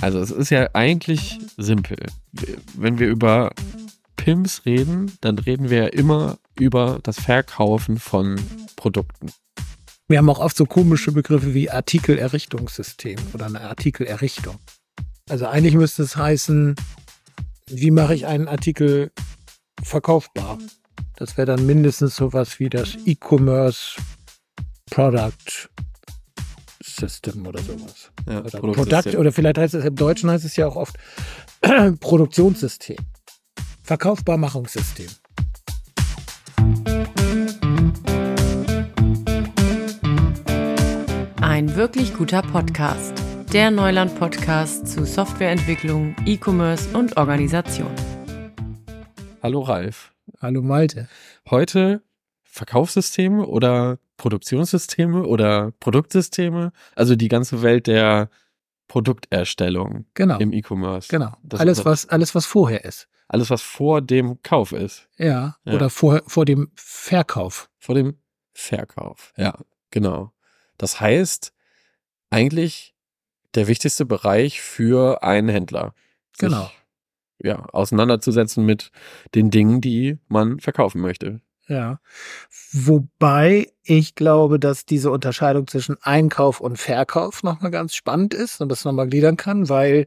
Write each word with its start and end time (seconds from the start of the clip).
Also 0.00 0.18
es 0.18 0.30
ist 0.30 0.50
ja 0.50 0.68
eigentlich 0.74 1.38
simpel. 1.56 1.96
Wenn 2.76 2.98
wir 2.98 3.08
über 3.08 3.52
PIMS 4.16 4.66
reden, 4.66 5.16
dann 5.20 5.38
reden 5.38 5.70
wir 5.70 5.84
ja 5.84 5.86
immer 5.86 6.38
über 6.58 6.98
das 7.02 7.20
Verkaufen 7.20 7.98
von 7.98 8.40
Produkten. 8.76 9.32
Wir 10.08 10.18
haben 10.18 10.28
auch 10.28 10.40
oft 10.40 10.56
so 10.56 10.66
komische 10.66 11.12
Begriffe 11.12 11.54
wie 11.54 11.70
Artikelerrichtungssystem 11.70 13.18
oder 13.32 13.46
eine 13.46 13.62
Artikelerrichtung. 13.62 14.56
Also 15.30 15.46
eigentlich 15.46 15.74
müsste 15.74 16.02
es 16.02 16.16
heißen, 16.16 16.74
wie 17.70 17.90
mache 17.90 18.14
ich 18.14 18.26
einen 18.26 18.46
Artikel 18.46 19.10
verkaufbar? 19.82 20.58
Das 21.16 21.38
wäre 21.38 21.46
dann 21.46 21.64
mindestens 21.64 22.16
sowas 22.16 22.58
wie 22.58 22.68
das 22.68 22.96
E-Commerce 23.06 23.98
Product 24.90 25.70
System 26.94 27.46
oder 27.46 27.60
sowas. 27.60 28.10
Ja, 28.28 28.40
oder 28.40 28.72
Product, 28.72 29.18
oder 29.18 29.32
vielleicht 29.32 29.58
heißt 29.58 29.74
es 29.74 29.84
im 29.84 29.96
Deutschen 29.96 30.30
heißt 30.30 30.44
es 30.44 30.56
ja 30.56 30.66
auch 30.66 30.76
oft 30.76 30.96
Produktionssystem. 32.00 32.96
Verkaufbarmachungssystem. 33.82 35.08
Ein 41.40 41.76
wirklich 41.76 42.14
guter 42.14 42.42
Podcast. 42.42 43.12
Der 43.52 43.70
Neuland-Podcast 43.70 44.88
zu 44.88 45.04
Softwareentwicklung, 45.04 46.16
E-Commerce 46.26 46.96
und 46.96 47.16
Organisation. 47.16 47.94
Hallo 49.42 49.60
Ralf. 49.60 50.12
Hallo 50.40 50.62
Malte. 50.62 51.08
Heute 51.50 52.02
Verkaufssysteme 52.44 53.46
oder 53.46 53.98
Produktionssysteme 54.16 55.24
oder 55.24 55.72
Produktsysteme, 55.80 56.72
also 56.94 57.16
die 57.16 57.28
ganze 57.28 57.62
Welt 57.62 57.86
der 57.86 58.30
Produkterstellung 58.88 60.06
genau. 60.14 60.38
im 60.38 60.52
E-Commerce. 60.52 61.08
Genau. 61.08 61.34
Das 61.42 61.60
alles, 61.60 61.84
was, 61.84 62.08
alles, 62.08 62.34
was 62.34 62.46
vorher 62.46 62.84
ist. 62.84 63.08
Alles, 63.28 63.50
was 63.50 63.62
vor 63.62 64.02
dem 64.02 64.42
Kauf 64.42 64.72
ist. 64.72 65.08
Ja. 65.16 65.56
ja. 65.64 65.72
Oder 65.72 65.90
vor, 65.90 66.22
vor 66.26 66.44
dem 66.44 66.70
Verkauf. 66.74 67.70
Vor 67.78 67.94
dem 67.94 68.18
Verkauf. 68.52 69.32
Ja, 69.36 69.58
genau. 69.90 70.32
Das 70.78 71.00
heißt, 71.00 71.52
eigentlich 72.30 72.94
der 73.54 73.66
wichtigste 73.66 74.04
Bereich 74.04 74.60
für 74.60 75.22
einen 75.22 75.48
Händler. 75.48 75.94
Genau. 76.38 76.70
Ja, 77.38 77.64
auseinanderzusetzen 77.66 78.64
mit 78.64 78.90
den 79.34 79.50
Dingen, 79.50 79.80
die 79.80 80.18
man 80.28 80.60
verkaufen 80.60 81.00
möchte. 81.00 81.40
Ja. 81.68 81.98
Wobei 82.72 83.68
ich 83.84 84.14
glaube, 84.14 84.58
dass 84.58 84.84
diese 84.84 85.10
Unterscheidung 85.10 85.66
zwischen 85.66 85.96
Einkauf 86.02 86.60
und 86.60 86.78
Verkauf 86.78 87.42
nochmal 87.42 87.70
ganz 87.70 87.94
spannend 87.94 88.34
ist 88.34 88.60
und 88.60 88.68
das 88.68 88.84
nochmal 88.84 89.08
gliedern 89.08 89.36
kann, 89.36 89.68
weil 89.68 90.06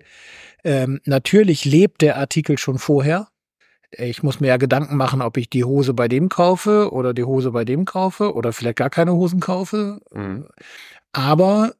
ähm, 0.63 1.00
natürlich 1.05 1.66
lebt 1.66 2.02
der 2.02 2.17
Artikel 2.17 2.58
schon 2.58 2.78
vorher. 2.78 3.30
Ich 3.91 4.22
muss 4.22 4.39
mir 4.39 4.47
ja 4.47 4.58
Gedanken 4.58 4.97
machen, 4.97 5.22
ob 5.22 5.38
ich 5.38 5.50
die 5.50 5.63
Hose 5.63 5.94
bei 5.94 6.08
dem 6.08 6.28
kaufe 6.28 6.91
oder 6.91 7.13
die 7.13 7.23
Hose 7.23 7.52
bei 7.52 7.63
dem 7.63 7.85
kaufe 7.85 8.33
oder 8.33 8.52
vielleicht 8.52 8.78
gar 8.78 8.89
keine 8.89 9.13
Hosen 9.13 9.39
kaufe. 9.39 10.02
Mhm. 10.11 10.47
Aber 11.13 11.73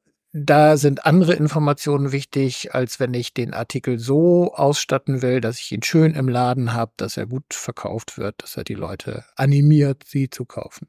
da 0.45 0.77
sind 0.77 1.05
andere 1.05 1.33
Informationen 1.33 2.11
wichtig, 2.11 2.73
als 2.73 2.99
wenn 2.99 3.13
ich 3.13 3.33
den 3.33 3.53
Artikel 3.53 3.99
so 3.99 4.53
ausstatten 4.53 5.21
will, 5.21 5.41
dass 5.41 5.59
ich 5.59 5.71
ihn 5.71 5.83
schön 5.83 6.13
im 6.13 6.30
Laden 6.30 6.73
habe, 6.73 6.91
dass 6.97 7.17
er 7.17 7.25
gut 7.25 7.53
verkauft 7.53 8.17
wird, 8.17 8.43
dass 8.43 8.58
er 8.58 8.63
die 8.63 8.75
Leute 8.75 9.25
animiert, 9.35 10.03
sie 10.05 10.30
zu 10.30 10.45
kaufen. 10.45 10.88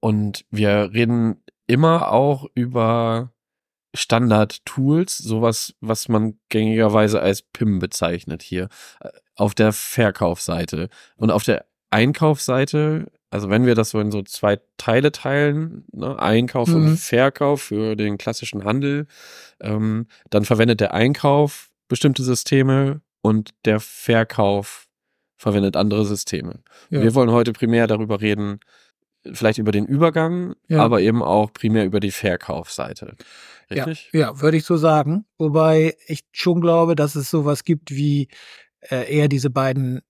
Und 0.00 0.44
wir 0.50 0.90
reden 0.92 1.42
immer 1.66 2.12
auch 2.12 2.46
über 2.54 3.32
Standard-Tools, 3.94 5.18
sowas, 5.18 5.74
was 5.80 6.08
man 6.08 6.38
gängigerweise 6.48 7.20
als 7.20 7.42
PIM 7.42 7.78
bezeichnet 7.78 8.42
hier, 8.42 8.68
äh, 9.00 9.10
auf 9.34 9.54
der 9.54 9.72
Verkaufsseite. 9.72 10.88
Und 11.16 11.30
auf 11.30 11.44
der 11.44 11.67
Einkaufsseite 11.90 13.06
also 13.30 13.50
wenn 13.50 13.66
wir 13.66 13.74
das 13.74 13.90
so 13.90 14.00
in 14.00 14.10
so 14.10 14.22
zwei 14.22 14.58
Teile 14.78 15.12
teilen, 15.12 15.84
ne, 15.92 16.18
Einkauf 16.18 16.68
mhm. 16.68 16.74
und 16.74 16.96
Verkauf 16.96 17.62
für 17.62 17.94
den 17.94 18.16
klassischen 18.16 18.64
Handel, 18.64 19.06
ähm, 19.60 20.06
dann 20.30 20.44
verwendet 20.44 20.80
der 20.80 20.94
Einkauf 20.94 21.70
bestimmte 21.88 22.22
Systeme 22.22 23.02
und 23.20 23.50
der 23.64 23.80
Verkauf 23.80 24.86
verwendet 25.36 25.76
andere 25.76 26.04
Systeme. 26.04 26.60
Ja. 26.90 27.02
Wir 27.02 27.14
wollen 27.14 27.30
heute 27.30 27.52
primär 27.52 27.86
darüber 27.86 28.20
reden, 28.20 28.60
vielleicht 29.30 29.58
über 29.58 29.72
den 29.72 29.84
Übergang, 29.84 30.54
ja. 30.68 30.82
aber 30.82 31.00
eben 31.00 31.22
auch 31.22 31.52
primär 31.52 31.84
über 31.84 32.00
die 32.00 32.10
Verkaufsseite. 32.10 33.14
Richtig? 33.70 34.08
Ja, 34.12 34.20
ja, 34.20 34.40
würde 34.40 34.56
ich 34.56 34.64
so 34.64 34.78
sagen. 34.78 35.26
Wobei 35.36 35.96
ich 36.06 36.24
schon 36.32 36.62
glaube, 36.62 36.96
dass 36.96 37.14
es 37.14 37.28
sowas 37.28 37.64
gibt 37.64 37.90
wie 37.90 38.28
äh, 38.80 39.14
eher 39.14 39.28
diese 39.28 39.50
beiden 39.50 40.00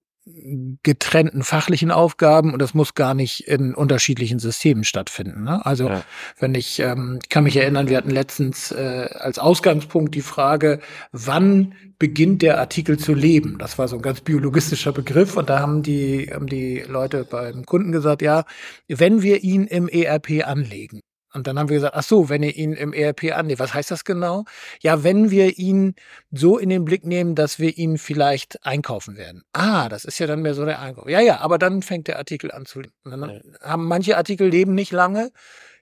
getrennten 0.82 1.42
fachlichen 1.42 1.90
Aufgaben 1.90 2.52
und 2.52 2.60
das 2.60 2.74
muss 2.74 2.94
gar 2.94 3.14
nicht 3.14 3.46
in 3.48 3.74
unterschiedlichen 3.74 4.38
Systemen 4.38 4.84
stattfinden. 4.84 5.44
Ne? 5.44 5.64
Also 5.64 5.88
ja. 5.88 6.02
wenn 6.38 6.54
ich 6.54 6.80
ähm, 6.80 7.18
kann 7.28 7.44
mich 7.44 7.56
erinnern, 7.56 7.88
wir 7.88 7.96
hatten 7.96 8.10
letztens 8.10 8.70
äh, 8.72 9.08
als 9.12 9.38
Ausgangspunkt 9.38 10.14
die 10.14 10.22
Frage, 10.22 10.80
wann 11.12 11.74
beginnt 11.98 12.42
der 12.42 12.58
Artikel 12.58 12.98
zu 12.98 13.14
leben? 13.14 13.58
Das 13.58 13.78
war 13.78 13.88
so 13.88 13.96
ein 13.96 14.02
ganz 14.02 14.20
biologistischer 14.20 14.92
Begriff 14.92 15.36
und 15.36 15.50
da 15.50 15.60
haben 15.60 15.82
die 15.82 16.30
haben 16.32 16.46
die 16.46 16.84
Leute 16.86 17.24
beim 17.24 17.64
Kunden 17.66 17.92
gesagt, 17.92 18.22
ja, 18.22 18.44
wenn 18.88 19.22
wir 19.22 19.42
ihn 19.42 19.66
im 19.66 19.88
ERP 19.88 20.46
anlegen. 20.46 21.00
Und 21.32 21.46
dann 21.46 21.58
haben 21.58 21.68
wir 21.68 21.76
gesagt, 21.76 21.94
ach 21.94 22.02
so, 22.02 22.28
wenn 22.28 22.42
ihr 22.42 22.54
ihn 22.54 22.72
im 22.72 22.92
ERP 22.92 23.36
annehmt, 23.36 23.58
was 23.58 23.74
heißt 23.74 23.90
das 23.90 24.04
genau? 24.04 24.44
Ja, 24.80 25.04
wenn 25.04 25.30
wir 25.30 25.58
ihn 25.58 25.94
so 26.30 26.58
in 26.58 26.70
den 26.70 26.84
Blick 26.84 27.04
nehmen, 27.04 27.34
dass 27.34 27.58
wir 27.58 27.76
ihn 27.76 27.98
vielleicht 27.98 28.64
einkaufen 28.64 29.16
werden. 29.16 29.42
Ah, 29.52 29.88
das 29.88 30.04
ist 30.04 30.18
ja 30.18 30.26
dann 30.26 30.42
mehr 30.42 30.54
so 30.54 30.64
der 30.64 30.80
Einkauf. 30.80 31.08
Ja, 31.08 31.20
ja, 31.20 31.40
aber 31.40 31.58
dann 31.58 31.82
fängt 31.82 32.08
der 32.08 32.18
Artikel 32.18 32.50
an 32.50 32.64
zu 32.64 32.80
leben. 32.80 32.94
Dann 33.04 33.42
haben 33.62 33.86
manche 33.86 34.16
Artikel 34.16 34.48
leben 34.48 34.74
nicht 34.74 34.92
lange. 34.92 35.30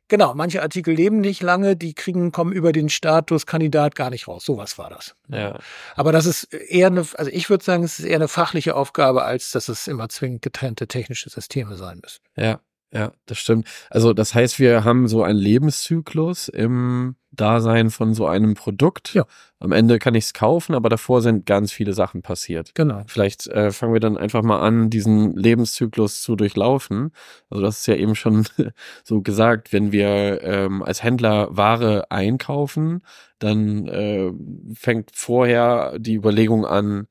Genau, 0.09 0.35
manche 0.35 0.63
Artikel 0.63 0.95
leben 0.95 1.21
nicht 1.21 1.43
lange, 1.43 1.75
die 1.77 1.93
kriegen, 1.93 2.31
kommen 2.31 2.53
über 2.53 2.71
den 2.71 2.89
Status 2.89 3.45
Kandidat 3.45 3.97
gar 3.97 4.11
nicht 4.11 4.29
raus. 4.29 4.45
Sowas 4.45 4.79
war 4.79 4.89
das. 4.89 5.17
Ja. 5.29 5.59
Aber 5.97 6.13
das 6.13 6.27
ist 6.27 6.45
eher 6.55 6.87
eine, 6.87 7.05
also 7.15 7.31
ich 7.33 7.51
würde 7.51 7.65
sagen, 7.65 7.83
es 7.83 7.99
ist 7.99 8.05
eher 8.05 8.17
eine 8.17 8.29
fachliche 8.29 8.77
Aufgabe, 8.77 9.25
als 9.25 9.51
dass 9.51 9.69
es 9.69 9.89
immer 9.89 10.09
zwingend 10.09 10.43
getrennte 10.43 10.87
technische 10.87 11.29
Systeme 11.29 11.77
sein 11.77 11.99
müssen. 12.01 12.21
Ja. 12.37 12.61
Ja, 12.93 13.13
das 13.27 13.39
stimmt. 13.39 13.67
Also 13.91 14.13
das 14.13 14.35
heißt, 14.35 14.61
wir 14.61 14.85
haben 14.85 15.09
so 15.09 15.23
einen 15.23 15.39
Lebenszyklus 15.39 16.49
im 16.49 17.17
Dasein 17.33 17.91
von 17.91 18.15
so 18.15 18.27
einem 18.27 18.55
Produkt. 18.55 19.13
Ja. 19.13 19.27
Am 19.59 19.73
Ende 19.73 19.99
kann 19.99 20.15
ich 20.15 20.27
es 20.27 20.35
kaufen, 20.35 20.75
aber 20.75 20.89
davor 20.89 21.21
sind 21.21 21.47
ganz 21.47 21.73
viele 21.73 21.93
Sachen 21.93 22.23
passiert. 22.23 22.75
Genau. 22.75 23.03
Vielleicht 23.07 23.49
äh, 23.49 23.73
fangen 23.73 23.93
wir 23.93 24.01
dann 24.01 24.17
einfach 24.17 24.43
mal 24.43 24.61
an, 24.61 24.89
diesen 24.89 25.37
Lebenszyklus 25.37 26.23
zu 26.23 26.37
durchlaufen. 26.37 27.11
Also 27.51 27.63
das 27.63 27.81
ist 27.81 27.87
ja 27.87 27.97
eben 27.97 28.15
schon 28.15 28.47
so 29.05 29.21
gesagt, 29.21 29.73
wenn 29.73 29.91
wir 29.93 30.43
ähm, 30.43 30.83
als 30.83 31.03
Händler 31.03 31.49
Ware 31.51 32.11
einkaufen, 32.11 33.03
dann 33.41 33.89
äh, 33.89 34.33
fängt 34.75 35.11
vorher 35.15 35.99
die 35.99 36.15
Überlegung 36.15 36.65
an, 36.65 37.09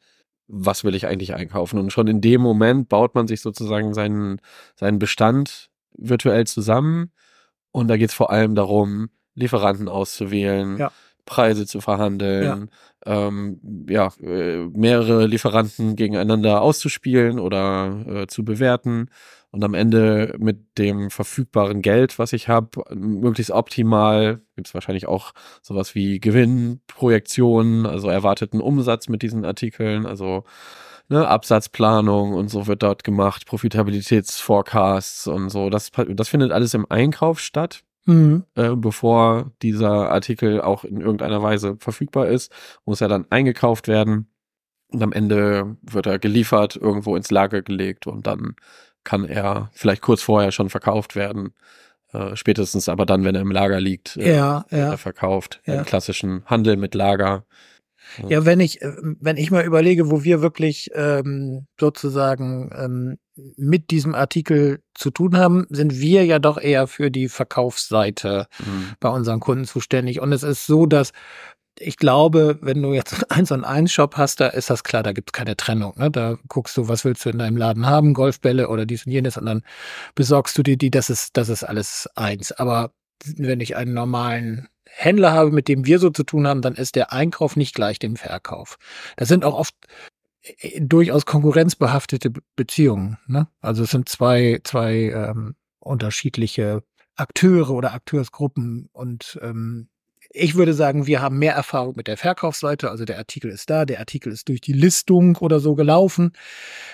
was 0.48 0.84
will 0.84 0.96
ich 0.96 1.08
eigentlich 1.08 1.34
einkaufen? 1.34 1.80
Und 1.80 1.92
schon 1.92 2.08
in 2.08 2.22
dem 2.22 2.42
Moment 2.42 2.90
baut 2.90 3.16
man 3.16 3.28
sich 3.28 3.42
sozusagen 3.42 3.94
seinen, 3.94 4.40
seinen 4.76 5.00
Bestand 5.00 5.70
virtuell 5.98 6.46
zusammen. 6.46 7.12
Und 7.72 7.88
da 7.88 7.98
geht 7.98 8.10
es 8.10 8.16
vor 8.16 8.32
allem 8.32 8.56
darum, 8.56 9.10
Lieferanten 9.34 9.90
auszuwählen, 9.90 10.78
ja. 10.78 10.92
Preise 11.26 11.66
zu 11.66 11.82
verhandeln, 11.82 12.70
ähm, 13.06 13.60
ja 13.90 14.10
äh, 14.22 14.66
mehrere 14.74 15.28
Lieferanten 15.28 15.96
gegeneinander 15.96 16.62
auszuspielen 16.62 17.40
oder 17.40 18.06
äh, 18.08 18.28
zu 18.28 18.44
bewerten 18.44 19.10
und 19.56 19.64
am 19.64 19.74
Ende 19.74 20.36
mit 20.38 20.78
dem 20.78 21.10
verfügbaren 21.10 21.82
Geld, 21.82 22.20
was 22.20 22.34
ich 22.34 22.50
habe, 22.50 22.84
möglichst 22.94 23.52
optimal, 23.52 24.42
gibt 24.58 24.68
es 24.68 24.74
wahrscheinlich 24.74 25.08
auch 25.08 25.32
sowas 25.62 25.96
wie 25.96 26.20
Gewinnprojektionen, 26.20 27.86
also 27.86 28.10
erwarteten 28.10 28.60
Umsatz 28.60 29.08
mit 29.08 29.22
diesen 29.22 29.46
Artikeln, 29.46 30.06
also 30.06 30.44
ne, 31.08 31.26
Absatzplanung 31.26 32.34
und 32.34 32.50
so 32.50 32.68
wird 32.68 32.84
dort 32.84 33.06
gemacht, 33.06 33.46
Profitabilitätsforecasts 33.46 35.28
und 35.28 35.48
so. 35.50 35.70
Das, 35.70 35.90
das 36.06 36.28
findet 36.28 36.52
alles 36.52 36.74
im 36.74 36.86
Einkauf 36.90 37.40
statt. 37.40 37.85
Mhm. 38.06 38.44
Äh, 38.56 38.76
bevor 38.76 39.52
dieser 39.62 40.12
Artikel 40.12 40.62
auch 40.62 40.84
in 40.84 41.02
irgendeiner 41.02 41.42
Weise 41.42 41.78
verfügbar 41.80 42.28
ist, 42.28 42.52
muss 42.86 43.02
er 43.02 43.08
dann 43.08 43.26
eingekauft 43.30 43.88
werden. 43.88 44.30
Und 44.92 45.02
am 45.02 45.12
Ende 45.12 45.76
wird 45.82 46.06
er 46.06 46.20
geliefert, 46.20 46.76
irgendwo 46.76 47.16
ins 47.16 47.32
Lager 47.32 47.62
gelegt 47.62 48.08
und 48.08 48.28
dann 48.28 48.56
kann 49.04 49.26
er 49.26 49.70
vielleicht 49.74 50.02
kurz 50.02 50.22
vorher 50.22 50.52
schon 50.52 50.70
verkauft 50.70 51.16
werden. 51.16 51.54
Äh, 52.14 52.36
spätestens 52.36 52.88
aber 52.88 53.06
dann, 53.06 53.24
wenn 53.24 53.36
er 53.36 53.42
im 53.42 53.52
Lager 53.52 53.80
liegt, 53.80 54.18
äh, 54.18 54.36
ja, 54.36 54.66
ja. 54.70 54.92
er 54.92 54.98
verkauft. 54.98 55.62
Ja. 55.66 55.80
Im 55.80 55.86
klassischen 55.86 56.46
Handel 56.46 56.78
mit 56.78 56.94
Lager. 56.94 57.46
Ja, 58.28 58.46
wenn 58.46 58.60
ich, 58.60 58.82
äh, 58.82 58.94
wenn 59.20 59.38
ich 59.38 59.52
mal 59.52 59.66
überlege, 59.66 60.12
wo 60.12 60.24
wir 60.24 60.42
wirklich 60.42 60.92
ähm, 60.94 61.66
sozusagen 61.80 62.70
ähm, 62.78 63.18
mit 63.58 63.92
diesem 63.92 64.16
Artikel 64.16 64.82
zu 64.94 65.12
tun 65.12 65.38
haben, 65.38 65.66
sind 65.70 66.00
wir 66.00 66.26
ja 66.26 66.40
doch 66.40 66.58
eher 66.58 66.88
für 66.88 67.12
die 67.12 67.28
Verkaufsseite 67.28 68.48
mhm. 68.60 68.94
bei 69.00 69.10
unseren 69.10 69.40
Kunden 69.40 69.66
zuständig. 69.66 70.22
Und 70.22 70.32
es 70.32 70.44
ist 70.44 70.66
so, 70.66 70.86
dass 70.86 71.12
ich 71.80 71.98
glaube, 71.98 72.58
wenn 72.62 72.82
du 72.82 72.94
jetzt 72.94 73.32
einen 73.32 73.48
und 73.48 73.64
eins 73.64 73.92
Shop 73.92 74.16
hast, 74.16 74.40
da 74.40 74.48
ist 74.48 74.70
das 74.70 74.84
klar, 74.84 75.04
da 75.04 75.12
gibt's 75.12 75.34
keine 75.34 75.58
Trennung. 75.58 75.94
Ne? 75.98 76.10
Da 76.10 76.38
guckst 76.48 76.78
du, 76.78 76.88
was 76.88 77.04
willst 77.06 77.26
du 77.26 77.30
in 77.30 77.40
deinem 77.40 77.58
Laden 77.58 77.86
haben, 77.86 78.14
Golfbälle 78.14 78.70
oder 78.70 78.86
dies 78.86 79.06
und 79.06 79.12
jenes, 79.12 79.38
und 79.38 79.46
dann 79.46 79.64
besorgst 80.16 80.58
du 80.58 80.64
dir 80.64 80.78
die, 80.78 80.92
das 80.92 81.10
ist, 81.10 81.38
das 81.38 81.50
ist 81.50 81.64
alles 81.64 82.10
eins. 82.16 82.52
Aber 82.52 82.92
wenn 83.26 83.60
ich 83.60 83.76
einen 83.76 83.94
normalen 83.94 84.68
Händler 84.86 85.34
habe, 85.34 85.52
mit 85.52 85.68
dem 85.68 85.86
wir 85.86 86.00
so 86.00 86.10
zu 86.10 86.24
tun 86.24 86.48
haben, 86.48 86.62
dann 86.62 86.76
ist 86.76 86.96
der 86.96 87.12
Einkauf 87.12 87.56
nicht 87.56 87.76
gleich 87.76 88.00
dem 88.00 88.16
Verkauf. 88.16 88.78
Das 89.18 89.28
sind 89.28 89.44
auch 89.44 89.56
oft 89.56 89.76
durchaus 90.80 91.26
konkurrenzbehaftete 91.26 92.32
Beziehungen. 92.56 93.18
Ne? 93.28 93.48
Also 93.62 93.84
es 93.84 93.92
sind 93.92 94.10
zwei, 94.10 94.60
zwei 94.64 95.12
ähm, 95.14 95.56
unterschiedliche 95.80 96.84
Akteure 97.16 97.72
oder 97.72 97.94
Akteursgruppen 97.94 98.90
und 98.92 99.40
ähm, 99.42 99.88
ich 100.38 100.56
würde 100.56 100.74
sagen, 100.74 101.08
wir 101.08 101.22
haben 101.22 101.40
mehr 101.40 101.54
Erfahrung 101.54 101.94
mit 101.96 102.08
der 102.08 102.18
Verkaufsseite. 102.18 102.90
Also 102.90 103.06
der 103.06 103.18
Artikel 103.18 103.50
ist 103.50 103.70
da, 103.70 103.86
der 103.86 104.00
Artikel 104.00 104.34
ist 104.34 104.50
durch 104.50 104.60
die 104.60 104.74
Listung 104.74 105.38
oder 105.38 105.62
so 105.62 105.76
gelaufen. 105.76 106.34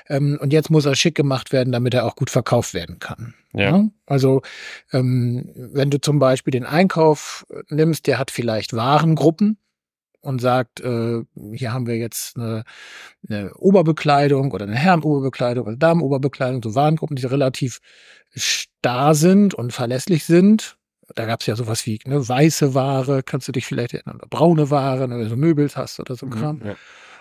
Ähm, 0.07 0.37
und 0.39 0.53
jetzt 0.53 0.69
muss 0.69 0.85
er 0.85 0.95
schick 0.95 1.15
gemacht 1.15 1.51
werden, 1.51 1.71
damit 1.71 1.95
er 1.95 2.05
auch 2.05 2.15
gut 2.15 2.29
verkauft 2.29 2.75
werden 2.75 2.99
kann. 2.99 3.33
Ja. 3.53 3.77
ja? 3.77 3.87
Also 4.05 4.41
ähm, 4.91 5.49
wenn 5.55 5.89
du 5.89 5.99
zum 5.99 6.19
Beispiel 6.19 6.51
den 6.51 6.65
Einkauf 6.65 7.45
nimmst, 7.69 8.05
der 8.05 8.19
hat 8.19 8.29
vielleicht 8.29 8.73
Warengruppen 8.73 9.57
und 10.21 10.39
sagt, 10.39 10.79
äh, 10.81 11.21
hier 11.53 11.73
haben 11.73 11.87
wir 11.87 11.97
jetzt 11.97 12.37
eine, 12.37 12.63
eine 13.27 13.53
Oberbekleidung 13.55 14.51
oder 14.51 14.65
eine 14.65 14.75
Herrenoberbekleidung 14.75 15.65
oder 15.65 15.75
Damenoberbekleidung, 15.75 16.61
so 16.63 16.75
Warengruppen, 16.75 17.15
die 17.15 17.25
relativ 17.25 17.79
starr 18.33 19.15
sind 19.15 19.53
und 19.53 19.73
verlässlich 19.73 20.23
sind 20.25 20.77
da 21.15 21.25
gab 21.25 21.41
es 21.41 21.47
ja 21.47 21.55
sowas 21.55 21.85
wie 21.85 21.99
ne, 22.05 22.27
weiße 22.27 22.73
Ware, 22.73 23.23
kannst 23.23 23.47
du 23.47 23.51
dich 23.51 23.65
vielleicht 23.65 23.93
erinnern, 23.93 24.17
oder 24.17 24.27
braune 24.27 24.69
Ware, 24.69 25.07
ne, 25.07 25.19
wenn 25.19 25.29
du 25.29 25.35
Möbels 25.35 25.75
hast 25.77 25.99
oder 25.99 26.15
so 26.15 26.25
ein 26.25 26.29
mhm, 26.29 26.33
Kram. 26.33 26.61
Ja. 26.63 26.75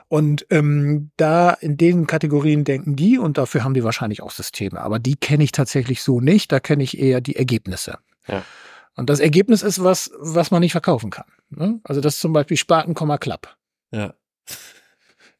Und 0.08 0.46
ähm, 0.50 1.12
da 1.16 1.52
in 1.52 1.76
den 1.76 2.06
Kategorien 2.06 2.64
denken 2.64 2.96
die 2.96 3.16
und 3.16 3.38
dafür 3.38 3.62
haben 3.62 3.74
die 3.74 3.84
wahrscheinlich 3.84 4.22
auch 4.22 4.32
Systeme. 4.32 4.80
Aber 4.80 4.98
die 4.98 5.14
kenne 5.14 5.44
ich 5.44 5.52
tatsächlich 5.52 6.02
so 6.02 6.20
nicht. 6.20 6.50
Da 6.50 6.58
kenne 6.58 6.82
ich 6.82 6.98
eher 6.98 7.20
die 7.20 7.36
Ergebnisse. 7.36 7.98
Ja. 8.26 8.42
Und 8.96 9.08
das 9.08 9.20
Ergebnis 9.20 9.62
ist 9.62 9.82
was, 9.82 10.10
was 10.18 10.50
man 10.50 10.60
nicht 10.60 10.72
verkaufen 10.72 11.10
kann. 11.10 11.26
Ne? 11.50 11.80
Also 11.84 12.00
das 12.00 12.16
ist 12.16 12.20
zum 12.20 12.32
Beispiel 12.32 12.56
Spaten, 12.56 12.94
Klapp. 12.94 13.56
Ja. 13.92 14.14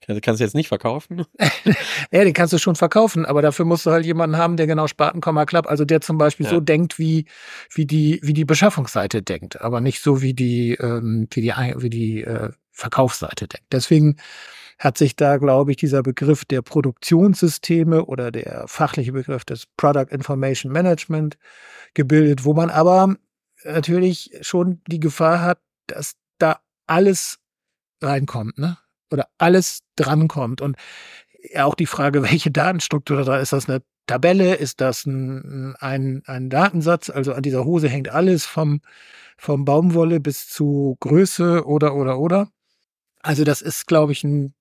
Also 0.09 0.21
kannst 0.21 0.41
du 0.41 0.45
jetzt 0.45 0.55
nicht 0.55 0.67
verkaufen? 0.67 1.25
ja, 2.11 2.25
den 2.25 2.33
kannst 2.33 2.53
du 2.53 2.59
schon 2.59 2.75
verkaufen, 2.75 3.27
aber 3.27 3.43
dafür 3.43 3.65
musst 3.65 3.87
du 3.87 3.93
halt 3.93 4.05
jemanden 4.05 4.39
haben, 4.39 4.57
der 4.57 4.67
genau 4.67 4.89
Spaten, 4.89 5.21
klappt. 5.21 5.69
Also 5.69 5.85
der 5.85 6.01
zum 6.01 6.19
Beispiel 6.19 6.47
ja. 6.47 6.51
so 6.51 6.59
denkt, 6.59 6.99
wie, 6.99 7.27
wie 7.73 7.87
die, 7.87 8.19
wie 8.23 8.33
die 8.33 8.45
Beschaffungsseite 8.45 9.23
denkt, 9.23 9.61
aber 9.61 9.81
nicht 9.81 10.03
so 10.03 10.21
wie 10.21 10.35
die, 10.35 10.73
ähm, 10.81 11.29
wie 11.31 11.43
die, 11.43 11.53
wie 11.77 11.91
die 11.91 12.23
äh, 12.23 12.51
Verkaufsseite 12.73 13.47
denkt. 13.47 13.67
Deswegen 13.71 14.17
hat 14.81 14.97
sich 14.97 15.15
da, 15.15 15.37
glaube 15.37 15.73
ich, 15.73 15.77
dieser 15.77 16.03
Begriff 16.03 16.45
der 16.45 16.63
Produktionssysteme 16.63 18.07
oder 18.07 18.33
der 18.33 18.65
fachliche 18.67 19.13
Begriff 19.13 19.45
des 19.45 19.67
Product 19.77 20.07
Information 20.11 20.73
Management 20.73 21.37
gebildet, 21.95 22.45
wo 22.45 22.55
man 22.55 22.71
aber 22.71 23.15
natürlich 23.65 24.31
schon 24.43 24.81
die 24.87 25.01
Gefahr 25.01 25.43
hat, 25.43 25.61
dass 25.87 26.15
da 26.39 26.61
alles 26.87 27.39
reinkommt, 28.01 28.59
ne? 28.59 28.79
oder 29.11 29.29
alles 29.39 29.81
drankommt. 29.97 30.61
Und 30.61 30.77
auch 31.57 31.75
die 31.75 31.87
Frage, 31.87 32.23
welche 32.31 32.51
Datenstruktur 32.51 33.25
da 33.25 33.39
ist. 33.39 33.53
das 33.53 33.69
eine 33.69 33.83
Tabelle? 34.07 34.55
Ist 34.55 34.81
das 34.81 35.07
ein, 35.07 35.75
ein, 35.79 36.23
ein 36.27 36.51
Datensatz? 36.51 37.11
Also 37.11 37.33
an 37.33 37.43
dieser 37.43 37.65
Hose 37.65 37.89
hängt 37.89 38.09
alles 38.09 38.47
vom, 38.47 38.81
vom 39.37 39.65
Baumwolle 39.65 40.21
bis 40.21 40.49
zu 40.49 40.97
Größe 41.01 41.67
oder, 41.67 41.95
oder, 41.95 42.19
oder. 42.19 42.49
Also 43.23 43.45
das 43.45 43.61
ist, 43.61 43.87
glaube 43.87 44.13
ich, 44.13 44.25
ein, 44.25 44.55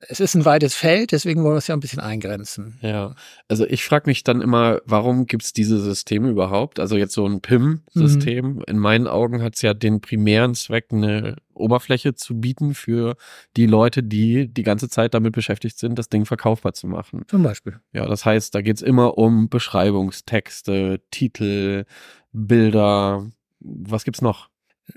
es 0.00 0.20
ist 0.20 0.34
ein 0.34 0.44
weites 0.44 0.74
Feld, 0.74 1.12
deswegen 1.12 1.42
wollen 1.42 1.54
wir 1.54 1.58
es 1.58 1.66
ja 1.66 1.76
ein 1.76 1.80
bisschen 1.80 2.00
eingrenzen. 2.00 2.78
Ja, 2.82 3.14
also 3.48 3.66
ich 3.66 3.84
frage 3.84 4.08
mich 4.08 4.24
dann 4.24 4.40
immer, 4.40 4.80
warum 4.84 5.26
gibt 5.26 5.44
es 5.44 5.52
diese 5.52 5.80
Systeme 5.80 6.30
überhaupt? 6.30 6.80
Also 6.80 6.96
jetzt 6.96 7.14
so 7.14 7.26
ein 7.26 7.40
PIM-System. 7.40 8.54
Mhm. 8.54 8.64
In 8.66 8.78
meinen 8.78 9.06
Augen 9.06 9.42
hat 9.42 9.56
es 9.56 9.62
ja 9.62 9.74
den 9.74 10.00
primären 10.00 10.54
Zweck, 10.54 10.86
eine 10.92 11.36
Oberfläche 11.54 12.14
zu 12.14 12.40
bieten 12.40 12.74
für 12.74 13.16
die 13.56 13.66
Leute, 13.66 14.02
die 14.02 14.48
die 14.48 14.62
ganze 14.62 14.88
Zeit 14.88 15.14
damit 15.14 15.32
beschäftigt 15.32 15.78
sind, 15.78 15.98
das 15.98 16.08
Ding 16.08 16.24
verkaufbar 16.24 16.72
zu 16.74 16.86
machen. 16.86 17.22
Zum 17.28 17.42
Beispiel. 17.42 17.80
Ja, 17.92 18.06
das 18.06 18.24
heißt, 18.24 18.54
da 18.54 18.62
geht 18.62 18.76
es 18.76 18.82
immer 18.82 19.18
um 19.18 19.48
Beschreibungstexte, 19.48 21.00
Titel, 21.10 21.84
Bilder. 22.32 23.26
Was 23.60 24.04
gibt's 24.04 24.22
noch? 24.22 24.51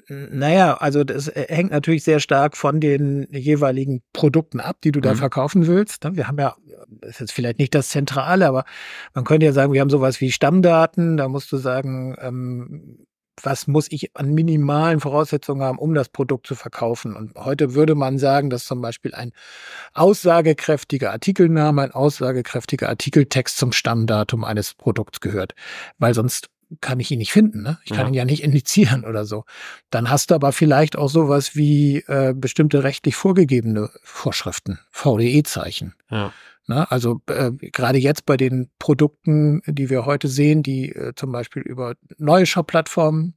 Naja, 0.07 0.75
also 0.75 1.03
das 1.03 1.27
äh, 1.27 1.45
hängt 1.49 1.71
natürlich 1.71 2.03
sehr 2.03 2.19
stark 2.19 2.57
von 2.57 2.79
den 2.79 3.27
jeweiligen 3.31 4.01
Produkten 4.13 4.59
ab, 4.59 4.77
die 4.83 4.91
du 4.91 4.99
da 4.99 5.13
mhm. 5.13 5.17
verkaufen 5.17 5.67
willst. 5.67 6.03
Ne? 6.03 6.15
Wir 6.15 6.27
haben 6.27 6.39
ja, 6.39 6.55
das 6.87 7.11
ist 7.11 7.19
jetzt 7.19 7.31
vielleicht 7.33 7.59
nicht 7.59 7.75
das 7.75 7.89
Zentrale, 7.89 8.47
aber 8.47 8.65
man 9.13 9.23
könnte 9.23 9.45
ja 9.45 9.53
sagen, 9.53 9.73
wir 9.73 9.81
haben 9.81 9.89
sowas 9.89 10.21
wie 10.21 10.31
Stammdaten. 10.31 11.17
Da 11.17 11.27
musst 11.27 11.51
du 11.51 11.57
sagen, 11.57 12.15
ähm, 12.19 13.05
was 13.41 13.67
muss 13.67 13.87
ich 13.91 14.15
an 14.15 14.33
minimalen 14.33 14.99
Voraussetzungen 14.99 15.61
haben, 15.61 15.77
um 15.77 15.93
das 15.93 16.09
Produkt 16.09 16.47
zu 16.47 16.55
verkaufen. 16.55 17.15
Und 17.15 17.35
heute 17.35 17.73
würde 17.73 17.95
man 17.95 18.17
sagen, 18.17 18.49
dass 18.49 18.65
zum 18.65 18.81
Beispiel 18.81 19.13
ein 19.13 19.31
aussagekräftiger 19.93 21.11
Artikelname, 21.11 21.83
ein 21.83 21.91
aussagekräftiger 21.91 22.89
Artikeltext 22.89 23.57
zum 23.57 23.71
Stammdatum 23.71 24.43
eines 24.43 24.73
Produkts 24.73 25.19
gehört. 25.19 25.53
Weil 25.97 26.13
sonst 26.13 26.49
kann 26.81 26.99
ich 26.99 27.11
ihn 27.11 27.19
nicht 27.19 27.31
finden. 27.31 27.61
Ne? 27.61 27.77
Ich 27.83 27.91
kann 27.91 28.07
ja. 28.07 28.07
ihn 28.07 28.13
ja 28.13 28.25
nicht 28.25 28.43
indizieren 28.43 29.05
oder 29.05 29.25
so. 29.25 29.45
Dann 29.89 30.09
hast 30.09 30.31
du 30.31 30.35
aber 30.35 30.51
vielleicht 30.51 30.97
auch 30.97 31.09
sowas 31.09 31.55
wie 31.55 31.97
äh, 32.07 32.33
bestimmte 32.35 32.83
rechtlich 32.83 33.15
vorgegebene 33.15 33.89
Vorschriften, 34.03 34.79
VDE-Zeichen. 34.91 35.93
Ja. 36.09 36.33
Ne? 36.67 36.89
Also 36.89 37.21
äh, 37.27 37.51
gerade 37.51 37.99
jetzt 37.99 38.25
bei 38.25 38.37
den 38.37 38.69
Produkten, 38.79 39.61
die 39.67 39.89
wir 39.89 40.05
heute 40.05 40.27
sehen, 40.27 40.63
die 40.63 40.91
äh, 40.91 41.13
zum 41.15 41.31
Beispiel 41.31 41.61
über 41.61 41.95
neue 42.17 42.45
Shop-Plattformen 42.45 43.35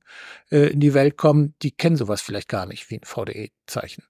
äh, 0.50 0.68
in 0.68 0.80
die 0.80 0.94
Welt 0.94 1.16
kommen, 1.16 1.54
die 1.62 1.70
kennen 1.70 1.96
sowas 1.96 2.22
vielleicht 2.22 2.48
gar 2.48 2.66
nicht 2.66 2.90
wie 2.90 2.96
ein 2.96 3.04
VDE-Zeichen. 3.04 4.04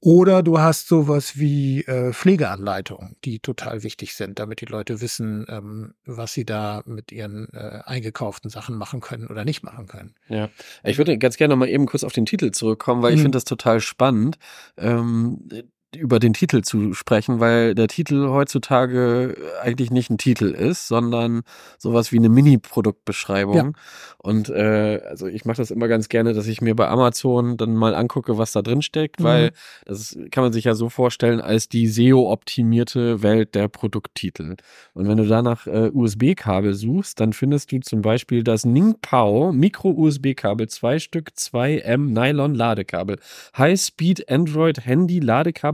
Oder 0.00 0.42
du 0.42 0.58
hast 0.58 0.88
sowas 0.88 1.38
wie 1.38 1.82
äh, 1.82 2.12
Pflegeanleitungen, 2.12 3.16
die 3.24 3.38
total 3.40 3.82
wichtig 3.82 4.14
sind, 4.14 4.38
damit 4.38 4.60
die 4.60 4.66
Leute 4.66 5.00
wissen, 5.00 5.46
ähm, 5.48 5.94
was 6.04 6.34
sie 6.34 6.44
da 6.44 6.82
mit 6.86 7.12
ihren 7.12 7.48
äh, 7.52 7.80
eingekauften 7.84 8.50
Sachen 8.50 8.76
machen 8.76 9.00
können 9.00 9.26
oder 9.26 9.44
nicht 9.44 9.62
machen 9.62 9.86
können. 9.86 10.14
Ja, 10.28 10.50
ich 10.84 10.98
würde 10.98 11.16
ganz 11.18 11.36
gerne 11.36 11.54
noch 11.54 11.58
mal 11.58 11.68
eben 11.68 11.86
kurz 11.86 12.04
auf 12.04 12.12
den 12.12 12.26
Titel 12.26 12.50
zurückkommen, 12.50 13.02
weil 13.02 13.12
ich 13.12 13.18
mhm. 13.18 13.24
finde 13.24 13.36
das 13.36 13.44
total 13.44 13.80
spannend. 13.80 14.38
Ähm, 14.76 15.48
über 15.94 16.18
den 16.18 16.32
Titel 16.32 16.62
zu 16.62 16.94
sprechen, 16.94 17.40
weil 17.40 17.74
der 17.74 17.88
Titel 17.88 18.28
heutzutage 18.28 19.36
eigentlich 19.62 19.90
nicht 19.90 20.10
ein 20.10 20.18
Titel 20.18 20.46
ist, 20.46 20.88
sondern 20.88 21.42
sowas 21.78 22.12
wie 22.12 22.18
eine 22.18 22.28
Mini-Produktbeschreibung. 22.28 23.56
Ja. 23.56 23.72
Und 24.18 24.48
äh, 24.48 25.00
also 25.08 25.26
ich 25.26 25.44
mache 25.44 25.58
das 25.58 25.70
immer 25.70 25.88
ganz 25.88 26.08
gerne, 26.08 26.32
dass 26.34 26.46
ich 26.48 26.60
mir 26.60 26.74
bei 26.74 26.88
Amazon 26.88 27.56
dann 27.56 27.74
mal 27.74 27.94
angucke, 27.94 28.36
was 28.38 28.52
da 28.52 28.62
drin 28.62 28.82
steckt, 28.82 29.20
mhm. 29.20 29.24
weil 29.24 29.50
das 29.84 30.18
kann 30.30 30.42
man 30.42 30.52
sich 30.52 30.64
ja 30.64 30.74
so 30.74 30.88
vorstellen 30.88 31.40
als 31.40 31.68
die 31.68 31.86
SEO-optimierte 31.86 33.22
Welt 33.22 33.54
der 33.54 33.68
Produkttitel. 33.68 34.56
Und 34.94 35.08
wenn 35.08 35.16
du 35.16 35.26
danach 35.26 35.66
äh, 35.66 35.90
USB-Kabel 35.92 36.74
suchst, 36.74 37.20
dann 37.20 37.32
findest 37.32 37.70
du 37.72 37.80
zum 37.80 38.02
Beispiel 38.02 38.42
das 38.42 38.64
Ningpao 38.64 39.52
Micro-USB-Kabel, 39.52 40.68
zwei 40.68 40.98
Stück, 40.98 41.30
2M 41.36 42.12
Nylon-Ladekabel, 42.12 43.18
High-Speed 43.56 44.28
Android 44.30 44.86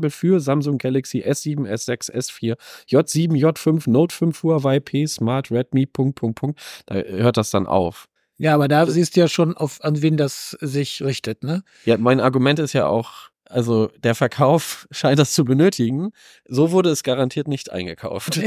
Ladekabel 0.02 0.10
für 0.10 0.40
Samsung 0.40 0.78
Galaxy 0.78 1.22
S7, 1.22 1.68
S6, 1.68 2.12
S4, 2.12 2.56
J7, 2.88 3.32
J5, 3.32 3.88
Note 3.88 4.14
5, 4.14 4.42
Huawei 4.42 4.80
P, 4.80 5.06
Smart, 5.06 5.50
Redmi, 5.50 5.86
Punkt, 5.86 6.16
Punkt, 6.16 6.38
Punkt. 6.38 6.60
Da 6.86 6.96
hört 6.96 7.36
das 7.36 7.50
dann 7.50 7.66
auf. 7.66 8.08
Ja, 8.38 8.54
aber 8.54 8.66
da 8.66 8.86
siehst 8.86 9.16
du 9.16 9.20
ja 9.20 9.28
schon, 9.28 9.56
auf, 9.56 9.82
an 9.82 10.02
wen 10.02 10.16
das 10.16 10.56
sich 10.60 11.02
richtet, 11.02 11.44
ne? 11.44 11.62
Ja, 11.84 11.96
mein 11.96 12.18
Argument 12.18 12.58
ist 12.58 12.72
ja 12.72 12.86
auch, 12.86 13.30
also 13.48 13.88
der 14.02 14.14
Verkauf 14.14 14.88
scheint 14.90 15.18
das 15.18 15.32
zu 15.32 15.44
benötigen. 15.44 16.10
So 16.46 16.72
wurde 16.72 16.90
es 16.90 17.02
garantiert 17.02 17.46
nicht 17.46 17.70
eingekauft. 17.70 18.40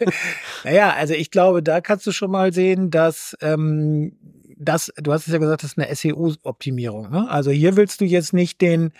naja, 0.64 0.94
also 0.94 1.14
ich 1.14 1.30
glaube, 1.30 1.62
da 1.62 1.80
kannst 1.80 2.06
du 2.06 2.12
schon 2.12 2.30
mal 2.30 2.52
sehen, 2.52 2.90
dass 2.90 3.36
ähm, 3.40 4.16
das, 4.58 4.92
du 4.96 5.12
hast 5.12 5.26
es 5.26 5.32
ja 5.32 5.38
gesagt, 5.38 5.62
das 5.62 5.72
ist 5.72 5.78
eine 5.78 5.94
SEO-Optimierung. 5.94 7.10
Ne? 7.10 7.28
Also 7.28 7.50
hier 7.50 7.76
willst 7.76 8.00
du 8.00 8.04
jetzt 8.04 8.32
nicht 8.32 8.60
den, 8.60 8.92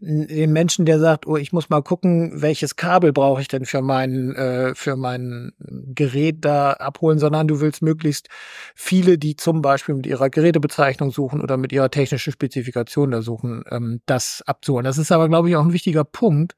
den 0.00 0.52
Menschen, 0.52 0.86
der 0.86 0.98
sagt, 0.98 1.26
oh, 1.26 1.36
ich 1.36 1.52
muss 1.52 1.68
mal 1.68 1.82
gucken, 1.82 2.40
welches 2.40 2.76
Kabel 2.76 3.12
brauche 3.12 3.42
ich 3.42 3.48
denn 3.48 3.66
für 3.66 3.82
mein, 3.82 4.34
äh, 4.34 4.74
für 4.74 4.96
mein 4.96 5.52
Gerät 5.58 6.38
da 6.40 6.72
abholen, 6.72 7.18
sondern 7.18 7.46
du 7.46 7.60
willst 7.60 7.82
möglichst 7.82 8.28
viele, 8.74 9.18
die 9.18 9.36
zum 9.36 9.60
Beispiel 9.60 9.94
mit 9.94 10.06
ihrer 10.06 10.30
Gerätebezeichnung 10.30 11.10
suchen 11.10 11.42
oder 11.42 11.58
mit 11.58 11.72
ihrer 11.72 11.90
technischen 11.90 12.32
Spezifikation 12.32 13.10
da 13.10 13.20
suchen, 13.20 13.64
ähm, 13.70 14.00
das 14.06 14.42
abzuholen. 14.46 14.84
Das 14.84 14.96
ist 14.96 15.12
aber, 15.12 15.28
glaube 15.28 15.50
ich, 15.50 15.56
auch 15.56 15.64
ein 15.64 15.74
wichtiger 15.74 16.04
Punkt, 16.04 16.56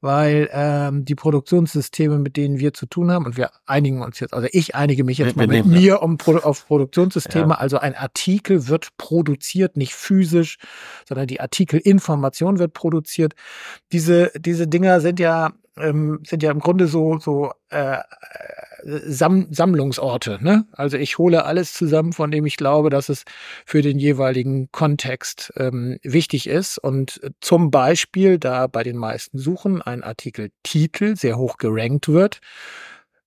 weil 0.00 0.48
ähm, 0.52 1.04
die 1.04 1.14
Produktionssysteme, 1.14 2.18
mit 2.18 2.36
denen 2.36 2.58
wir 2.58 2.74
zu 2.74 2.86
tun 2.86 3.10
haben, 3.10 3.24
und 3.24 3.36
wir 3.36 3.50
einigen 3.64 4.02
uns 4.02 4.20
jetzt, 4.20 4.34
also 4.34 4.46
ich 4.52 4.74
einige 4.74 5.02
mich 5.04 5.18
jetzt 5.18 5.36
mal 5.36 5.46
mit 5.46 5.64
mir 5.64 6.02
um, 6.02 6.18
auf 6.42 6.66
Produktionssysteme, 6.66 7.54
ja. 7.54 7.58
also 7.58 7.78
ein 7.86 7.94
Artikel 7.94 8.68
wird 8.68 8.96
produziert, 8.98 9.76
nicht 9.76 9.94
physisch, 9.94 10.58
sondern 11.08 11.26
die 11.26 11.40
Artikelinformation 11.40 12.58
wird 12.58 12.72
produziert. 12.72 13.34
Diese, 13.92 14.32
diese 14.36 14.66
Dinger 14.66 15.00
sind 15.00 15.20
ja 15.20 15.52
ähm, 15.78 16.20
sind 16.26 16.42
ja 16.42 16.50
im 16.50 16.60
Grunde 16.60 16.86
so, 16.86 17.18
so 17.18 17.52
äh, 17.68 17.98
Sam 18.84 19.48
Sammlungsorte. 19.50 20.38
Ne? 20.40 20.66
Also 20.72 20.96
ich 20.96 21.18
hole 21.18 21.44
alles 21.44 21.72
zusammen, 21.74 22.12
von 22.12 22.30
dem 22.30 22.46
ich 22.46 22.56
glaube, 22.56 22.90
dass 22.90 23.08
es 23.08 23.24
für 23.64 23.82
den 23.82 23.98
jeweiligen 23.98 24.70
Kontext 24.72 25.52
ähm, 25.56 25.98
wichtig 26.02 26.48
ist. 26.48 26.78
Und 26.78 27.20
zum 27.40 27.70
Beispiel, 27.70 28.38
da 28.38 28.66
bei 28.66 28.82
den 28.82 28.96
meisten 28.96 29.38
Suchen 29.38 29.82
ein 29.82 30.02
Artikeltitel 30.02 31.16
sehr 31.16 31.36
hoch 31.36 31.58
gerankt 31.58 32.08
wird, 32.08 32.40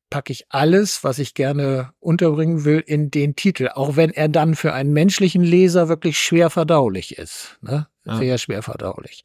packe 0.09 0.33
ich 0.33 0.45
alles, 0.49 1.03
was 1.03 1.19
ich 1.19 1.33
gerne 1.33 1.91
unterbringen 1.99 2.65
will, 2.65 2.83
in 2.85 3.11
den 3.11 3.35
Titel, 3.35 3.69
auch 3.73 3.95
wenn 3.95 4.11
er 4.11 4.27
dann 4.27 4.55
für 4.55 4.73
einen 4.73 4.91
menschlichen 4.93 5.43
Leser 5.43 5.89
wirklich 5.89 6.17
schwer 6.17 6.49
verdaulich 6.49 7.17
ist. 7.17 7.57
Ne? 7.61 7.87
Sehr 8.17 8.37
schwer 8.39 8.63
verdaulich. 8.63 9.23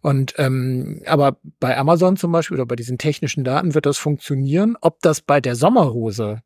Und 0.00 0.34
ähm, 0.38 1.02
aber 1.04 1.36
bei 1.60 1.76
Amazon 1.76 2.16
zum 2.16 2.32
Beispiel 2.32 2.56
oder 2.56 2.66
bei 2.66 2.76
diesen 2.76 2.96
technischen 2.96 3.44
Daten 3.44 3.74
wird 3.74 3.86
das 3.86 3.98
funktionieren. 3.98 4.76
Ob 4.80 5.00
das 5.02 5.20
bei 5.20 5.40
der 5.40 5.56
Sommerhose 5.56 6.42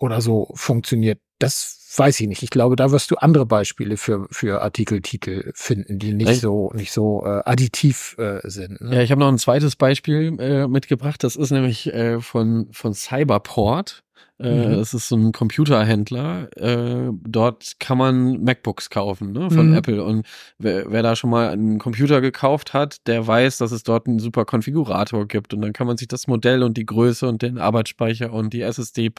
oder 0.00 0.20
so 0.20 0.50
funktioniert, 0.54 1.20
das 1.38 1.80
weiß 1.96 2.20
ich 2.20 2.28
nicht. 2.28 2.42
Ich 2.42 2.50
glaube, 2.50 2.76
da 2.76 2.90
wirst 2.90 3.10
du 3.10 3.16
andere 3.16 3.46
Beispiele 3.46 3.96
für, 3.96 4.26
für 4.30 4.62
Artikeltitel 4.62 5.52
finden, 5.54 5.98
die 5.98 6.12
nicht 6.14 6.28
Echt? 6.28 6.40
so, 6.40 6.70
nicht 6.74 6.92
so 6.92 7.24
äh, 7.24 7.42
additiv 7.44 8.16
äh, 8.18 8.40
sind. 8.44 8.80
Ne? 8.80 8.96
Ja, 8.96 9.02
ich 9.02 9.10
habe 9.10 9.20
noch 9.20 9.28
ein 9.28 9.38
zweites 9.38 9.76
Beispiel 9.76 10.36
äh, 10.40 10.68
mitgebracht. 10.68 11.22
Das 11.24 11.36
ist 11.36 11.50
nämlich 11.50 11.92
äh, 11.92 12.20
von, 12.20 12.68
von 12.72 12.94
Cyberport. 12.94 14.04
Äh, 14.40 14.68
mhm. 14.68 14.72
Es 14.74 14.94
ist 14.94 15.08
so 15.08 15.16
ein 15.16 15.32
Computerhändler. 15.32 16.48
Äh, 16.56 17.12
dort 17.22 17.74
kann 17.78 17.98
man 17.98 18.42
MacBooks 18.42 18.88
kaufen 18.88 19.32
ne, 19.32 19.50
von 19.50 19.70
mhm. 19.70 19.76
Apple. 19.76 20.02
Und 20.02 20.26
wer, 20.58 20.90
wer, 20.90 21.02
da 21.02 21.14
schon 21.14 21.30
mal 21.30 21.50
einen 21.50 21.78
Computer 21.78 22.20
gekauft 22.22 22.72
hat, 22.72 23.06
der 23.06 23.26
weiß, 23.26 23.58
dass 23.58 23.70
es 23.70 23.82
dort 23.82 24.06
einen 24.06 24.18
super 24.18 24.46
Konfigurator 24.46 25.28
gibt. 25.28 25.52
Und 25.52 25.60
dann 25.60 25.74
kann 25.74 25.86
man 25.86 25.98
sich 25.98 26.08
das 26.08 26.26
Modell 26.26 26.62
und 26.62 26.78
die 26.78 26.86
Größe 26.86 27.28
und 27.28 27.42
den 27.42 27.58
Arbeitsspeicher 27.58 28.32
und 28.32 28.54
die 28.54 28.62
SSD, 28.62 29.10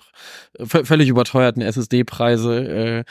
völlig 0.60 1.10
überteuerten 1.10 1.62
SSD-Preise 1.62 2.68
äh, 2.68 3.04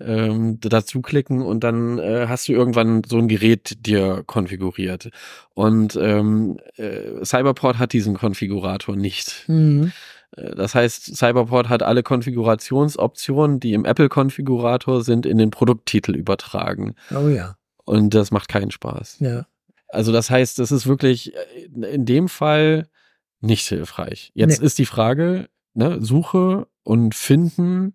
ähm, 0.00 0.58
dazu 0.60 1.00
klicken 1.00 1.40
und 1.40 1.64
dann 1.64 1.98
äh, 1.98 2.26
hast 2.28 2.48
du 2.48 2.52
irgendwann 2.52 3.02
so 3.04 3.16
ein 3.16 3.28
Gerät 3.28 3.86
dir 3.86 4.22
konfiguriert. 4.26 5.08
Und 5.54 5.96
ähm, 5.96 6.58
äh, 6.76 7.24
Cyberport 7.24 7.78
hat 7.78 7.92
diesen 7.92 8.14
Konfigurator 8.14 8.96
nicht. 8.96 9.44
Mhm. 9.46 9.92
Das 10.36 10.74
heißt, 10.74 11.16
Cyberport 11.16 11.68
hat 11.68 11.82
alle 11.82 12.02
Konfigurationsoptionen, 12.02 13.60
die 13.60 13.72
im 13.72 13.84
Apple-Konfigurator 13.84 15.02
sind, 15.02 15.26
in 15.26 15.38
den 15.38 15.50
Produkttitel 15.50 16.14
übertragen. 16.14 16.94
Oh 17.14 17.28
ja. 17.28 17.56
Und 17.84 18.14
das 18.14 18.30
macht 18.30 18.48
keinen 18.48 18.70
Spaß. 18.70 19.18
Ja. 19.20 19.46
Also 19.88 20.12
das 20.12 20.30
heißt, 20.30 20.58
es 20.58 20.72
ist 20.72 20.86
wirklich 20.86 21.34
äh, 21.34 21.66
in 21.86 22.04
dem 22.04 22.28
Fall 22.28 22.88
nicht 23.40 23.66
hilfreich. 23.68 24.32
Jetzt 24.34 24.60
nee. 24.60 24.66
ist 24.66 24.78
die 24.78 24.86
Frage, 24.86 25.48
ne, 25.74 26.00
Suche 26.00 26.66
und 26.82 27.14
Finden 27.14 27.94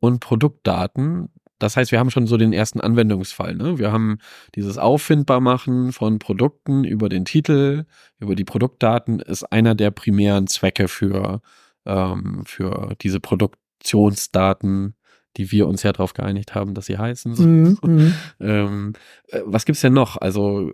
und 0.00 0.20
Produktdaten. 0.20 1.28
Das 1.58 1.76
heißt, 1.76 1.90
wir 1.90 1.98
haben 1.98 2.10
schon 2.10 2.26
so 2.26 2.36
den 2.36 2.52
ersten 2.52 2.80
Anwendungsfall. 2.80 3.54
Ne? 3.54 3.78
Wir 3.78 3.90
haben 3.90 4.18
dieses 4.54 4.78
Auffindbarmachen 4.78 5.92
von 5.92 6.18
Produkten 6.18 6.84
über 6.84 7.08
den 7.08 7.24
Titel, 7.24 7.86
über 8.18 8.34
die 8.34 8.44
Produktdaten, 8.44 9.20
ist 9.20 9.44
einer 9.44 9.74
der 9.74 9.90
primären 9.90 10.46
Zwecke 10.46 10.86
für 10.88 11.40
ähm, 11.86 12.42
für 12.44 12.94
diese 13.00 13.20
Produktionsdaten, 13.20 14.94
die 15.36 15.52
wir 15.52 15.66
uns 15.66 15.82
ja 15.82 15.92
darauf 15.92 16.14
geeinigt 16.14 16.54
haben, 16.54 16.74
dass 16.74 16.86
sie 16.86 16.98
heißen. 16.98 17.32
Mhm, 17.32 17.78
mhm. 17.82 18.14
ähm, 18.40 18.92
äh, 19.28 19.40
was 19.44 19.64
gibt's 19.64 19.82
denn 19.82 19.92
noch? 19.92 20.16
Also 20.16 20.70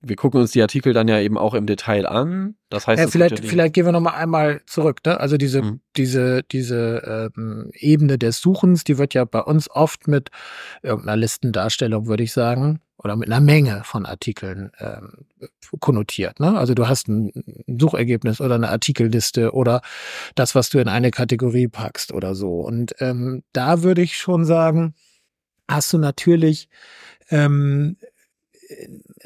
wir 0.00 0.16
gucken 0.16 0.40
uns 0.40 0.52
die 0.52 0.62
Artikel 0.62 0.92
dann 0.92 1.08
ja 1.08 1.18
eben 1.20 1.36
auch 1.36 1.54
im 1.54 1.66
Detail 1.66 2.06
an. 2.06 2.54
Das 2.70 2.86
heißt, 2.86 3.00
ja, 3.00 3.08
vielleicht, 3.08 3.40
vielleicht 3.40 3.74
gehen 3.74 3.86
wir 3.86 3.92
noch 3.92 4.00
mal 4.00 4.14
einmal 4.14 4.60
zurück. 4.66 5.00
Ne? 5.06 5.18
Also 5.18 5.36
diese 5.36 5.62
mhm. 5.62 5.80
diese 5.96 6.42
diese 6.42 7.30
ähm, 7.36 7.70
Ebene 7.72 8.18
des 8.18 8.40
Suchens, 8.40 8.84
die 8.84 8.98
wird 8.98 9.14
ja 9.14 9.24
bei 9.24 9.40
uns 9.40 9.70
oft 9.70 10.06
mit 10.06 10.30
irgendeiner 10.82 11.16
Listendarstellung, 11.16 12.06
würde 12.06 12.24
ich 12.24 12.32
sagen, 12.32 12.80
oder 12.98 13.16
mit 13.16 13.28
einer 13.28 13.40
Menge 13.40 13.82
von 13.84 14.04
Artikeln 14.04 14.72
ähm, 14.80 15.26
konnotiert. 15.80 16.40
Ne? 16.40 16.58
Also 16.58 16.74
du 16.74 16.88
hast 16.88 17.08
ein 17.08 17.32
Suchergebnis 17.66 18.40
oder 18.40 18.56
eine 18.56 18.68
Artikelliste 18.68 19.52
oder 19.52 19.80
das, 20.34 20.54
was 20.54 20.68
du 20.68 20.78
in 20.78 20.88
eine 20.88 21.10
Kategorie 21.10 21.68
packst 21.68 22.12
oder 22.12 22.34
so. 22.34 22.60
Und 22.60 22.94
ähm, 22.98 23.44
da 23.52 23.82
würde 23.82 24.02
ich 24.02 24.18
schon 24.18 24.44
sagen, 24.44 24.94
hast 25.68 25.92
du 25.92 25.98
natürlich 25.98 26.68
ähm, 27.30 27.96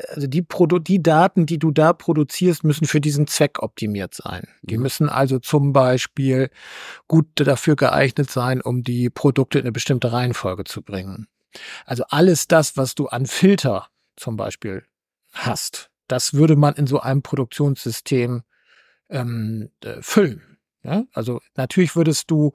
also 0.08 0.26
die, 0.26 0.42
Produ 0.42 0.78
die 0.78 1.02
Daten, 1.02 1.46
die 1.46 1.58
du 1.58 1.70
da 1.70 1.92
produzierst, 1.92 2.64
müssen 2.64 2.86
für 2.86 3.00
diesen 3.00 3.26
Zweck 3.26 3.62
optimiert 3.62 4.14
sein. 4.14 4.46
Die 4.62 4.76
mhm. 4.76 4.82
müssen 4.82 5.08
also 5.08 5.38
zum 5.38 5.72
Beispiel 5.72 6.50
gut 7.08 7.26
dafür 7.34 7.76
geeignet 7.76 8.30
sein, 8.30 8.60
um 8.60 8.82
die 8.82 9.10
Produkte 9.10 9.58
in 9.58 9.64
eine 9.64 9.72
bestimmte 9.72 10.12
Reihenfolge 10.12 10.64
zu 10.64 10.82
bringen. 10.82 11.26
Also 11.84 12.04
alles 12.08 12.48
das, 12.48 12.76
was 12.76 12.94
du 12.94 13.08
an 13.08 13.26
Filter 13.26 13.88
zum 14.16 14.36
Beispiel 14.36 14.84
hast, 15.32 15.90
das 16.08 16.34
würde 16.34 16.56
man 16.56 16.74
in 16.74 16.86
so 16.86 17.00
einem 17.00 17.22
Produktionssystem 17.22 18.42
ähm, 19.08 19.70
äh, 19.82 20.00
füllen. 20.00 20.58
Ja? 20.82 21.04
Also 21.12 21.40
natürlich 21.56 21.96
würdest 21.96 22.30
du 22.30 22.52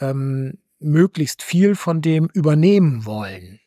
ähm, 0.00 0.58
möglichst 0.78 1.42
viel 1.42 1.74
von 1.74 2.00
dem 2.00 2.28
übernehmen 2.32 3.06
wollen. 3.06 3.60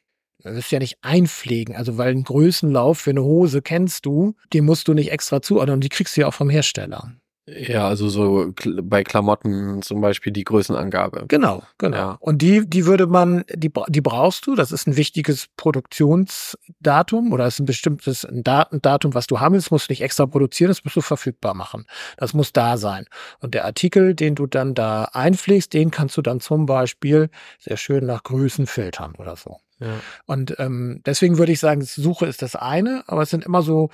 Du 0.46 0.56
wirst 0.56 0.72
ja 0.72 0.78
nicht 0.78 1.00
einpflegen, 1.02 1.75
also 1.75 1.98
weil 1.98 2.12
einen 2.12 2.24
Größenlauf 2.24 3.00
für 3.00 3.10
eine 3.10 3.24
Hose 3.24 3.64
kennst 3.64 4.06
du, 4.06 4.36
den 4.54 4.64
musst 4.64 4.88
du 4.88 4.94
nicht 4.94 5.12
extra 5.12 5.42
zuordnen, 5.42 5.82
die 5.82 5.90
kriegst 5.90 6.16
du 6.16 6.22
ja 6.22 6.28
auch 6.28 6.36
vom 6.36 6.52
Hersteller. 6.52 7.14
Ja, 7.48 7.88
also 7.88 8.10
so 8.10 8.54
bei 8.82 9.04
Klamotten 9.04 9.84
zum 9.84 10.02
Beispiel 10.02 10.34
die 10.34 10.44
Größenangabe. 10.44 11.25
Genau, 11.28 11.62
genau. 11.78 11.98
Ja. 11.98 12.18
Und 12.20 12.42
die, 12.42 12.68
die 12.68 12.88
würde 12.88 13.06
man, 13.06 13.44
die, 13.54 13.72
die 13.88 14.02
brauchst 14.02 14.48
du. 14.48 14.56
Das 14.56 14.72
ist 14.72 14.88
ein 14.88 14.98
wichtiges 14.98 15.48
Produktionsdatum 15.56 17.34
oder 17.34 17.46
ist 17.46 17.60
ein 17.60 17.66
bestimmtes 17.66 18.25
ein 18.25 18.44
Datendatum, 18.44 19.14
was 19.14 19.28
du 19.28 19.40
haben 19.40 19.54
willst. 19.54 19.68
Das 19.68 19.72
musst 19.72 19.90
du 19.90 19.92
nicht 19.92 20.02
extra 20.02 20.25
produzieren, 20.25 20.70
das 20.70 20.84
musst 20.84 20.96
du 20.96 21.02
verfügbar 21.02 21.54
machen. 21.54 21.86
Das 22.18 22.34
muss 22.34 22.52
da 22.52 22.78
sein. 22.78 23.06
Und 23.40 23.54
der 23.54 23.66
Artikel, 23.66 24.16
den 24.16 24.34
du 24.34 24.48
dann 24.48 24.74
da 24.74 25.06
einpflegst, 25.14 25.72
den 25.72 25.92
kannst 25.92 26.18
du 26.18 26.24
dann 26.24 26.40
zum 26.40 26.66
Beispiel 26.66 27.30
sehr 27.60 27.78
schön 27.78 28.08
nach 28.08 28.24
Größen 28.24 28.66
filtern 28.66 29.14
oder 29.20 29.36
so. 29.36 29.60
Ja. 29.79 30.00
Und 30.25 30.55
ähm, 30.60 31.01
deswegen 31.05 31.38
würde 31.38 31.51
ich 31.51 31.60
sagen, 31.60 31.82
Suche 31.82 32.25
ist 32.25 32.41
das 32.41 32.55
eine, 32.55 33.03
aber 33.08 33.24
es 33.24 33.29
sind 33.29 33.46
immer 33.46 33.62
so 33.62 33.89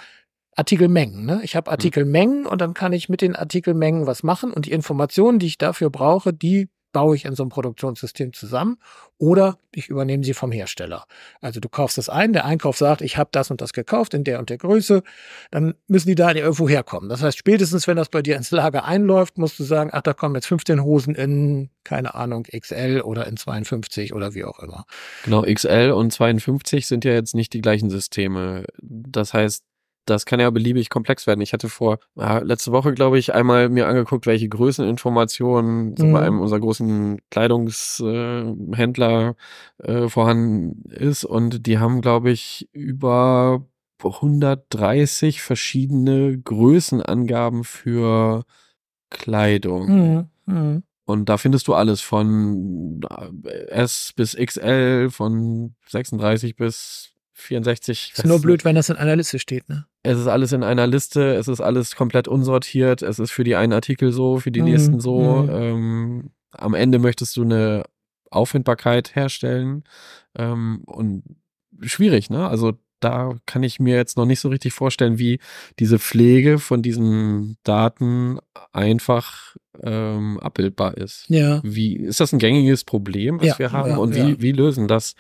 Artikelmengen. 0.56 1.26
Ne? 1.26 1.42
Ich 1.44 1.56
habe 1.56 1.70
mhm. 1.70 1.74
Artikelmengen 1.74 2.46
und 2.46 2.62
dann 2.62 2.74
kann 2.74 2.94
ich 2.94 3.10
mit 3.10 3.22
den 3.22 3.36
Artikelmengen 3.36 4.08
was 4.08 4.24
machen 4.24 4.52
und 4.52 4.66
die 4.66 4.72
Informationen, 4.72 5.40
die 5.40 5.48
ich 5.48 5.58
dafür 5.58 5.90
brauche, 5.90 6.34
die 6.34 6.70
baue 6.92 7.16
ich 7.16 7.26
in 7.26 7.36
so 7.36 7.44
einem 7.44 7.50
Produktionssystem 7.50 8.34
zusammen 8.34 8.78
oder 9.18 9.58
ich 9.74 9.88
übernehme 9.88 10.24
sie 10.24 10.34
vom 10.34 10.52
Hersteller. 10.52 11.06
Also 11.42 11.60
du 11.60 11.70
kaufst 11.70 11.98
das 11.98 12.10
ein, 12.10 12.34
der 12.34 12.46
Einkauf 12.46 12.78
sagt, 12.78 13.02
ich 13.02 13.18
habe 13.18 13.30
das 13.32 13.52
und 13.52 13.62
das 13.62 13.74
gekauft 13.74 14.14
in 14.14 14.24
der 14.24 14.40
und 14.40 14.50
der 14.50 14.58
Größe, 14.58 15.04
dann 15.52 15.76
müssen 15.88 16.08
die 16.08 16.16
da 16.16 16.32
irgendwo 16.32 16.68
herkommen. 16.68 17.10
Das 17.10 17.22
heißt, 17.22 17.38
spätestens 17.38 17.88
wenn 17.88 17.98
das 17.98 18.10
bei 18.10 18.22
dir 18.22 18.36
ins 18.36 18.52
Lager 18.52 18.84
einläuft, 18.86 19.38
musst 19.38 19.60
du 19.60 19.64
sagen, 19.64 19.92
ach, 19.94 20.02
da 20.02 20.14
kommen 20.14 20.36
jetzt 20.36 20.48
15 20.48 20.84
Hosen 20.84 21.16
in, 21.16 21.70
keine 21.84 22.16
Ahnung, 22.16 22.44
XL 22.44 23.02
oder 23.04 23.28
in 23.28 23.38
52 23.38 24.14
oder 24.14 24.34
wie 24.34 24.44
auch 24.44 24.60
immer. 24.60 24.86
Genau, 25.24 25.44
XL 25.44 25.92
und 25.92 26.12
52 26.12 26.88
sind 26.88 27.06
ja 27.06 27.14
jetzt 27.14 27.36
nicht 27.36 27.54
die 27.54 27.62
gleichen 27.62 27.90
Systeme. 27.90 28.66
Das 28.82 29.34
heißt, 29.34 29.64
das 30.06 30.26
kann 30.26 30.40
ja 30.40 30.50
beliebig 30.50 30.90
komplex 30.90 31.28
werden. 31.28 31.42
Ich 31.42 31.54
hatte 31.54 31.70
vor 31.70 32.00
äh, 32.18 32.44
letzte 32.44 32.72
Woche, 32.72 32.94
glaube 32.94 33.20
ich, 33.20 33.34
einmal 33.34 33.70
mir 33.70 33.88
angeguckt, 33.88 34.26
welche 34.26 34.50
Größeninformationen 34.50 35.96
mhm. 35.98 36.14
bei 36.14 36.22
einem 36.22 36.40
unserer 36.40 36.60
großen 36.60 37.22
Kleidungshändler 37.30 39.36
äh, 39.78 40.08
vorhanden 40.08 40.90
ist. 40.92 41.26
Und 41.26 41.68
die 41.68 41.80
haben, 41.80 42.02
glaube 42.02 42.32
ich, 42.32 42.70
über 42.74 43.66
130 44.04 45.42
verschiedene 45.42 46.38
Größenangaben 46.38 47.64
für 47.64 48.44
Kleidung. 49.10 49.88
Mhm. 49.88 50.30
Mhm. 50.46 50.84
Und 51.06 51.30
da 51.30 51.38
findest 51.38 51.68
du 51.68 51.74
alles 51.74 52.02
von 52.02 53.02
äh, 53.46 53.68
S 53.68 54.14
bis 54.16 54.36
XL, 54.36 55.10
von 55.10 55.76
36 55.88 56.56
bis 56.56 57.11
64. 57.42 58.14
Ist 58.16 58.26
nur 58.26 58.42
blöd, 58.42 58.66
wenn 58.66 58.76
das 58.76 58.90
in 58.90 58.96
einer 58.96 59.16
Liste 59.16 59.40
steht, 59.40 59.68
ne? 59.70 59.86
Es 60.04 60.18
ist 60.18 60.28
alles 60.28 60.52
in 60.52 60.64
einer 60.64 60.88
Liste, 60.88 61.36
es 61.36 61.48
ist 61.48 61.62
alles 61.62 61.96
komplett 61.96 62.28
unsortiert, 62.28 63.02
es 63.02 63.20
ist 63.20 63.32
für 63.32 63.44
die 63.44 63.56
einen 63.56 63.74
Artikel 63.74 64.12
so, 64.12 64.40
für 64.40 64.52
die 64.52 64.62
mhm. 64.62 64.68
nächsten 64.68 65.00
so. 65.00 65.44
Mhm. 65.44 65.50
Ähm, 65.50 66.30
am 66.52 66.74
Ende 66.74 67.00
möchtest 67.00 67.38
du 67.38 67.44
eine 67.44 67.84
Auffindbarkeit 68.30 69.16
herstellen. 69.16 69.84
Ähm, 70.36 70.82
und 70.86 71.24
schwierig, 71.82 72.30
ne? 72.30 72.48
Also 72.48 72.74
da 73.02 73.36
kann 73.46 73.64
ich 73.64 73.80
mir 73.80 73.96
jetzt 73.96 74.16
noch 74.16 74.26
nicht 74.26 74.40
so 74.40 74.50
richtig 74.50 74.74
vorstellen, 74.74 75.18
wie 75.18 75.40
diese 75.80 76.00
Pflege 76.00 76.60
von 76.60 76.82
diesen 76.82 77.58
Daten 77.64 78.38
einfach 78.72 79.56
ähm, 79.82 80.40
abbildbar 80.40 80.98
ist. 80.98 81.26
Ja. 81.28 81.62
Wie 81.64 81.96
ist 81.96 82.20
das 82.20 82.32
ein 82.32 82.40
gängiges 82.40 82.84
Problem, 82.84 83.40
was 83.40 83.48
Ja, 83.48 83.60
wir 83.60 83.72
haben? 83.72 83.92
ja, 83.92 83.98
Und 83.98 84.16
wie, 84.16 84.42
wie 84.42 84.52
lösen 84.52 84.88
das 84.88 85.16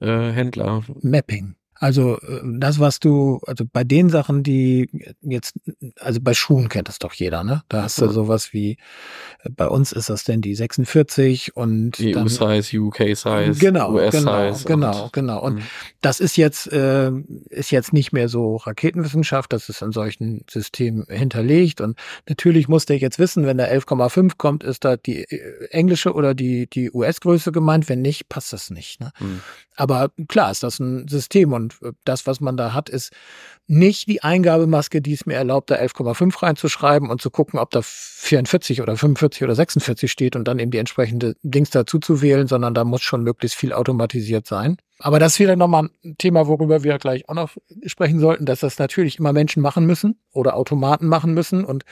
äh, 0.00 0.30
Händler? 0.30 0.82
Mapping. 1.02 1.56
Also 1.78 2.18
äh, 2.20 2.40
das, 2.58 2.78
was 2.80 3.00
du, 3.00 3.40
also 3.46 3.64
bei 3.70 3.84
den 3.84 4.08
Sachen, 4.08 4.42
die 4.42 4.88
jetzt, 5.22 5.54
also 6.00 6.20
bei 6.22 6.32
Schuhen 6.34 6.68
kennt 6.68 6.88
das 6.88 6.98
doch 6.98 7.12
jeder, 7.12 7.44
ne? 7.44 7.62
Da 7.68 7.82
hast 7.82 8.00
du 8.00 8.08
sowas 8.08 8.52
wie, 8.52 8.78
äh, 9.42 9.50
bei 9.50 9.68
uns 9.68 9.92
ist 9.92 10.08
das 10.08 10.24
denn 10.24 10.40
die 10.40 10.54
46 10.54 11.54
und 11.56 11.98
EU-Size, 12.00 12.78
UK-Size, 12.80 13.52
genau, 13.58 13.92
genau, 13.92 13.92
US-Size. 13.94 14.64
genau, 14.66 15.04
und- 15.04 15.12
genau. 15.12 15.42
Und 15.42 15.54
Mhm. 15.56 15.62
das 16.00 16.20
ist 16.20 16.36
jetzt, 16.36 16.72
äh, 16.72 17.10
ist 17.50 17.70
jetzt 17.70 17.92
nicht 17.92 18.12
mehr 18.12 18.28
so 18.28 18.56
Raketenwissenschaft, 18.56 19.52
das 19.52 19.68
ist 19.68 19.82
an 19.82 19.92
solchen 19.92 20.44
Systemen 20.50 21.04
hinterlegt. 21.08 21.80
Und 21.80 21.98
natürlich 22.28 22.68
muss 22.68 22.86
der 22.86 22.98
jetzt 22.98 23.18
wissen, 23.18 23.44
wenn 23.46 23.58
da 23.58 23.64
11,5 23.64 24.38
kommt, 24.38 24.64
ist 24.64 24.84
da 24.84 24.96
die 24.96 25.24
äh, 25.24 25.66
englische 25.70 26.14
oder 26.14 26.34
die, 26.34 26.68
die 26.68 26.90
US-Größe 26.90 27.52
gemeint. 27.52 27.88
Wenn 27.88 28.00
nicht, 28.02 28.28
passt 28.28 28.52
das 28.52 28.70
nicht. 28.70 29.00
Ne? 29.00 29.12
Mhm. 29.20 29.40
Aber 29.76 30.10
klar 30.28 30.50
ist 30.50 30.62
das 30.62 30.80
ein 30.80 31.06
System 31.06 31.52
und 31.52 31.74
äh, 31.82 31.92
das, 32.04 32.26
was 32.26 32.40
man 32.40 32.56
da 32.56 32.72
hat, 32.72 32.88
ist 32.88 33.12
nicht 33.66 34.08
die 34.08 34.22
Eingabemaske, 34.22 35.02
die 35.02 35.12
es 35.12 35.26
mir 35.26 35.34
erlaubt, 35.34 35.70
da 35.70 35.76
11,5 35.76 36.42
reinzuschreiben 36.42 37.10
und 37.10 37.20
zu 37.20 37.30
gucken, 37.30 37.58
ob 37.58 37.70
da 37.70 37.80
44 37.82 38.80
oder 38.80 38.96
45 38.96 39.42
oder 39.42 39.54
46 39.54 40.10
steht 40.10 40.36
und 40.36 40.44
dann 40.48 40.58
eben 40.58 40.70
die 40.70 40.78
entsprechende 40.78 41.36
Dings 41.42 41.70
dazu 41.70 41.98
zu 41.98 42.22
wählen, 42.22 42.46
sondern 42.46 42.74
da 42.74 42.84
muss 42.84 43.02
schon 43.02 43.22
möglichst 43.22 43.56
viel 43.56 43.72
automatisiert 43.72 44.46
sein. 44.46 44.76
Aber 44.98 45.18
das 45.18 45.34
ist 45.34 45.40
wieder 45.40 45.56
nochmal 45.56 45.90
ein 46.04 46.16
Thema, 46.16 46.46
worüber 46.46 46.82
wir 46.82 46.96
gleich 46.98 47.28
auch 47.28 47.34
noch 47.34 47.50
sprechen 47.84 48.18
sollten, 48.18 48.46
dass 48.46 48.60
das 48.60 48.78
natürlich 48.78 49.18
immer 49.18 49.32
Menschen 49.32 49.62
machen 49.62 49.84
müssen 49.84 50.18
oder 50.32 50.56
Automaten 50.56 51.06
machen 51.06 51.34
müssen. 51.34 51.64
Und 51.64 51.84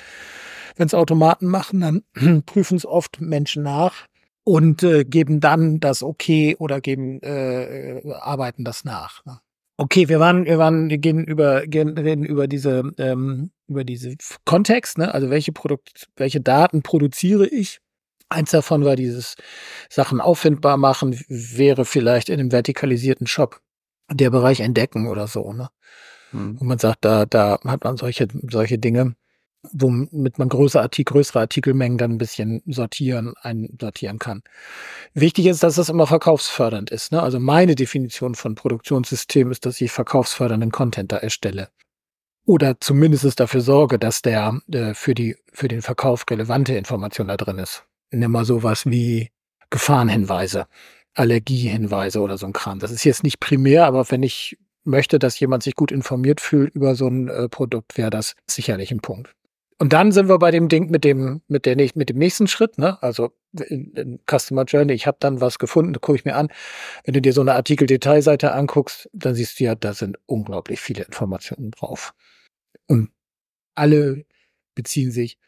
wenn 0.77 0.87
es 0.87 0.95
Automaten 0.95 1.47
machen, 1.47 1.81
dann 1.81 2.43
prüfen 2.47 2.77
es 2.77 2.87
oft 2.87 3.21
Menschen 3.21 3.63
nach 3.63 4.07
und 4.45 4.83
äh, 4.83 5.05
geben 5.05 5.41
dann 5.41 5.81
das 5.81 6.03
Okay 6.03 6.57
oder 6.59 6.81
geben 6.81 7.21
äh, 7.23 7.99
äh, 7.99 8.13
arbeiten 8.13 8.65
das 8.65 8.85
nach. 8.85 9.25
Ne? 9.25 9.41
Okay, 9.77 10.09
wir 10.09 10.21
waren, 10.21 10.45
wir 10.45 10.59
waren, 10.59 10.89
wir 10.89 10.99
gehen 10.99 11.25
über, 11.25 11.67
gehen, 11.67 11.99
reden 11.99 12.25
über 12.25 12.47
diese, 12.47 12.93
ähm, 12.99 13.51
über 13.67 13.83
diese 13.83 14.15
Kontext, 14.45 14.99
ne? 14.99 15.13
Also 15.13 15.31
welche 15.31 15.51
Produkt, 15.51 16.09
welche 16.17 16.41
Daten 16.41 16.83
produziere 16.83 17.49
ich? 17.49 17.81
Eins 18.29 18.53
davon 18.53 18.85
war 18.85 18.95
dieses 18.95 19.35
Sachen 19.91 20.21
auffindbar 20.21 20.77
machen, 20.77 21.19
wäre 21.29 21.85
vielleicht 21.85 22.29
in 22.29 22.39
einem 22.39 22.53
vertikalisierten 22.53 23.27
Shop 23.27 23.61
der 24.13 24.31
Bereich 24.31 24.61
entdecken 24.61 25.09
oder 25.09 25.27
so, 25.27 25.53
ne? 25.53 25.71
Mhm. 26.33 26.61
wo 26.61 26.65
man 26.65 26.79
sagt, 26.79 27.05
da, 27.05 27.27
da 27.27 27.59
hat 27.65 27.85
man 27.85 27.97
solche, 27.97 28.29
solche 28.51 28.79
Dinge, 28.79 29.15
womit 29.73 30.39
man 30.39 30.49
größere, 30.49 30.83
Artikel, 30.83 31.13
größere 31.13 31.41
Artikelmengen 31.41 31.99
dann 31.99 32.13
ein 32.13 32.19
bisschen 32.19 32.63
sortieren, 32.67 33.35
einsortieren 33.41 34.19
kann. 34.19 34.43
Wichtig 35.15 35.47
ist, 35.47 35.63
dass 35.63 35.77
das 35.77 35.89
immer 35.89 36.07
verkaufsfördernd 36.07 36.91
ist. 36.91 37.13
Ne? 37.13 37.23
Also 37.23 37.41
meine 37.41 37.75
Definition 37.75 38.35
von 38.35 38.55
Produktionssystem 38.55 39.51
ist, 39.51 39.67
dass 39.67 39.81
ich 39.81 39.93
verkaufsfördernden 39.93 40.71
Content 40.71 41.13
da 41.13 41.17
erstelle. 41.17 41.69
Oder 42.47 42.79
zumindest 42.79 43.41
dafür 43.41 43.63
sorge, 43.63 43.99
dass 43.99 44.21
der 44.21 44.61
äh, 44.71 44.93
für, 44.95 45.15
die, 45.15 45.37
für 45.53 45.69
den 45.69 45.81
Verkauf 45.81 46.25
relevante 46.31 46.75
Information 46.75 47.29
da 47.29 47.37
drin 47.37 47.59
ist. 47.59 47.85
Nimm 48.11 48.33
mal 48.33 48.45
sowas 48.45 48.85
wie 48.87 49.31
Gefahrenhinweise, 49.71 50.67
Allergiehinweise 51.15 52.21
oder 52.21 52.37
so 52.37 52.47
ein 52.47 52.53
Kram. 52.53 52.81
Das 52.81 52.91
ist 52.91 53.05
jetzt 53.05 53.25
nicht 53.25 53.41
primär, 53.41 53.87
aber 53.87 54.11
wenn 54.11 54.23
ich 54.23 54.59
möchte, 54.85 55.19
dass 55.19 55.41
jemand 55.41 55.63
sich 55.63 55.75
gut 55.75 55.91
informiert 55.91 56.41
fühlt 56.41 56.75
über 56.75 56.95
so 56.95 57.09
ein 57.09 57.29
äh, 57.29 57.49
Produkt, 57.49 57.97
wäre 57.97 58.11
das 58.11 58.37
sicherlich 58.47 58.91
ein 58.91 59.01
Punkt. 59.01 59.35
Und 59.79 59.93
dann 59.93 60.13
sind 60.13 60.29
wir 60.29 60.39
bei 60.39 60.51
dem 60.51 60.69
Ding 60.69 60.91
mit 60.91 61.03
dem 61.05 61.43
mit 61.49 61.67
der 61.67 61.77
mit 61.77 62.09
dem 62.09 62.17
nächsten 62.19 62.47
Schritt, 62.47 62.79
ne? 62.79 63.03
Also 63.03 63.33
in, 63.53 63.93
in 63.95 64.21
Customer 64.31 64.65
Journey, 64.65 64.93
ich 64.93 65.07
habe 65.07 65.17
dann 65.21 65.41
was 65.41 65.59
gefunden, 65.59 66.01
gucke 66.01 66.17
ich 66.17 66.25
mir 66.25 66.37
an. 66.37 66.49
Wenn 67.05 67.15
du 67.15 67.21
dir 67.21 67.33
so 67.33 67.41
eine 67.41 67.55
Artikel-Detailseite 67.55 68.53
anguckst, 68.53 69.09
dann 69.13 69.35
siehst 69.35 69.59
du 69.59 69.65
ja, 69.65 69.75
da 69.75 69.93
sind 69.95 70.17
unglaublich 70.27 70.81
viele 70.81 71.03
Informationen 71.05 71.73
drauf. 71.73 72.15
Und 72.87 73.11
alle 73.75 74.25
beziehen 74.75 75.11
sich 75.11 75.39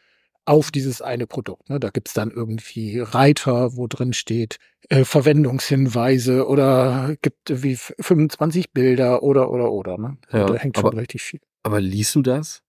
auf 0.45 0.71
dieses 0.71 1.03
eine 1.03 1.27
Produkt. 1.27 1.68
Ne? 1.70 1.81
Da 1.81 1.90
gibt's 1.90 2.12
dann 2.12 2.31
irgendwie 2.31 3.01
Reiter, 3.01 3.77
wo 3.77 3.87
drin 3.88 4.12
steht 4.12 4.59
äh, 4.88 5.05
Verwendungshinweise 5.05 6.46
oder 6.46 7.16
gibt 7.22 7.51
irgendwie 7.51 7.72
f- 7.72 7.94
25 8.01 8.72
Bilder 8.72 9.22
oder 9.22 9.51
oder 9.51 9.70
oder. 9.72 9.98
Ne? 9.98 10.18
Ja, 10.33 10.46
da 10.46 10.55
hängt 10.55 10.77
schon 10.77 10.87
aber- 10.87 10.98
richtig 10.98 11.22
viel. 11.22 11.40
Aber 11.62 11.81
liest 11.81 12.14
du 12.14 12.22
das? 12.22 12.62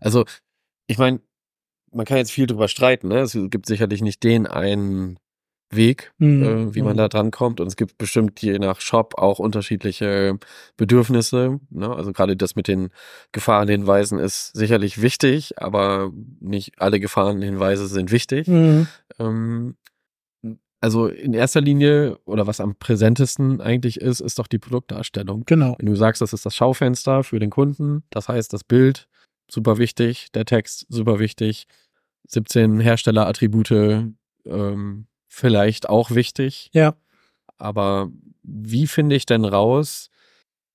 Also, 0.00 0.24
ich 0.86 0.98
meine, 0.98 1.20
man 1.92 2.06
kann 2.06 2.16
jetzt 2.18 2.32
viel 2.32 2.46
drüber 2.46 2.68
streiten, 2.68 3.08
ne? 3.08 3.20
Es 3.20 3.36
gibt 3.50 3.66
sicherlich 3.66 4.02
nicht 4.02 4.22
den 4.24 4.46
einen 4.46 5.18
Weg, 5.70 6.12
Mhm. 6.18 6.42
äh, 6.42 6.74
wie 6.74 6.82
man 6.82 6.92
Mhm. 6.92 6.98
da 6.98 7.08
dran 7.08 7.30
kommt. 7.30 7.58
Und 7.60 7.66
es 7.66 7.76
gibt 7.76 7.98
bestimmt 7.98 8.40
je 8.42 8.58
nach 8.58 8.80
Shop 8.80 9.14
auch 9.16 9.38
unterschiedliche 9.38 10.38
Bedürfnisse. 10.76 11.58
Ne? 11.70 11.92
Also 11.94 12.12
gerade 12.12 12.36
das 12.36 12.54
mit 12.54 12.68
den 12.68 12.90
Gefahrenhinweisen 13.32 14.18
ist 14.18 14.52
sicherlich 14.56 15.02
wichtig, 15.02 15.54
aber 15.60 16.12
nicht 16.40 16.72
alle 16.80 17.00
Gefahrenhinweise 17.00 17.88
sind 17.88 18.12
wichtig. 18.12 18.46
Mhm. 18.46 18.86
Ähm, 19.18 19.76
also 20.80 21.06
in 21.08 21.32
erster 21.32 21.60
Linie 21.62 22.18
oder 22.26 22.46
was 22.46 22.60
am 22.60 22.76
präsentesten 22.76 23.60
eigentlich 23.60 24.00
ist, 24.00 24.20
ist 24.20 24.38
doch 24.38 24.46
die 24.46 24.58
Produktdarstellung. 24.58 25.44
Genau. 25.46 25.74
Wenn 25.78 25.86
du 25.86 25.96
sagst, 25.96 26.20
das 26.20 26.32
ist 26.34 26.44
das 26.44 26.54
Schaufenster 26.54 27.24
für 27.24 27.38
den 27.40 27.50
Kunden, 27.50 28.04
das 28.10 28.28
heißt 28.28 28.52
das 28.52 28.64
Bild, 28.64 29.08
super 29.48 29.78
wichtig, 29.78 30.28
der 30.32 30.44
Text, 30.44 30.86
super 30.88 31.18
wichtig, 31.18 31.66
17 32.28 32.80
Herstellerattribute, 32.80 34.14
ähm, 34.46 35.06
vielleicht 35.28 35.88
auch 35.88 36.10
wichtig. 36.10 36.70
Ja. 36.72 36.94
Aber 37.58 38.10
wie 38.42 38.86
finde 38.86 39.16
ich 39.16 39.26
denn 39.26 39.44
raus, 39.44 40.10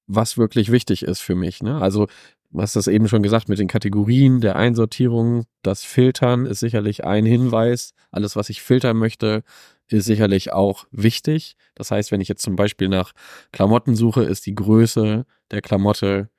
was 0.07 0.37
wirklich 0.37 0.71
wichtig 0.71 1.03
ist 1.03 1.19
für 1.19 1.35
mich? 1.35 1.61
Ne? 1.61 1.81
Also, 1.81 2.07
du 2.51 2.61
hast 2.61 2.75
das 2.75 2.87
eben 2.87 3.07
schon 3.07 3.23
gesagt 3.23 3.47
mit 3.47 3.59
den 3.59 3.67
Kategorien 3.67 4.41
der 4.41 4.55
Einsortierung. 4.55 5.45
Das 5.61 5.83
Filtern 5.83 6.45
ist 6.45 6.59
sicherlich 6.59 7.03
ein 7.03 7.25
Hinweis. 7.25 7.93
Alles, 8.11 8.35
was 8.35 8.49
ich 8.49 8.61
filtern 8.61 8.97
möchte, 8.97 9.43
ist 9.87 10.05
sicherlich 10.05 10.51
auch 10.51 10.85
wichtig. 10.91 11.55
Das 11.75 11.91
heißt, 11.91 12.11
wenn 12.11 12.21
ich 12.21 12.27
jetzt 12.27 12.41
zum 12.43 12.55
Beispiel 12.55 12.89
nach 12.89 13.13
Klamotten 13.51 13.95
suche, 13.95 14.23
ist 14.23 14.45
die 14.45 14.55
Größe 14.55 15.25
der 15.51 15.61
Klamotte 15.61 16.29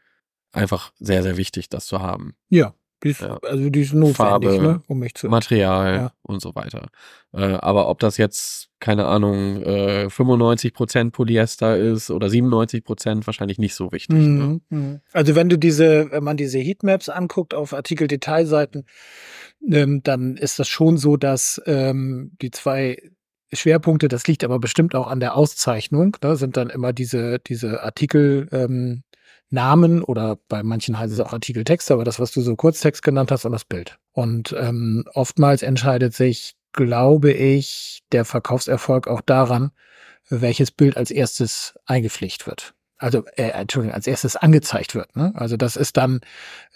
einfach 0.52 0.92
sehr, 0.98 1.22
sehr 1.22 1.36
wichtig, 1.36 1.68
das 1.68 1.86
zu 1.86 2.00
haben. 2.00 2.34
Ja. 2.48 2.74
Die 3.02 3.08
ist, 3.10 3.22
Ja. 3.22 3.38
Also 3.42 3.70
die 3.70 3.80
ist 3.80 3.94
notwendig, 3.94 4.16
Farbe, 4.16 4.58
ne? 4.60 4.82
um 4.86 4.98
mich 4.98 5.14
zu. 5.14 5.28
Material 5.28 5.94
Ja. 5.94 6.12
und 6.22 6.42
so 6.42 6.54
weiter. 6.54 6.88
Äh, 7.32 7.54
aber 7.54 7.88
ob 7.88 7.98
das 7.98 8.18
jetzt, 8.18 8.68
keine 8.78 9.06
Ahnung, 9.06 9.62
äh, 9.62 10.10
95% 10.10 11.10
Polyester 11.12 11.78
ist 11.78 12.10
oder 12.10 12.28
97%, 12.28 13.26
wahrscheinlich 13.26 13.56
nicht 13.58 13.74
so 13.74 13.90
wichtig. 13.92 14.18
Ne? 14.18 14.22
Mhm. 14.28 14.60
Mhm. 14.68 15.00
Also 15.14 15.34
wenn 15.34 15.48
du 15.48 15.56
diese, 15.58 16.10
wenn 16.10 16.24
man 16.24 16.36
diese 16.36 16.58
Heatmaps 16.58 17.08
anguckt 17.08 17.54
auf 17.54 17.72
Artikel-Detailseiten, 17.72 18.84
ähm, 19.66 20.02
dann 20.02 20.36
ist 20.36 20.58
das 20.58 20.68
schon 20.68 20.98
so, 20.98 21.16
dass 21.16 21.60
ähm, 21.66 22.32
die 22.42 22.50
zwei 22.50 22.98
Schwerpunkte, 23.52 24.08
das 24.08 24.26
liegt 24.26 24.44
aber 24.44 24.58
bestimmt 24.58 24.94
auch 24.94 25.06
an 25.06 25.20
der 25.20 25.36
Auszeichnung, 25.36 26.16
ne, 26.22 26.36
sind 26.36 26.56
dann 26.58 26.68
immer 26.70 26.92
diese, 26.92 27.38
diese 27.38 27.82
Artikel, 27.82 28.46
ähm, 28.52 29.02
Namen 29.50 30.02
oder 30.02 30.38
bei 30.48 30.62
manchen 30.62 30.98
heißt 30.98 31.12
es 31.12 31.20
auch 31.20 31.32
Artikeltext, 31.32 31.90
aber 31.90 32.04
das, 32.04 32.20
was 32.20 32.32
du 32.32 32.40
so 32.40 32.56
Kurztext 32.56 33.02
genannt 33.02 33.30
hast, 33.30 33.44
und 33.44 33.52
das 33.52 33.64
Bild. 33.64 33.98
Und 34.12 34.54
ähm, 34.58 35.04
oftmals 35.14 35.62
entscheidet 35.62 36.14
sich, 36.14 36.54
glaube 36.72 37.32
ich, 37.32 38.02
der 38.12 38.24
Verkaufserfolg 38.24 39.08
auch 39.08 39.20
daran, 39.20 39.72
welches 40.28 40.70
Bild 40.70 40.96
als 40.96 41.10
erstes 41.10 41.74
eingepflegt 41.86 42.46
wird. 42.46 42.74
Also, 43.00 43.24
äh, 43.36 43.48
Entschuldigung, 43.48 43.94
als 43.94 44.06
erstes 44.06 44.36
angezeigt 44.36 44.94
wird. 44.94 45.16
Ne? 45.16 45.32
Also 45.34 45.56
das 45.56 45.76
ist 45.76 45.96
dann, 45.96 46.20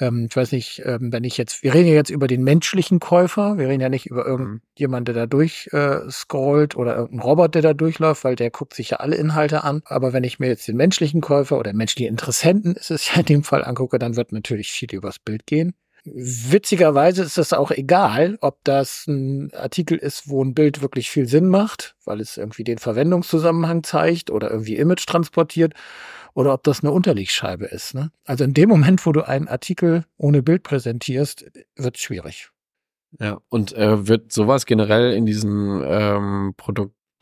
ähm, 0.01 0.27
ich 0.31 0.35
weiß 0.35 0.53
nicht, 0.53 0.81
ähm, 0.87 1.13
wenn 1.13 1.23
ich 1.23 1.37
jetzt, 1.37 1.63
wir 1.63 1.75
reden 1.75 1.89
ja 1.89 1.95
jetzt 1.95 2.09
über 2.09 2.27
den 2.27 2.43
menschlichen 2.43 2.99
Käufer, 2.99 3.59
wir 3.59 3.69
reden 3.69 3.83
ja 3.83 3.91
nicht 3.91 4.07
über 4.07 4.25
irgendjemand, 4.25 5.07
der 5.07 5.15
da 5.15 5.27
durch 5.27 5.69
äh, 5.73 6.01
scrollt 6.11 6.77
oder 6.77 6.97
irgendein 6.97 7.29
Roboter, 7.29 7.61
der 7.61 7.63
da 7.63 7.75
durchläuft, 7.75 8.25
weil 8.25 8.37
der 8.37 8.51
guckt 8.51 8.73
sich 8.73 8.91
ja 8.91 8.97
alle 8.99 9.17
Inhalte 9.17 9.65
an. 9.65 9.83
Aber 9.85 10.15
wenn 10.15 10.25
ich 10.25 10.39
mir 10.39 10.49
jetzt 10.49 10.67
den 10.67 10.79
menschlichen 10.79 11.21
Käufer 11.21 11.59
oder 11.59 11.75
menschlichen 11.75 12.09
Interessenten, 12.09 12.75
ist 12.75 12.91
es 12.91 13.15
ja 13.15 13.21
in 13.21 13.27
dem 13.27 13.45
Fall 13.45 13.63
angucke, 13.63 13.99
dann 13.99 14.17
wird 14.17 14.33
natürlich 14.33 14.73
viel 14.73 14.89
übers 14.95 15.19
Bild 15.19 15.47
gehen. 15.47 15.75
Witzigerweise 16.05 17.23
ist 17.23 17.39
es 17.39 17.53
auch 17.53 17.71
egal, 17.71 18.37
ob 18.43 18.63
das 18.65 19.07
ein 19.07 19.53
Artikel 19.55 19.97
ist, 19.97 20.29
wo 20.29 20.45
ein 20.45 20.55
Bild 20.55 20.83
wirklich 20.83 21.11
viel 21.11 21.27
Sinn 21.27 21.49
macht, 21.49 21.97
weil 22.05 22.21
es 22.21 22.37
irgendwie 22.37 22.65
den 22.65 22.79
Verwendungszusammenhang 22.79 23.83
zeigt 23.85 24.31
oder 24.31 24.51
irgendwie 24.51 24.77
Image 24.77 25.07
transportiert, 25.07 25.75
oder 26.35 26.53
ob 26.53 26.65
das 26.65 26.83
eine 26.83 26.93
Unterlegscheibe 26.93 27.65
ist. 27.67 27.95
Ne? 27.95 28.11
Also 28.25 28.45
in 28.45 28.55
dem 28.55 28.69
Moment, 28.69 29.07
wo 29.07 29.13
du 29.13 29.27
einen 29.27 29.49
Artikel 29.49 30.05
ohne 30.17 30.43
Bild 30.43 30.63
präsentierst, 30.65 31.47
wird 31.77 31.97
es 31.97 32.03
schwierig. 32.03 32.51
Ja, 33.21 33.39
und 33.49 33.73
äh, 33.75 34.09
wird 34.09 34.33
sowas 34.33 34.67
generell 34.67 35.13
in 35.13 35.25
diesen 35.25 35.83
ähm, 35.87 36.55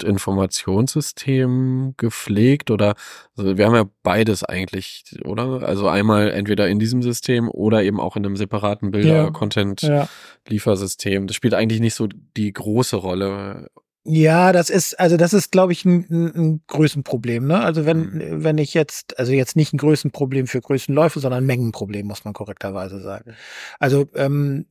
Produktinformationssystem 0.02 1.94
gepflegt 1.96 2.70
oder 2.70 2.94
also 3.36 3.56
wir 3.56 3.64
haben 3.66 3.74
ja 3.74 3.86
beides 4.02 4.44
eigentlich, 4.44 5.04
oder? 5.24 5.62
Also 5.62 5.88
einmal 5.88 6.30
entweder 6.30 6.68
in 6.68 6.78
diesem 6.78 7.02
System 7.02 7.48
oder 7.50 7.82
eben 7.82 7.98
auch 8.00 8.16
in 8.16 8.26
einem 8.26 8.36
separaten 8.36 8.90
Bilder-Content-Liefersystem. 8.90 11.26
Das 11.26 11.36
spielt 11.36 11.54
eigentlich 11.54 11.80
nicht 11.80 11.94
so 11.94 12.08
die 12.36 12.52
große 12.52 12.96
Rolle. 12.96 13.70
Ja, 14.04 14.52
das 14.52 14.68
ist, 14.68 14.98
also 14.98 15.16
das 15.16 15.32
ist, 15.32 15.52
glaube 15.52 15.70
ich, 15.72 15.84
ein, 15.84 16.06
ein 16.10 16.60
Größenproblem. 16.66 17.46
Ne? 17.46 17.60
Also 17.60 17.86
wenn, 17.86 18.00
mhm. 18.00 18.42
wenn 18.42 18.58
ich 18.58 18.74
jetzt, 18.74 19.16
also 19.18 19.30
jetzt 19.32 19.54
nicht 19.54 19.72
ein 19.72 19.78
Größenproblem 19.78 20.48
für 20.48 20.60
Größenläufe, 20.60 21.20
sondern 21.20 21.44
ein 21.44 21.46
Mengenproblem, 21.46 22.08
muss 22.08 22.24
man 22.24 22.34
korrekterweise 22.34 23.00
sagen. 23.00 23.36
Also 23.78 24.08
ähm, 24.16 24.66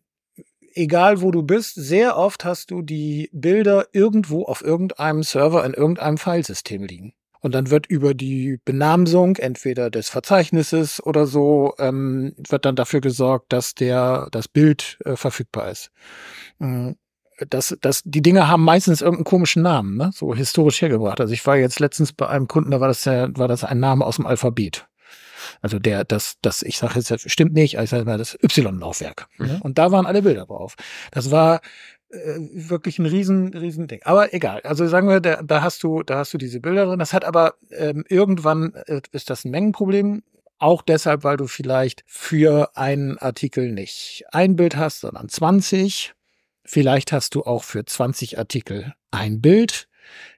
egal 0.74 1.22
wo 1.22 1.32
du 1.32 1.44
bist, 1.44 1.76
sehr 1.76 2.18
oft 2.18 2.46
hast 2.46 2.72
du 2.72 2.82
die 2.82 3.30
Bilder 3.34 3.88
irgendwo 3.92 4.44
auf 4.44 4.64
irgendeinem 4.64 5.24
Server 5.24 5.66
in 5.66 5.74
irgendeinem 5.74 6.18
Filesystem 6.18 6.84
liegen. 6.84 7.14
Und 7.40 7.56
dann 7.56 7.72
wird 7.72 7.88
über 7.88 8.14
die 8.14 8.60
Benamsung 8.66 9.36
entweder 9.38 9.90
des 9.90 10.10
Verzeichnisses 10.10 11.04
oder 11.04 11.26
so, 11.26 11.74
ähm, 11.80 12.36
wird 12.38 12.66
dann 12.66 12.76
dafür 12.76 13.02
gesorgt, 13.02 13.52
dass 13.52 13.74
der, 13.74 14.28
das 14.32 14.48
Bild 14.48 15.00
äh, 15.06 15.16
verfügbar 15.16 15.72
ist. 15.72 15.92
Mhm 16.60 16.96
das, 17.50 17.76
das, 17.82 18.04
die 18.06 18.22
Dinge 18.22 18.48
haben 18.48 18.64
meistens 18.64 19.02
irgendeinen 19.02 19.26
komischen 19.26 19.64
Namen, 19.64 19.98
ne? 19.98 20.12
so 20.14 20.36
historisch 20.36 20.82
hergebracht. 20.82 21.20
Also 21.20 21.34
ich 21.34 21.46
war 21.46 21.58
jetzt 21.58 21.80
letztens 21.80 22.14
bei 22.14 22.28
einem 22.28 22.48
Kunden, 22.48 22.72
da 22.72 22.80
war 22.80 22.88
das 22.88 23.06
ja, 23.06 23.36
war 23.38 23.48
das 23.48 23.64
ein 23.64 23.80
Name 23.80 24.06
aus 24.06 24.18
dem 24.18 24.26
Alphabet. 24.26 24.88
Also 25.62 25.80
der, 25.80 26.04
das, 26.04 26.38
das, 26.42 26.62
ich 26.62 26.78
sage 26.78 27.00
jetzt, 27.00 27.30
stimmt 27.30 27.54
nicht, 27.54 27.78
ich 27.78 27.90
sage 27.90 28.06
mal 28.06 28.18
das 28.18 28.38
Y-Laufwerk. 28.44 29.28
Mhm. 29.38 29.46
Ne? 29.46 29.60
Und 29.64 29.78
da 29.78 29.92
waren 29.92 30.06
alle 30.06 30.22
Bilder 30.22 30.46
drauf. 30.46 30.76
Das 31.12 31.32
war 31.32 31.62
äh, 32.10 32.38
wirklich 32.54 33.00
ein 33.00 33.06
riesen, 33.06 33.54
riesen 33.54 33.88
Ding. 33.88 34.02
Aber 34.04 34.34
egal. 34.34 34.62
Also 34.64 34.88
sagen 34.88 35.08
wir, 35.08 35.20
da, 35.20 35.42
da 35.42 35.62
hast 35.62 35.84
du, 35.84 36.04
da 36.04 36.18
hast 36.18 36.34
du 36.34 36.38
diese 36.38 36.60
Bilder 36.60 36.86
drin. 36.86 37.00
Das 37.00 37.14
hat 37.14 37.26
aber 37.26 37.56
ähm, 37.72 38.04
irgendwann 38.08 38.74
äh, 38.86 39.02
ist 39.12 39.30
das 39.30 39.46
ein 39.46 39.52
Mengenproblem. 39.52 40.24
Auch 40.58 40.84
deshalb, 40.84 41.24
weil 41.24 41.38
du 41.38 41.48
vielleicht 41.48 42.04
für 42.06 42.78
einen 42.78 43.18
Artikel 43.18 43.72
nicht 43.72 44.26
ein 44.32 44.56
Bild 44.56 44.76
hast, 44.76 45.00
sondern 45.00 45.28
20 45.28 46.14
Vielleicht 46.64 47.12
hast 47.12 47.36
du 47.36 47.44
auch 47.44 47.64
für 47.64 47.84
20 47.84 48.38
Artikel 48.38 48.94
ein 49.12 49.42
Bild. 49.42 49.88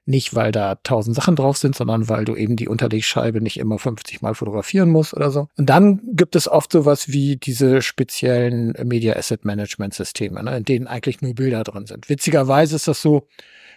Nicht, 0.06 0.34
weil 0.34 0.52
da 0.52 0.76
tausend 0.76 1.16
Sachen 1.16 1.36
drauf 1.36 1.56
sind, 1.56 1.74
sondern 1.74 2.08
weil 2.08 2.24
du 2.24 2.36
eben 2.36 2.56
die 2.56 2.68
Unterlegscheibe 2.68 3.40
nicht 3.40 3.58
immer 3.58 3.78
50 3.78 4.22
Mal 4.22 4.34
fotografieren 4.34 4.90
musst 4.90 5.14
oder 5.14 5.30
so. 5.30 5.48
Und 5.56 5.70
dann 5.70 6.00
gibt 6.12 6.36
es 6.36 6.48
oft 6.48 6.72
sowas 6.72 7.08
wie 7.08 7.36
diese 7.36 7.82
speziellen 7.82 8.74
Media 8.84 9.16
Asset 9.16 9.44
Management 9.44 9.94
Systeme, 9.94 10.42
ne, 10.42 10.58
in 10.58 10.64
denen 10.64 10.86
eigentlich 10.86 11.22
nur 11.22 11.34
Bilder 11.34 11.64
drin 11.64 11.86
sind. 11.86 12.08
Witzigerweise 12.08 12.76
ist 12.76 12.88
das 12.88 13.00
so, 13.00 13.28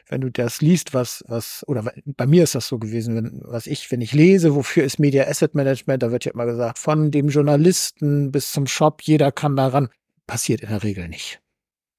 wenn 0.10 0.22
du 0.22 0.32
das 0.32 0.62
liest, 0.62 0.94
was, 0.94 1.24
was, 1.28 1.64
oder 1.68 1.92
bei 2.06 2.26
mir 2.26 2.44
ist 2.44 2.56
das 2.56 2.68
so 2.68 2.80
gewesen, 2.80 3.16
wenn, 3.16 3.42
was 3.44 3.68
ich, 3.68 3.92
wenn 3.92 4.02
ich 4.02 4.14
lese, 4.14 4.56
wofür 4.56 4.84
ist 4.84 5.00
Media 5.00 5.28
Asset 5.28 5.56
Management, 5.56 6.04
da 6.04 6.12
wird 6.12 6.26
ja 6.26 6.32
immer 6.32 6.46
gesagt, 6.46 6.78
von 6.80 7.12
dem 7.12 7.30
Journalisten 7.30 8.32
bis 8.32 8.52
zum 8.52 8.68
Shop, 8.68 9.02
jeder 9.04 9.32
kann 9.32 9.56
daran. 9.56 9.90
Passiert 10.26 10.62
in 10.62 10.70
der 10.70 10.84
Regel 10.84 11.08
nicht. 11.08 11.40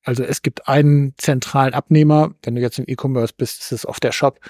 Also 0.08 0.22
es 0.22 0.40
gibt 0.40 0.68
einen 0.68 1.12
zentralen 1.18 1.74
Abnehmer, 1.74 2.30
wenn 2.42 2.54
du 2.54 2.62
jetzt 2.62 2.78
im 2.78 2.86
E-Commerce 2.88 3.34
bist, 3.36 3.60
ist 3.60 3.72
es 3.72 3.86
oft 3.86 4.02
der 4.02 4.12
Shop 4.12 4.40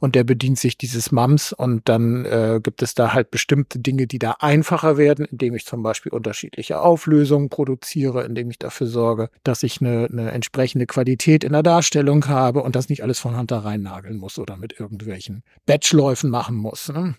und 0.00 0.14
der 0.14 0.22
bedient 0.22 0.58
sich 0.58 0.76
dieses 0.76 1.12
MAMs 1.12 1.54
und 1.54 1.88
dann 1.88 2.26
äh, 2.26 2.60
gibt 2.62 2.82
es 2.82 2.92
da 2.94 3.14
halt 3.14 3.30
bestimmte 3.30 3.78
Dinge, 3.78 4.06
die 4.06 4.18
da 4.18 4.32
einfacher 4.40 4.98
werden, 4.98 5.24
indem 5.24 5.54
ich 5.54 5.64
zum 5.64 5.82
Beispiel 5.82 6.12
unterschiedliche 6.12 6.80
Auflösungen 6.80 7.48
produziere, 7.48 8.22
indem 8.24 8.50
ich 8.50 8.58
dafür 8.58 8.86
sorge, 8.86 9.30
dass 9.44 9.62
ich 9.62 9.80
eine, 9.80 10.08
eine 10.12 10.30
entsprechende 10.32 10.84
Qualität 10.84 11.42
in 11.42 11.52
der 11.52 11.62
Darstellung 11.62 12.28
habe 12.28 12.62
und 12.62 12.76
das 12.76 12.90
nicht 12.90 13.02
alles 13.02 13.18
von 13.18 13.34
Hand 13.34 13.50
da 13.50 13.60
rein 13.60 13.80
nageln 13.80 14.18
muss 14.18 14.38
oder 14.38 14.58
mit 14.58 14.78
irgendwelchen 14.78 15.42
Batchläufen 15.64 16.28
machen 16.28 16.54
muss. 16.54 16.90
Ne? 16.90 17.14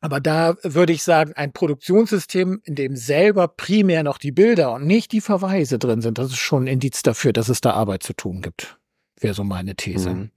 Aber 0.00 0.20
da 0.20 0.56
würde 0.62 0.92
ich 0.92 1.02
sagen, 1.02 1.32
ein 1.34 1.52
Produktionssystem, 1.52 2.60
in 2.64 2.74
dem 2.74 2.96
selber 2.96 3.48
primär 3.48 4.02
noch 4.02 4.18
die 4.18 4.32
Bilder 4.32 4.72
und 4.72 4.86
nicht 4.86 5.12
die 5.12 5.20
Verweise 5.20 5.78
drin 5.78 6.02
sind, 6.02 6.18
das 6.18 6.28
ist 6.28 6.38
schon 6.38 6.64
ein 6.64 6.68
Indiz 6.68 7.02
dafür, 7.02 7.32
dass 7.32 7.48
es 7.48 7.60
da 7.60 7.72
Arbeit 7.72 8.02
zu 8.02 8.12
tun 8.12 8.42
gibt. 8.42 8.78
Wäre 9.18 9.34
so 9.34 9.42
meine 9.42 9.74
These. 9.74 10.10
Mhm. 10.10 10.30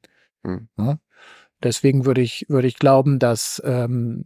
Mhm. 0.43 0.69
Ja? 0.78 1.00
Deswegen 1.62 2.06
würde 2.06 2.22
ich, 2.22 2.45
würde 2.48 2.67
ich 2.67 2.76
glauben, 2.78 3.19
dass, 3.19 3.62
ähm, 3.65 4.26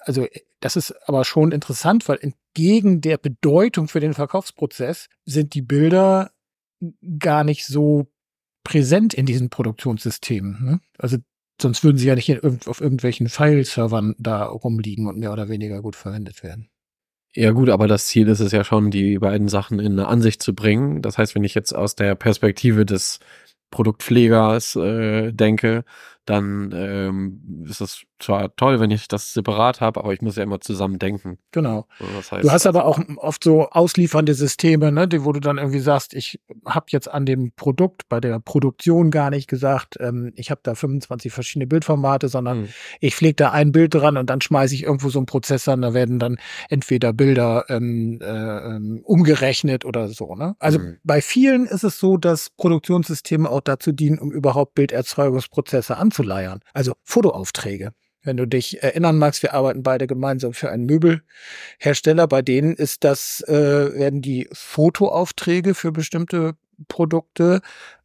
also 0.00 0.26
das 0.58 0.76
ist 0.76 0.92
aber 1.08 1.24
schon 1.24 1.52
interessant, 1.52 2.08
weil 2.08 2.18
entgegen 2.20 3.00
der 3.00 3.18
Bedeutung 3.18 3.86
für 3.86 4.00
den 4.00 4.14
Verkaufsprozess 4.14 5.08
sind 5.24 5.54
die 5.54 5.62
Bilder 5.62 6.32
gar 7.18 7.44
nicht 7.44 7.66
so 7.66 8.08
präsent 8.64 9.14
in 9.14 9.26
diesen 9.26 9.48
Produktionssystemen. 9.50 10.64
Ne? 10.64 10.80
Also 10.98 11.18
Sonst 11.62 11.84
würden 11.84 11.96
sie 11.96 12.08
ja 12.08 12.14
nicht 12.14 12.44
auf 12.66 12.80
irgendwelchen 12.80 13.28
File-Servern 13.28 14.14
da 14.18 14.44
rumliegen 14.44 15.06
und 15.06 15.18
mehr 15.18 15.32
oder 15.32 15.48
weniger 15.48 15.80
gut 15.80 15.96
verwendet 15.96 16.42
werden. 16.42 16.68
Ja 17.34 17.52
gut, 17.52 17.70
aber 17.70 17.86
das 17.86 18.06
Ziel 18.06 18.28
ist 18.28 18.40
es 18.40 18.52
ja 18.52 18.62
schon, 18.62 18.90
die 18.90 19.18
beiden 19.18 19.48
Sachen 19.48 19.78
in 19.78 19.92
eine 19.92 20.06
Ansicht 20.06 20.42
zu 20.42 20.54
bringen. 20.54 21.00
Das 21.00 21.16
heißt, 21.16 21.34
wenn 21.34 21.44
ich 21.44 21.54
jetzt 21.54 21.74
aus 21.74 21.94
der 21.94 22.14
Perspektive 22.14 22.84
des 22.84 23.20
Produktpflegers 23.70 24.76
äh, 24.76 25.32
denke, 25.32 25.84
dann 26.26 26.72
ähm, 26.74 27.64
ist 27.68 27.80
es 27.80 28.04
zwar 28.22 28.54
toll, 28.56 28.80
wenn 28.80 28.90
ich 28.90 29.08
das 29.08 29.34
separat 29.34 29.80
habe, 29.80 30.00
aber 30.00 30.12
ich 30.12 30.22
muss 30.22 30.36
ja 30.36 30.42
immer 30.42 30.60
zusammen 30.60 30.98
denken. 30.98 31.38
Genau. 31.50 31.86
Das 32.16 32.32
heißt, 32.32 32.44
du 32.44 32.50
hast 32.50 32.66
aber 32.66 32.84
auch 32.84 33.00
oft 33.16 33.44
so 33.44 33.68
ausliefernde 33.68 34.34
Systeme, 34.34 34.92
ne, 34.92 35.08
die, 35.08 35.24
wo 35.24 35.32
du 35.32 35.40
dann 35.40 35.58
irgendwie 35.58 35.80
sagst, 35.80 36.14
ich 36.14 36.40
habe 36.64 36.86
jetzt 36.90 37.10
an 37.10 37.26
dem 37.26 37.52
Produkt, 37.52 38.08
bei 38.08 38.20
der 38.20 38.38
Produktion 38.40 39.10
gar 39.10 39.30
nicht 39.30 39.48
gesagt, 39.48 39.96
ähm, 40.00 40.32
ich 40.36 40.50
habe 40.50 40.60
da 40.62 40.74
25 40.74 41.32
verschiedene 41.32 41.66
Bildformate, 41.66 42.28
sondern 42.28 42.62
mhm. 42.62 42.68
ich 43.00 43.16
pflege 43.16 43.34
da 43.34 43.50
ein 43.50 43.72
Bild 43.72 43.94
dran 43.94 44.16
und 44.16 44.30
dann 44.30 44.40
schmeiße 44.40 44.74
ich 44.74 44.84
irgendwo 44.84 45.08
so 45.08 45.18
einen 45.18 45.26
Prozessor 45.26 45.74
an, 45.74 45.82
da 45.82 45.94
werden 45.94 46.18
dann 46.18 46.38
entweder 46.68 47.12
Bilder 47.12 47.64
ähm, 47.68 48.18
äh, 48.22 48.26
ähm, 48.26 49.02
umgerechnet 49.04 49.84
oder 49.84 50.08
so. 50.08 50.34
Ne? 50.34 50.54
Also 50.58 50.78
mhm. 50.78 50.98
bei 51.04 51.20
vielen 51.20 51.66
ist 51.66 51.84
es 51.84 51.98
so, 51.98 52.16
dass 52.16 52.50
Produktionssysteme 52.50 53.48
auch 53.48 53.60
dazu 53.60 53.92
dienen, 53.92 54.18
um 54.18 54.30
überhaupt 54.30 54.74
Bilderzeugungsprozesse 54.74 55.96
anzuleiern. 55.96 56.60
Also 56.72 56.92
Fotoaufträge. 57.02 57.92
Wenn 58.22 58.36
du 58.36 58.46
dich 58.46 58.82
erinnern 58.82 59.18
magst, 59.18 59.42
wir 59.42 59.54
arbeiten 59.54 59.82
beide 59.82 60.06
gemeinsam 60.06 60.52
für 60.52 60.70
einen 60.70 60.86
Möbelhersteller. 60.86 62.26
Bei 62.28 62.42
denen 62.42 62.74
ist 62.74 63.04
das, 63.04 63.40
äh, 63.48 63.52
werden 63.94 64.22
die 64.22 64.48
Fotoaufträge 64.52 65.74
für 65.74 65.92
bestimmte 65.92 66.54
Produkte 66.88 67.60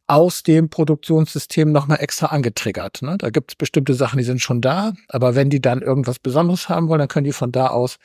aus 0.08 0.42
dem 0.42 0.70
Produktionssystem 0.70 1.70
nochmal 1.70 1.98
extra 2.00 2.26
angetriggert. 2.26 3.02
Ne? 3.02 3.18
Da 3.18 3.28
gibt 3.28 3.52
es 3.52 3.56
bestimmte 3.56 3.92
Sachen, 3.92 4.16
die 4.18 4.24
sind 4.24 4.40
schon 4.40 4.62
da, 4.62 4.94
aber 5.08 5.34
wenn 5.34 5.50
die 5.50 5.60
dann 5.60 5.82
irgendwas 5.82 6.18
Besonderes 6.18 6.68
haben 6.68 6.88
wollen, 6.88 7.00
dann 7.00 7.08
können 7.08 7.24
die 7.24 7.32
von 7.32 7.52
da 7.52 7.68
aus 7.68 7.98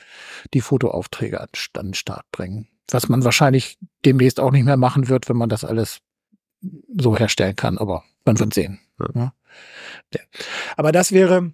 die 0.53 0.61
Fotoaufträge 0.61 1.39
an 1.39 1.47
den 1.75 1.93
Start 1.93 2.29
bringen. 2.31 2.67
Was 2.91 3.07
man 3.07 3.23
wahrscheinlich 3.23 3.77
demnächst 4.05 4.41
auch 4.41 4.51
nicht 4.51 4.65
mehr 4.65 4.75
machen 4.75 5.07
wird, 5.07 5.29
wenn 5.29 5.37
man 5.37 5.47
das 5.47 5.63
alles 5.63 6.01
so 6.97 7.17
herstellen 7.17 7.55
kann, 7.55 7.77
aber 7.77 8.03
man 8.25 8.37
wird 8.37 8.53
sehen. 8.53 8.79
Ja. 8.99 9.07
Ne? 9.13 9.31
Aber 10.75 10.91
das 10.91 11.13
wäre 11.13 11.53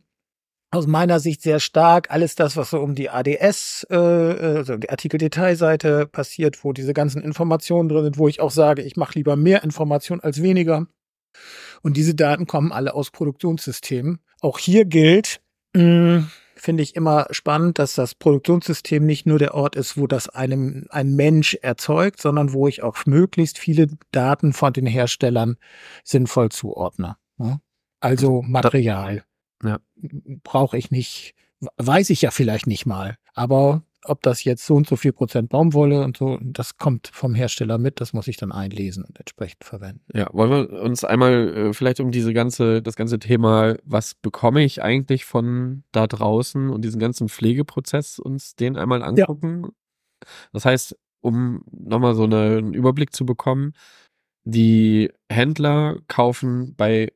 aus 0.71 0.87
meiner 0.87 1.19
Sicht 1.19 1.41
sehr 1.41 1.59
stark 1.59 2.11
alles 2.11 2.35
das, 2.35 2.55
was 2.55 2.69
so 2.69 2.79
um 2.79 2.95
die 2.95 3.09
ADS, 3.09 3.87
äh, 3.89 3.95
also 3.95 4.77
die 4.77 4.89
Artikeldetailseite 4.89 6.05
passiert, 6.05 6.63
wo 6.63 6.73
diese 6.73 6.93
ganzen 6.93 7.21
Informationen 7.21 7.89
drin 7.89 8.03
sind, 8.03 8.17
wo 8.17 8.27
ich 8.27 8.39
auch 8.39 8.51
sage, 8.51 8.83
ich 8.83 8.95
mache 8.95 9.13
lieber 9.15 9.35
mehr 9.35 9.63
Informationen 9.63 10.21
als 10.21 10.41
weniger. 10.41 10.85
Und 11.81 11.97
diese 11.97 12.15
Daten 12.15 12.45
kommen 12.45 12.71
alle 12.71 12.93
aus 12.93 13.11
Produktionssystemen. 13.11 14.19
Auch 14.41 14.59
hier 14.59 14.85
gilt, 14.85 15.41
finde 16.59 16.83
ich 16.83 16.95
immer 16.95 17.27
spannend, 17.31 17.79
dass 17.79 17.95
das 17.95 18.15
Produktionssystem 18.15 19.05
nicht 19.05 19.25
nur 19.25 19.39
der 19.39 19.53
Ort 19.53 19.75
ist, 19.75 19.97
wo 19.97 20.07
das 20.07 20.29
einem 20.29 20.85
ein 20.89 21.15
Mensch 21.15 21.55
erzeugt, 21.61 22.21
sondern 22.21 22.53
wo 22.53 22.67
ich 22.67 22.83
auch 22.83 23.05
möglichst 23.05 23.57
viele 23.57 23.87
Daten 24.11 24.53
von 24.53 24.73
den 24.73 24.85
Herstellern 24.85 25.57
sinnvoll 26.03 26.49
zuordne. 26.49 27.17
Ja? 27.37 27.59
Also 28.01 28.41
Material. 28.41 29.23
Ja. 29.63 29.79
Brauche 30.43 30.77
ich 30.77 30.91
nicht, 30.91 31.35
weiß 31.77 32.09
ich 32.09 32.21
ja 32.21 32.31
vielleicht 32.31 32.67
nicht 32.67 32.85
mal. 32.85 33.17
Aber 33.33 33.83
ob 34.05 34.21
das 34.21 34.43
jetzt 34.43 34.65
so 34.65 34.75
und 34.75 34.87
so 34.87 34.95
viel 34.95 35.11
Prozent 35.11 35.49
Baumwolle 35.49 36.03
und 36.03 36.17
so, 36.17 36.39
das 36.41 36.77
kommt 36.77 37.09
vom 37.13 37.35
Hersteller 37.35 37.77
mit, 37.77 37.99
das 37.99 38.13
muss 38.13 38.27
ich 38.27 38.37
dann 38.37 38.51
einlesen 38.51 39.03
und 39.03 39.19
entsprechend 39.19 39.63
verwenden. 39.63 40.01
Ja, 40.13 40.29
wollen 40.31 40.51
wir 40.51 40.81
uns 40.81 41.03
einmal 41.03 41.55
äh, 41.55 41.73
vielleicht 41.73 41.99
um 41.99 42.11
diese 42.11 42.33
ganze, 42.33 42.81
das 42.81 42.95
ganze 42.95 43.19
Thema, 43.19 43.75
was 43.83 44.15
bekomme 44.15 44.63
ich 44.63 44.81
eigentlich 44.81 45.25
von 45.25 45.83
da 45.91 46.07
draußen 46.07 46.69
und 46.69 46.83
diesen 46.83 46.99
ganzen 46.99 47.29
Pflegeprozess 47.29 48.19
uns 48.19 48.55
den 48.55 48.77
einmal 48.77 49.03
angucken? 49.03 49.63
Ja. 49.63 49.69
Das 50.53 50.65
heißt, 50.65 50.97
um 51.21 51.63
nochmal 51.71 52.15
so 52.15 52.23
eine, 52.23 52.57
einen 52.57 52.73
Überblick 52.73 53.13
zu 53.13 53.25
bekommen, 53.25 53.73
die 54.45 55.11
Händler 55.29 55.97
kaufen 56.07 56.75
bei 56.75 57.11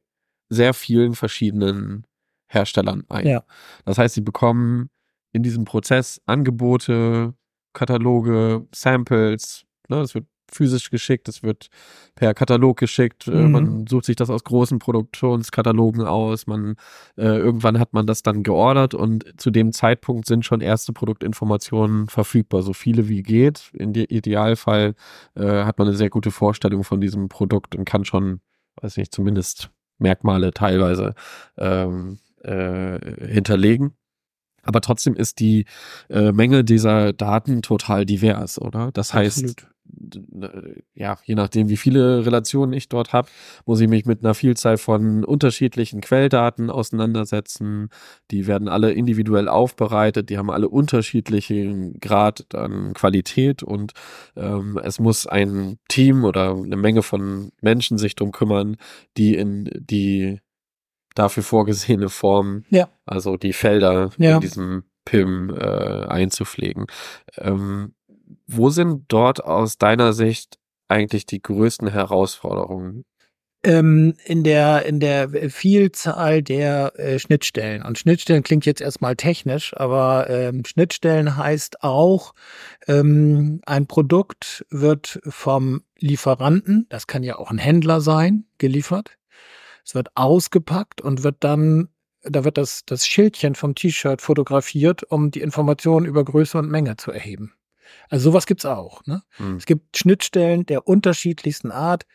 sehr 0.50 0.74
vielen 0.74 1.16
verschiedenen 1.16 2.06
Herstellern 2.54 3.04
ein. 3.10 3.28
Ja. 3.28 3.44
Das 3.86 3.98
heißt, 3.98 4.16
sie 4.16 4.22
bekommen 4.22 4.90
in 5.32 5.44
diesem 5.44 5.66
Prozess 5.66 6.22
Angebote, 6.26 7.34
Kataloge, 7.74 8.68
Samples. 8.74 9.66
Ne, 9.90 9.98
das 9.98 10.14
wird 10.16 10.26
physisch 10.52 10.92
geschickt, 10.92 11.28
es 11.30 11.42
wird 11.42 11.68
per 12.14 12.36
Katalog 12.36 12.78
geschickt, 12.78 13.28
äh, 13.28 13.32
Mhm. 13.32 13.52
man 13.52 13.88
sucht 13.88 14.06
sich 14.06 14.16
das 14.16 14.30
aus 14.30 14.44
großen 14.44 14.78
Produktionskatalogen 14.78 16.04
aus, 16.04 16.46
man 16.46 16.76
äh, 17.18 17.24
irgendwann 17.24 17.80
hat 17.80 17.94
man 17.94 18.06
das 18.06 18.22
dann 18.22 18.44
geordert 18.44 18.94
und 18.94 19.26
zu 19.42 19.50
dem 19.50 19.72
Zeitpunkt 19.72 20.28
sind 20.28 20.46
schon 20.46 20.62
erste 20.62 20.94
Produktinformationen 20.94 22.08
verfügbar, 22.08 22.62
so 22.62 22.74
viele 22.74 23.08
wie 23.10 23.24
geht. 23.24 23.72
In 23.74 23.94
dem 23.94 24.06
Idealfall 24.10 24.94
äh, 25.36 25.64
hat 25.64 25.80
man 25.80 25.88
eine 25.88 25.98
sehr 25.98 26.12
gute 26.12 26.30
Vorstellung 26.30 26.84
von 26.84 27.02
diesem 27.02 27.30
Produkt 27.30 27.76
und 27.76 27.86
kann 27.86 28.06
schon, 28.06 28.42
weiß 28.82 28.98
nicht, 28.98 29.12
zumindest 29.14 29.72
Merkmale 29.98 30.52
teilweise 30.52 31.16
ähm, 31.58 32.20
äh, 32.44 33.28
hinterlegen. 33.28 33.94
Aber 34.66 34.80
trotzdem 34.80 35.16
ist 35.16 35.40
die 35.40 35.66
äh, 36.10 36.32
Menge 36.32 36.64
dieser 36.64 37.12
Daten 37.12 37.62
total 37.62 38.06
divers, 38.06 38.60
oder? 38.62 38.92
Das 38.94 39.14
heißt, 39.14 39.44
Absolut. 39.44 39.68
d- 39.84 40.84
ja, 40.96 41.18
je 41.26 41.36
nachdem, 41.36 41.68
wie 41.68 41.76
viele 41.76 42.26
Relationen 42.26 42.72
ich 42.72 42.88
dort 42.88 43.12
habe, 43.12 43.28
muss 43.66 43.82
ich 43.82 43.90
mich 43.90 44.06
mit 44.06 44.24
einer 44.24 44.34
Vielzahl 44.34 44.78
von 44.78 45.26
unterschiedlichen 45.26 46.00
Quelldaten 46.00 46.70
auseinandersetzen. 46.70 47.90
Die 48.32 48.48
werden 48.48 48.70
alle 48.70 48.94
individuell 48.94 49.50
aufbereitet, 49.50 50.30
die 50.30 50.38
haben 50.38 50.50
alle 50.50 50.70
unterschiedlichen 50.70 52.00
Grad 52.00 52.56
an 52.56 52.94
Qualität 52.94 53.64
und 53.64 53.92
ähm, 54.38 54.80
es 54.82 54.98
muss 54.98 55.28
ein 55.28 55.78
Team 55.90 56.24
oder 56.24 56.56
eine 56.56 56.78
Menge 56.78 57.02
von 57.02 57.52
Menschen 57.60 57.98
sich 57.98 58.16
drum 58.16 58.32
kümmern, 58.32 58.78
die 59.18 59.36
in 59.36 59.70
die 59.76 60.40
dafür 61.16 61.44
vorgesehene 61.44 62.10
Form, 62.10 62.64
Ja. 62.70 62.90
also 63.06 63.38
die 63.38 63.54
Felder 63.54 64.10
Ja. 64.18 64.36
in 64.36 64.42
diesem 64.42 64.84
PIM 65.06 65.50
äh, 65.50 66.06
einzupflegen. 66.08 66.86
Ähm, 67.38 67.94
wo 68.48 68.70
sind 68.70 69.06
dort 69.10 69.44
aus 69.44 69.78
deiner 69.78 70.14
Sicht 70.14 70.58
eigentlich 70.88 71.26
die 71.26 71.42
größten 71.42 71.90
Herausforderungen? 71.90 73.06
ähm, 73.66 74.16
in 74.26 74.44
der 74.44 74.86
in 74.86 75.00
der 75.00 75.30
Vielzahl 75.50 76.44
der 76.44 77.00
äh, 77.00 77.18
Schnittstellen. 77.18 77.82
Und 77.82 77.98
Schnittstellen 77.98 78.44
klingt 78.44 78.66
jetzt 78.66 78.82
erstmal 78.82 79.16
technisch, 79.16 79.74
aber 79.78 80.30
ähm, 80.30 80.66
Schnittstellen 80.66 81.38
heißt 81.38 81.82
auch, 81.82 82.34
ähm, 82.90 83.62
ein 83.66 83.88
Produkt 83.88 84.66
wird 84.70 85.22
vom 85.26 85.82
Lieferanten, 85.98 86.88
das 86.90 87.08
kann 87.08 87.24
ja 87.24 87.38
auch 87.38 87.52
ein 87.52 87.58
Händler 87.58 88.02
sein, 88.02 88.44
geliefert. 88.58 89.12
Es 89.86 89.96
wird 89.96 90.10
ausgepackt 90.16 91.02
und 91.02 91.24
wird 91.24 91.38
dann 91.42 91.90
da 92.24 92.46
wird 92.46 92.58
das, 92.58 92.86
das 92.86 93.06
Schildchen 93.06 93.56
vom 93.56 93.76
T-Shirt 93.76 94.22
fotografiert, 94.22 95.04
um 95.04 95.32
die 95.32 95.42
Informationen 95.42 96.06
über 96.06 96.24
Größe 96.24 96.58
und 96.58 96.72
Menge 96.72 96.96
zu 96.96 97.12
erheben. 97.12 97.54
Also 98.10 98.32
sowas 98.32 98.46
gibt's 98.46 98.66
auch. 98.66 99.06
Ne? 99.06 99.24
Hm. 99.38 99.58
Es 99.58 99.66
gibt 99.66 99.98
Schnittstellen 99.98 100.66
der 100.66 100.88
unterschiedlichsten 100.88 101.72
Art. 101.72 102.06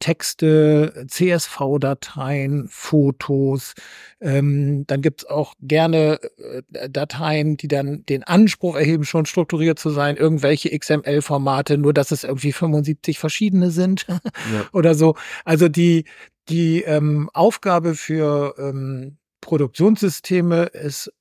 Texte, 0.00 1.06
CSV-Dateien, 1.08 2.68
Fotos. 2.70 3.74
Ähm, 4.20 4.86
dann 4.86 5.02
gibt's 5.02 5.24
auch 5.24 5.54
gerne 5.60 6.20
äh, 6.72 6.88
Dateien, 6.88 7.56
die 7.56 7.66
dann 7.66 8.06
den 8.06 8.22
Anspruch 8.22 8.76
erheben, 8.76 9.04
schon 9.04 9.26
strukturiert 9.26 9.80
zu 9.80 9.90
sein, 9.90 10.16
irgendwelche 10.16 10.70
XML-Formate, 10.76 11.78
nur 11.78 11.92
dass 11.92 12.12
es 12.12 12.22
irgendwie 12.22 12.52
75 12.52 13.18
verschiedene 13.18 13.72
sind 13.72 14.06
Ja. 14.08 14.20
oder 14.72 14.94
so. 14.94 15.16
Also 15.44 15.68
die, 15.68 16.04
die 16.48 16.82
ähm, 16.82 17.30
Aufgabe 17.32 17.94
für 17.94 18.54
ähm, 18.58 19.18
Produktionssysteme 19.40 20.64
ist 20.64 21.12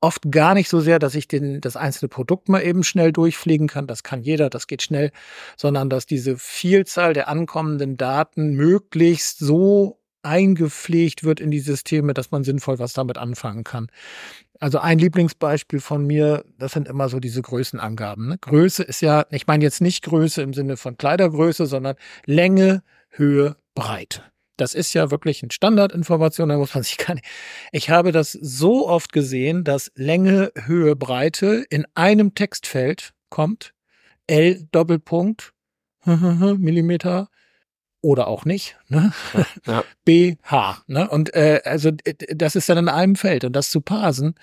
oft 0.00 0.30
gar 0.30 0.54
nicht 0.54 0.68
so 0.68 0.80
sehr, 0.80 0.98
dass 0.98 1.14
ich 1.14 1.26
den, 1.26 1.60
das 1.60 1.76
einzelne 1.76 2.08
Produkt 2.08 2.48
mal 2.48 2.62
eben 2.62 2.84
schnell 2.84 3.12
durchfliegen 3.12 3.66
kann. 3.66 3.86
Das 3.86 4.02
kann 4.02 4.22
jeder, 4.22 4.50
das 4.50 4.66
geht 4.66 4.82
schnell, 4.82 5.10
sondern 5.56 5.90
dass 5.90 6.06
diese 6.06 6.36
Vielzahl 6.36 7.12
der 7.12 7.28
ankommenden 7.28 7.96
Daten 7.96 8.54
möglichst 8.54 9.38
so 9.38 10.00
eingepflegt 10.22 11.24
wird 11.24 11.40
in 11.40 11.50
die 11.50 11.60
Systeme, 11.60 12.12
dass 12.12 12.30
man 12.30 12.44
sinnvoll 12.44 12.78
was 12.78 12.92
damit 12.92 13.16
anfangen 13.16 13.64
kann. 13.64 13.88
Also 14.58 14.78
ein 14.78 14.98
Lieblingsbeispiel 14.98 15.80
von 15.80 16.06
mir, 16.06 16.44
das 16.58 16.72
sind 16.72 16.88
immer 16.88 17.08
so 17.08 17.20
diese 17.20 17.42
Größenangaben. 17.42 18.28
Ne? 18.28 18.38
Größe 18.40 18.82
ist 18.82 19.02
ja, 19.02 19.26
ich 19.30 19.46
meine 19.46 19.64
jetzt 19.64 19.80
nicht 19.80 20.04
Größe 20.04 20.42
im 20.42 20.52
Sinne 20.52 20.76
von 20.76 20.96
Kleidergröße, 20.96 21.66
sondern 21.66 21.96
Länge, 22.24 22.82
Höhe, 23.10 23.56
Breite. 23.74 24.22
Das 24.56 24.74
ist 24.74 24.94
ja 24.94 25.10
wirklich 25.10 25.42
eine 25.42 25.52
Standardinformation, 25.52 26.48
da 26.48 26.56
muss 26.56 26.74
man 26.74 26.82
sich 26.84 26.98
gar 26.98 27.14
nicht. 27.14 27.26
Ich 27.72 27.90
habe 27.90 28.12
das 28.12 28.32
so 28.32 28.88
oft 28.88 29.12
gesehen, 29.12 29.64
dass 29.64 29.90
Länge, 29.94 30.52
Höhe, 30.64 30.96
Breite 30.96 31.64
in 31.70 31.86
einem 31.94 32.34
Textfeld 32.34 33.12
kommt. 33.30 33.72
L 34.26 34.66
Doppelpunkt, 34.72 35.52
Millimeter 36.04 37.28
oder 38.02 38.28
auch 38.28 38.44
nicht. 38.44 38.76
Ne? 38.88 39.12
Ja. 39.66 39.84
BH. 40.04 40.82
Ne? 40.86 41.08
Und 41.08 41.34
äh, 41.34 41.60
also 41.64 41.90
das 42.34 42.56
ist 42.56 42.68
dann 42.68 42.78
in 42.78 42.88
einem 42.88 43.16
Feld. 43.16 43.44
Und 43.44 43.52
das 43.54 43.70
zu 43.70 43.80
parsen, 43.80 44.34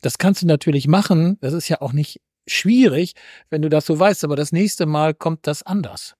das 0.00 0.18
kannst 0.18 0.42
du 0.42 0.46
natürlich 0.46 0.88
machen. 0.88 1.38
Das 1.40 1.52
ist 1.52 1.68
ja 1.68 1.80
auch 1.80 1.92
nicht 1.92 2.20
schwierig, 2.46 3.14
wenn 3.50 3.62
du 3.62 3.68
das 3.68 3.86
so 3.86 3.98
weißt. 3.98 4.24
Aber 4.24 4.36
das 4.36 4.52
nächste 4.52 4.86
Mal 4.86 5.14
kommt 5.14 5.46
das 5.46 5.62
anders. 5.62 6.14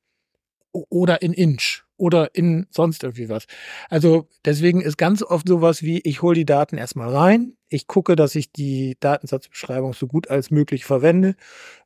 O- 0.73 0.85
Oder 0.91 1.23
in 1.23 1.33
Inch 1.33 1.85
oder 2.01 2.35
in 2.35 2.67
sonst 2.71 3.05
irgendwie 3.05 3.29
was. 3.29 3.47
Also 3.91 4.29
deswegen 4.45 4.81
ist 4.81 4.97
ganz 4.97 5.23
oft 5.23 5.47
sowas 5.47 5.83
wie, 5.83 6.01
ich 6.01 6.23
hole 6.23 6.35
die 6.35 6.47
Daten 6.47 6.79
erstmal 6.79 7.15
rein, 7.15 7.57
ich 7.69 7.87
gucke, 7.87 8.17
dass 8.17 8.35
ich 8.35 8.53
die 8.53 8.97
Datensatzbeschreibung 9.01 9.93
so 9.93 10.07
gut 10.07 10.29
als 10.29 10.51
möglich 10.51 10.85
verwende 10.85 11.37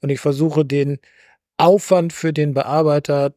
und 0.01 0.11
ich 0.11 0.21
versuche 0.21 0.65
den 0.65 0.99
Aufwand 1.57 2.13
für 2.13 2.33
den 2.33 2.55
Bearbeiter 2.55 3.35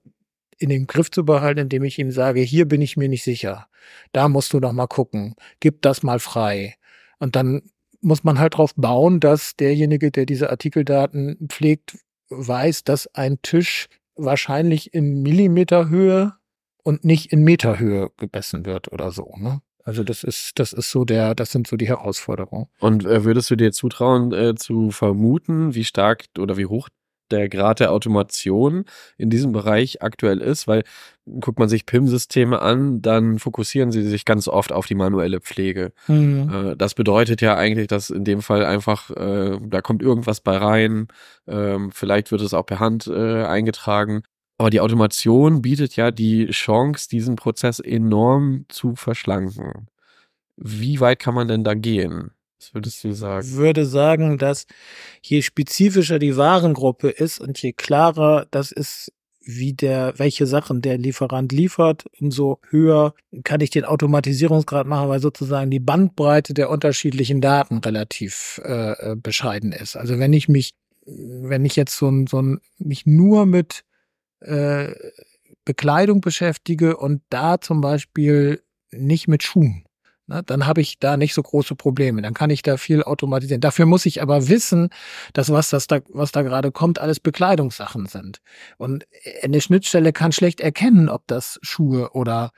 in 0.60 0.70
den 0.70 0.88
Griff 0.88 1.12
zu 1.12 1.26
behalten, 1.26 1.62
indem 1.62 1.84
ich 1.84 2.00
ihm 2.00 2.12
sage, 2.12 2.42
hier 2.42 2.68
bin 2.68 2.82
ich 2.82 2.98
mir 2.98 3.10
nicht 3.10 3.24
sicher. 3.24 3.68
Da 4.12 4.28
musst 4.30 4.54
du 4.54 4.60
noch 4.60 4.74
mal 4.74 4.88
gucken. 4.88 5.36
Gib 5.60 5.82
das 5.82 6.04
mal 6.04 6.20
frei. 6.20 6.76
Und 7.20 7.36
dann 7.36 7.62
muss 8.02 8.24
man 8.24 8.40
halt 8.40 8.58
drauf 8.58 8.74
bauen, 8.76 9.20
dass 9.20 9.56
derjenige, 9.56 10.12
der 10.12 10.26
diese 10.26 10.50
Artikeldaten 10.50 11.48
pflegt, 11.50 11.98
weiß, 12.30 12.84
dass 12.84 13.08
ein 13.14 13.42
Tisch 13.42 13.88
wahrscheinlich 14.16 14.94
in 14.94 15.22
Millimeterhöhe 15.22 16.34
und 16.88 17.04
nicht 17.04 17.34
in 17.34 17.44
Meterhöhe 17.44 18.12
gemessen 18.16 18.66
wird 18.66 18.94
oder 18.94 19.12
so. 19.12 19.34
Ne? 19.38 19.60
Also 19.84 20.06
das 20.06 20.24
ist, 20.24 20.58
das 20.58 20.72
ist 20.72 20.90
so 20.90 21.04
der, 21.04 21.36
das 21.36 21.52
sind 21.52 21.68
so 21.68 21.76
die 21.76 21.90
Herausforderungen. 21.90 22.68
Und 22.80 23.06
äh, 23.06 23.26
würdest 23.26 23.52
du 23.52 23.58
dir 23.58 23.74
zutrauen, 23.74 24.32
äh, 24.32 24.56
zu 24.56 24.92
vermuten, 24.92 25.76
wie 25.76 25.84
stark 25.84 26.28
oder 26.40 26.56
wie 26.56 26.66
hoch 26.66 26.88
der 27.30 27.50
Grad 27.50 27.82
der 27.82 27.92
Automation 27.92 28.86
in 29.18 29.30
diesem 29.30 29.52
Bereich 29.52 30.02
aktuell 30.02 30.40
ist? 30.40 30.66
Weil 30.66 30.84
guckt 31.42 31.60
man 31.60 31.68
sich 31.68 31.86
PIM-Systeme 31.86 32.62
an, 32.62 33.02
dann 33.02 33.38
fokussieren 33.38 33.92
sie 33.92 34.04
sich 34.04 34.24
ganz 34.24 34.48
oft 34.48 34.72
auf 34.72 34.86
die 34.86 34.96
manuelle 34.96 35.42
Pflege. 35.42 35.92
Äh, 36.72 36.78
das 36.78 36.94
bedeutet 36.94 37.42
ja 37.42 37.58
eigentlich, 37.58 37.88
dass 37.88 38.12
in 38.12 38.24
dem 38.24 38.42
Fall 38.42 38.64
einfach, 38.64 39.10
äh, 39.10 39.60
da 39.62 39.82
kommt 39.82 40.02
irgendwas 40.02 40.40
bei 40.40 40.56
rein, 40.56 41.10
ähm, 41.48 41.92
vielleicht 41.92 42.32
wird 42.32 42.40
es 42.40 42.54
auch 42.54 42.66
per 42.66 42.80
Hand 42.80 43.08
äh, 43.08 43.44
eingetragen. 43.44 44.24
Aber 44.58 44.70
die 44.70 44.82
Automation 44.82 45.62
bietet 45.62 45.96
ja 45.96 46.12
die 46.12 46.48
Chance, 46.48 47.10
diesen 47.10 47.36
Prozess 47.36 47.80
enorm 47.80 48.66
zu 48.70 48.96
verschlanken. 48.96 49.88
Wie 50.56 51.00
weit 51.00 51.20
kann 51.20 51.36
man 51.36 51.48
denn 51.48 51.64
da 51.64 51.76
gehen? 51.76 52.32
Was 52.60 52.74
würdest 52.74 53.04
du 53.04 53.14
sagen? 53.14 53.52
würde 53.52 53.86
sagen, 53.86 54.40
dass 54.40 54.66
je 55.22 55.44
spezifischer 55.44 56.18
die 56.18 56.36
Warengruppe 56.36 57.10
ist 57.10 57.40
und 57.40 57.62
je 57.62 57.74
klarer 57.74 58.48
das 58.50 58.72
ist, 58.72 59.12
wie 59.48 59.74
der, 59.74 60.14
welche 60.18 60.46
Sachen 60.46 60.82
der 60.82 60.98
Lieferant 60.98 61.52
liefert, 61.52 62.06
umso 62.20 62.60
höher 62.70 63.14
kann 63.44 63.62
ich 63.62 63.70
den 63.70 63.86
Automatisierungsgrad 63.86 64.88
machen, 64.88 65.08
weil 65.08 65.22
sozusagen 65.22 65.72
die 65.72 65.80
Bandbreite 65.80 66.54
der 66.54 66.70
unterschiedlichen 66.70 67.40
Daten 67.40 67.78
relativ 67.78 68.60
äh, 68.66 69.12
äh, 69.12 69.16
bescheiden 69.16 69.72
ist. 69.72 69.96
Also 69.96 70.20
wenn 70.20 70.34
ich 70.34 70.50
mich, 70.50 70.74
wenn 71.06 71.64
ich 71.64 71.78
jetzt 71.78 71.96
so 71.96 72.10
ein, 72.10 72.28
so 72.28 72.42
ein, 72.42 72.60
mich 72.78 73.06
nur 73.06 73.46
mit 73.46 73.86
äh, 74.42 74.94
Bekleidung 75.66 76.22
beschäftige 76.22 76.98
und 76.98 77.22
da 77.30 77.60
zum 77.60 77.82
Beispiel 77.82 78.64
nicht 78.92 79.28
mit 79.28 79.44
Schuhen, 79.44 79.86
ne, 80.28 80.44
dann 80.46 80.66
habe 80.66 80.82
ich 80.82 81.00
da 81.00 81.18
nicht 81.18 81.34
so 81.34 81.42
große 81.42 81.76
Probleme. 81.76 82.22
Dann 82.22 82.34
kann 82.34 82.50
ich 82.50 82.62
da 82.62 82.78
viel 82.78 83.04
automatisieren. 83.04 83.62
Dafür 83.62 83.86
muss 83.86 84.06
ich 84.06 84.22
aber 84.22 84.48
wissen, 84.48 84.90
dass 85.34 85.52
was 85.52 85.70
das 85.70 85.88
da, 85.88 86.00
was 86.10 86.32
da 86.32 86.42
gerade 86.42 86.72
kommt, 86.72 87.00
alles 87.00 87.20
Bekleidungssachen 87.20 88.06
sind. 88.06 88.40
Und 88.78 89.08
eine 89.44 89.62
Schnittstelle 89.62 90.14
kann 90.14 90.32
schlecht 90.32 90.62
erkennen, 90.62 91.10
ob 91.10 91.28
das 91.28 91.60
Schuhe 91.62 92.12
oder 92.12 92.52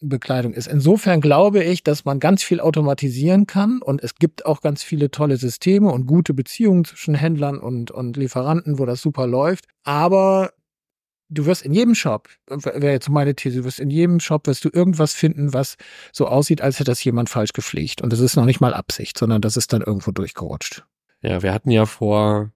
Bekleidung 0.00 0.54
ist. 0.54 0.66
Insofern 0.66 1.20
glaube 1.20 1.62
ich, 1.62 1.82
dass 1.82 2.04
man 2.04 2.18
ganz 2.18 2.42
viel 2.42 2.60
automatisieren 2.60 3.46
kann 3.46 3.82
und 3.82 4.02
es 4.02 4.14
gibt 4.14 4.46
auch 4.46 4.62
ganz 4.62 4.82
viele 4.82 5.10
tolle 5.10 5.36
Systeme 5.36 5.90
und 5.90 6.06
gute 6.06 6.32
Beziehungen 6.32 6.84
zwischen 6.84 7.14
Händlern 7.14 7.58
und, 7.58 7.90
und 7.90 8.16
Lieferanten, 8.16 8.78
wo 8.78 8.86
das 8.86 9.02
super 9.02 9.26
läuft. 9.26 9.66
Aber 9.82 10.52
du 11.34 11.46
wirst 11.46 11.62
in 11.62 11.72
jedem 11.72 11.94
Shop, 11.94 12.28
wäre 12.48 12.92
jetzt 12.92 13.08
meine 13.08 13.34
These, 13.34 13.58
du 13.58 13.64
wirst 13.64 13.80
in 13.80 13.90
jedem 13.90 14.20
Shop 14.20 14.46
wirst 14.46 14.64
du 14.64 14.70
irgendwas 14.72 15.12
finden, 15.12 15.52
was 15.52 15.76
so 16.12 16.26
aussieht, 16.26 16.60
als 16.60 16.76
hätte 16.76 16.90
das 16.90 17.04
jemand 17.04 17.28
falsch 17.28 17.52
gepflegt. 17.52 18.00
Und 18.02 18.12
das 18.12 18.20
ist 18.20 18.36
noch 18.36 18.44
nicht 18.44 18.60
mal 18.60 18.74
Absicht, 18.74 19.18
sondern 19.18 19.42
das 19.42 19.56
ist 19.56 19.72
dann 19.72 19.82
irgendwo 19.82 20.10
durchgerutscht. 20.10 20.84
Ja, 21.20 21.42
wir 21.42 21.52
hatten 21.52 21.70
ja 21.70 21.86
vor, 21.86 22.50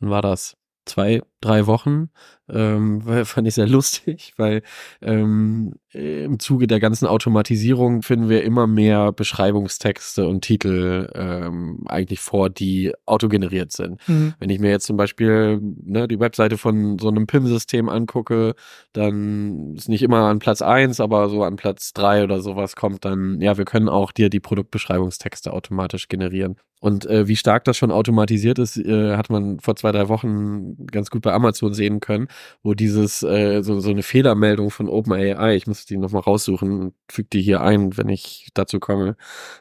wann 0.00 0.10
war 0.10 0.22
das? 0.22 0.56
Zwei, 0.84 1.22
drei 1.46 1.66
Wochen. 1.66 2.10
Ähm, 2.48 3.02
fand 3.24 3.48
ich 3.48 3.54
sehr 3.54 3.66
lustig, 3.66 4.34
weil 4.36 4.62
ähm, 5.02 5.74
im 5.92 6.38
Zuge 6.38 6.66
der 6.66 6.80
ganzen 6.80 7.06
Automatisierung 7.06 8.02
finden 8.02 8.28
wir 8.28 8.44
immer 8.44 8.66
mehr 8.66 9.12
Beschreibungstexte 9.12 10.26
und 10.28 10.42
Titel 10.42 11.10
ähm, 11.14 11.84
eigentlich 11.86 12.20
vor, 12.20 12.50
die 12.50 12.92
autogeneriert 13.06 13.72
sind. 13.72 14.06
Mhm. 14.06 14.34
Wenn 14.38 14.50
ich 14.50 14.60
mir 14.60 14.70
jetzt 14.70 14.86
zum 14.86 14.96
Beispiel 14.96 15.60
ne, 15.60 16.06
die 16.06 16.20
Webseite 16.20 16.58
von 16.58 16.98
so 16.98 17.08
einem 17.08 17.26
PIM-System 17.26 17.88
angucke, 17.88 18.54
dann 18.92 19.74
ist 19.74 19.88
nicht 19.88 20.02
immer 20.02 20.28
an 20.28 20.38
Platz 20.38 20.62
eins, 20.62 21.00
aber 21.00 21.28
so 21.28 21.42
an 21.42 21.56
Platz 21.56 21.92
drei 21.92 22.22
oder 22.24 22.40
sowas 22.40 22.76
kommt 22.76 23.04
dann, 23.04 23.40
ja, 23.40 23.56
wir 23.56 23.64
können 23.64 23.88
auch 23.88 24.12
dir 24.12 24.28
die 24.28 24.40
Produktbeschreibungstexte 24.40 25.52
automatisch 25.52 26.08
generieren. 26.08 26.56
Und 26.80 27.06
äh, 27.06 27.26
wie 27.26 27.36
stark 27.36 27.64
das 27.64 27.76
schon 27.78 27.90
automatisiert 27.90 28.58
ist, 28.58 28.76
äh, 28.76 29.16
hat 29.16 29.30
man 29.30 29.60
vor 29.60 29.76
zwei, 29.76 29.92
drei 29.92 30.08
Wochen 30.08 30.86
ganz 30.86 31.10
gut 31.10 31.22
bei 31.22 31.32
Amazon 31.36 31.74
sehen 31.74 32.00
können, 32.00 32.28
wo 32.62 32.74
dieses, 32.74 33.22
äh, 33.22 33.62
so, 33.62 33.80
so 33.80 33.90
eine 33.90 34.02
Fehlermeldung 34.02 34.70
von 34.70 34.88
OpenAI, 34.88 35.54
ich 35.56 35.66
muss 35.66 35.86
die 35.86 35.96
nochmal 35.98 36.22
raussuchen, 36.22 36.94
füge 37.08 37.28
die 37.32 37.42
hier 37.42 37.60
ein, 37.60 37.96
wenn 37.96 38.08
ich 38.08 38.48
dazu 38.54 38.80
komme, 38.80 39.16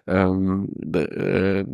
ähm, 0.07 0.69
äh, 0.93 1.65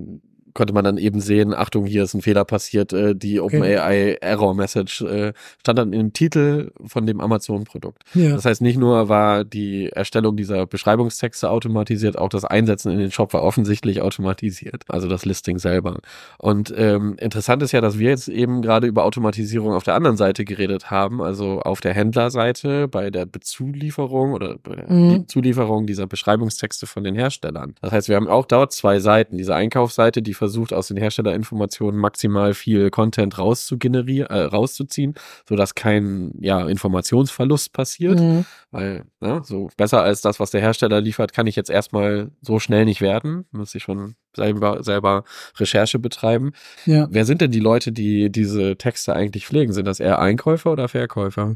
konnte 0.53 0.73
man 0.73 0.83
dann 0.83 0.97
eben 0.97 1.19
sehen, 1.19 1.53
Achtung, 1.53 1.85
hier 1.85 2.03
ist 2.03 2.13
ein 2.13 2.21
Fehler 2.21 2.45
passiert, 2.45 2.93
äh, 2.93 3.15
die 3.15 3.39
OpenAI 3.39 4.17
Error 4.21 4.53
Message 4.55 5.01
äh, 5.01 5.33
stand 5.59 5.79
dann 5.79 5.93
im 5.93 6.13
Titel 6.13 6.71
von 6.85 7.05
dem 7.05 7.21
Amazon-Produkt. 7.21 8.03
Ja. 8.13 8.31
Das 8.31 8.45
heißt, 8.45 8.61
nicht 8.61 8.77
nur 8.77 9.09
war 9.09 9.43
die 9.43 9.89
Erstellung 9.89 10.35
dieser 10.35 10.65
Beschreibungstexte 10.65 11.49
automatisiert, 11.49 12.17
auch 12.17 12.29
das 12.29 12.45
Einsetzen 12.45 12.91
in 12.91 12.99
den 12.99 13.11
Shop 13.11 13.33
war 13.33 13.43
offensichtlich 13.43 14.01
automatisiert, 14.01 14.83
also 14.89 15.07
das 15.07 15.25
Listing 15.25 15.59
selber. 15.59 15.99
Und 16.37 16.73
ähm, 16.75 17.15
interessant 17.19 17.63
ist 17.63 17.71
ja, 17.71 17.81
dass 17.81 17.99
wir 17.99 18.09
jetzt 18.09 18.27
eben 18.27 18.61
gerade 18.61 18.87
über 18.87 19.05
Automatisierung 19.05 19.73
auf 19.73 19.83
der 19.83 19.95
anderen 19.95 20.17
Seite 20.17 20.45
geredet 20.45 20.91
haben, 20.91 21.21
also 21.21 21.61
auf 21.61 21.81
der 21.81 21.93
Händlerseite 21.93 22.87
bei 22.87 23.09
der 23.09 23.25
Bezulieferung 23.25 24.33
oder 24.33 24.57
bei 24.57 24.75
der 24.75 24.91
mhm. 24.91 25.27
Zulieferung 25.27 25.87
dieser 25.87 26.07
Beschreibungstexte 26.07 26.87
von 26.87 27.03
den 27.03 27.15
Herstellern. 27.15 27.75
Das 27.81 27.91
heißt, 27.91 28.09
wir 28.09 28.15
haben 28.15 28.27
auch 28.27 28.45
dort 28.45 28.73
zwei 28.73 28.99
Seiten, 28.99 29.37
diese 29.37 29.55
Einkaufsseite, 29.55 30.21
die 30.21 30.33
versucht, 30.41 30.73
aus 30.73 30.87
den 30.87 30.97
Herstellerinformationen 30.97 31.99
maximal 32.01 32.55
viel 32.55 32.89
Content 32.89 33.37
rauszugenerieren, 33.37 34.27
äh, 34.31 34.41
rauszuziehen, 34.41 35.13
sodass 35.47 35.75
kein 35.75 36.31
ja, 36.39 36.67
Informationsverlust 36.67 37.71
passiert. 37.73 38.19
Mhm. 38.19 38.45
Weil, 38.71 39.05
ne, 39.19 39.41
so 39.43 39.69
besser 39.77 40.01
als 40.01 40.21
das, 40.21 40.39
was 40.39 40.49
der 40.49 40.59
Hersteller 40.59 40.99
liefert, 40.99 41.31
kann 41.31 41.45
ich 41.45 41.55
jetzt 41.55 41.69
erstmal 41.69 42.31
so 42.41 42.57
schnell 42.57 42.85
nicht 42.85 43.01
werden. 43.01 43.45
Muss 43.51 43.75
ich 43.75 43.83
schon 43.83 44.15
selber, 44.35 44.81
selber 44.81 45.25
Recherche 45.57 45.99
betreiben. 45.99 46.53
Ja. 46.87 47.07
Wer 47.11 47.25
sind 47.25 47.41
denn 47.41 47.51
die 47.51 47.59
Leute, 47.59 47.91
die 47.91 48.31
diese 48.31 48.77
Texte 48.77 49.13
eigentlich 49.13 49.45
pflegen? 49.45 49.73
Sind 49.73 49.85
das 49.85 49.99
eher 49.99 50.17
Einkäufer 50.17 50.71
oder 50.71 50.87
Verkäufer? 50.87 51.55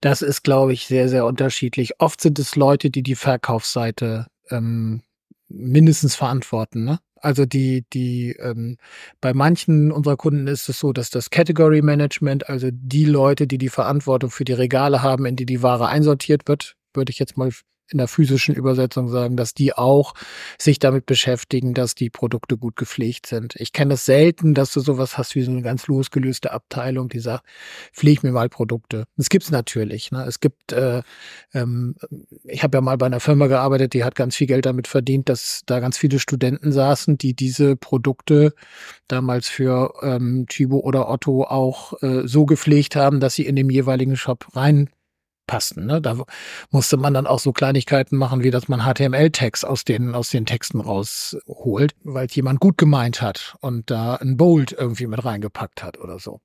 Das 0.00 0.22
ist, 0.22 0.44
glaube 0.44 0.74
ich, 0.74 0.86
sehr, 0.86 1.08
sehr 1.08 1.26
unterschiedlich. 1.26 1.98
Oft 1.98 2.20
sind 2.20 2.38
es 2.38 2.54
Leute, 2.54 2.88
die 2.88 3.02
die 3.02 3.16
Verkaufsseite 3.16 4.28
ähm, 4.48 5.02
mindestens 5.50 6.14
verantworten. 6.14 6.84
Ne? 6.84 7.00
Also 7.16 7.44
die, 7.44 7.84
die, 7.92 8.36
ähm, 8.38 8.78
bei 9.20 9.34
manchen 9.34 9.92
unserer 9.92 10.16
Kunden 10.16 10.46
ist 10.46 10.68
es 10.68 10.78
so, 10.78 10.92
dass 10.92 11.10
das 11.10 11.30
Category 11.30 11.82
Management, 11.82 12.48
also 12.48 12.68
die 12.72 13.04
Leute, 13.04 13.46
die 13.46 13.58
die 13.58 13.68
Verantwortung 13.68 14.30
für 14.30 14.44
die 14.44 14.54
Regale 14.54 15.02
haben, 15.02 15.26
in 15.26 15.36
die 15.36 15.46
die 15.46 15.62
Ware 15.62 15.88
einsortiert 15.88 16.48
wird, 16.48 16.76
würde 16.94 17.10
ich 17.10 17.18
jetzt 17.18 17.36
mal 17.36 17.50
in 17.90 17.98
der 17.98 18.08
physischen 18.08 18.54
Übersetzung 18.54 19.08
sagen, 19.08 19.36
dass 19.36 19.54
die 19.54 19.72
auch 19.72 20.14
sich 20.58 20.78
damit 20.78 21.06
beschäftigen, 21.06 21.74
dass 21.74 21.94
die 21.94 22.10
Produkte 22.10 22.56
gut 22.56 22.76
gepflegt 22.76 23.26
sind. 23.26 23.54
Ich 23.56 23.72
kenne 23.72 23.94
es 23.94 24.04
selten, 24.04 24.54
dass 24.54 24.72
du 24.72 24.80
sowas 24.80 25.18
hast 25.18 25.34
wie 25.34 25.42
so 25.42 25.50
eine 25.50 25.62
ganz 25.62 25.86
losgelöste 25.86 26.52
Abteilung, 26.52 27.08
die 27.08 27.18
sagt, 27.18 27.44
pfleg 27.92 28.22
mir 28.22 28.32
mal 28.32 28.48
Produkte. 28.48 29.04
Das 29.16 29.28
gibt's 29.28 29.50
natürlich. 29.50 30.10
Ne? 30.12 30.24
Es 30.24 30.40
gibt, 30.40 30.72
äh, 30.72 31.02
ähm, 31.54 31.96
ich 32.44 32.62
habe 32.62 32.78
ja 32.78 32.80
mal 32.80 32.96
bei 32.96 33.06
einer 33.06 33.20
Firma 33.20 33.46
gearbeitet, 33.46 33.94
die 33.94 34.04
hat 34.04 34.14
ganz 34.14 34.36
viel 34.36 34.46
Geld 34.46 34.66
damit 34.66 34.86
verdient, 34.86 35.28
dass 35.28 35.62
da 35.66 35.80
ganz 35.80 35.98
viele 35.98 36.18
Studenten 36.18 36.72
saßen, 36.72 37.18
die 37.18 37.34
diese 37.34 37.76
Produkte 37.76 38.54
damals 39.08 39.48
für 39.48 39.94
ähm, 40.02 40.46
Chibo 40.48 40.78
oder 40.78 41.08
Otto 41.08 41.44
auch 41.44 42.00
äh, 42.02 42.26
so 42.26 42.46
gepflegt 42.46 42.96
haben, 42.96 43.20
dass 43.20 43.34
sie 43.34 43.46
in 43.46 43.56
dem 43.56 43.70
jeweiligen 43.70 44.16
Shop 44.16 44.46
rein 44.54 44.90
passten. 45.50 45.84
Ne? 45.84 46.00
Da 46.00 46.16
musste 46.70 46.96
man 46.96 47.12
dann 47.12 47.26
auch 47.26 47.40
so 47.40 47.52
Kleinigkeiten 47.52 48.16
machen, 48.16 48.44
wie 48.44 48.52
dass 48.52 48.68
man 48.68 48.82
HTML-Text 48.82 49.66
aus 49.66 49.84
den, 49.84 50.14
aus 50.14 50.30
den 50.30 50.46
Texten 50.46 50.80
rausholt, 50.80 51.92
weil 52.04 52.28
jemand 52.30 52.60
gut 52.60 52.78
gemeint 52.78 53.20
hat 53.20 53.56
und 53.60 53.90
da 53.90 54.14
ein 54.14 54.36
Bold 54.36 54.70
irgendwie 54.70 55.08
mit 55.08 55.24
reingepackt 55.24 55.82
hat 55.82 55.98
oder 55.98 56.20
so. 56.20 56.40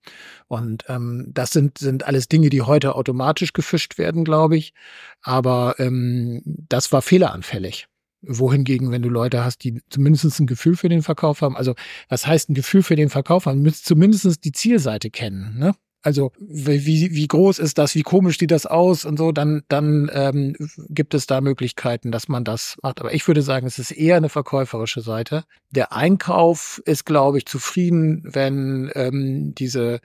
Und 0.47 0.85
ähm, 0.89 1.29
das 1.31 1.51
sind, 1.51 1.77
sind 1.77 2.07
alles 2.07 2.27
Dinge, 2.29 2.49
die 2.49 2.63
heute 2.63 2.95
automatisch 2.95 3.53
gefischt 3.53 3.99
werden, 3.99 4.23
glaube 4.23 4.57
ich. 4.57 4.73
Aber 5.21 5.75
ähm, 5.77 6.41
das 6.43 6.91
war 6.91 7.03
fehleranfällig 7.03 7.87
wohingegen, 8.27 8.91
wenn 8.91 9.03
du 9.03 9.09
Leute 9.09 9.45
hast, 9.45 9.63
die 9.63 9.83
zumindest 9.91 10.39
ein 10.39 10.47
Gefühl 10.47 10.75
für 10.75 10.89
den 10.89 11.03
Verkauf 11.03 11.41
haben, 11.41 11.55
also 11.55 11.75
was 12.09 12.25
heißt 12.25 12.49
ein 12.49 12.55
Gefühl 12.55 12.81
für 12.81 12.95
den 12.95 13.09
Verkauf 13.09 13.45
haben, 13.45 13.61
müsst 13.61 13.85
zumindest 13.85 14.43
die 14.43 14.51
Zielseite 14.51 15.11
kennen. 15.11 15.59
Ne? 15.59 15.75
Also 16.05 16.31
wie, 16.37 17.15
wie 17.15 17.27
groß 17.27 17.57
ist 17.57 17.79
das, 17.79 17.95
wie 17.95 18.03
komisch 18.03 18.37
sieht 18.37 18.51
das 18.51 18.67
aus 18.67 19.05
und 19.05 19.17
so, 19.17 19.31
dann, 19.31 19.63
dann 19.69 20.11
ähm, 20.13 20.55
gibt 20.87 21.15
es 21.15 21.25
da 21.25 21.41
Möglichkeiten, 21.41 22.11
dass 22.11 22.27
man 22.27 22.43
das 22.43 22.77
macht. 22.83 22.99
Aber 22.99 23.11
ich 23.11 23.27
würde 23.27 23.41
sagen, 23.41 23.65
es 23.65 23.79
ist 23.79 23.89
eher 23.89 24.17
eine 24.17 24.29
verkäuferische 24.29 25.01
Seite. 25.01 25.45
Der 25.71 25.93
Einkauf 25.93 26.79
ist, 26.85 27.05
glaube 27.05 27.39
ich, 27.39 27.47
zufrieden, 27.47 28.21
wenn 28.23 28.91
ähm, 28.93 29.55
diese 29.55 29.99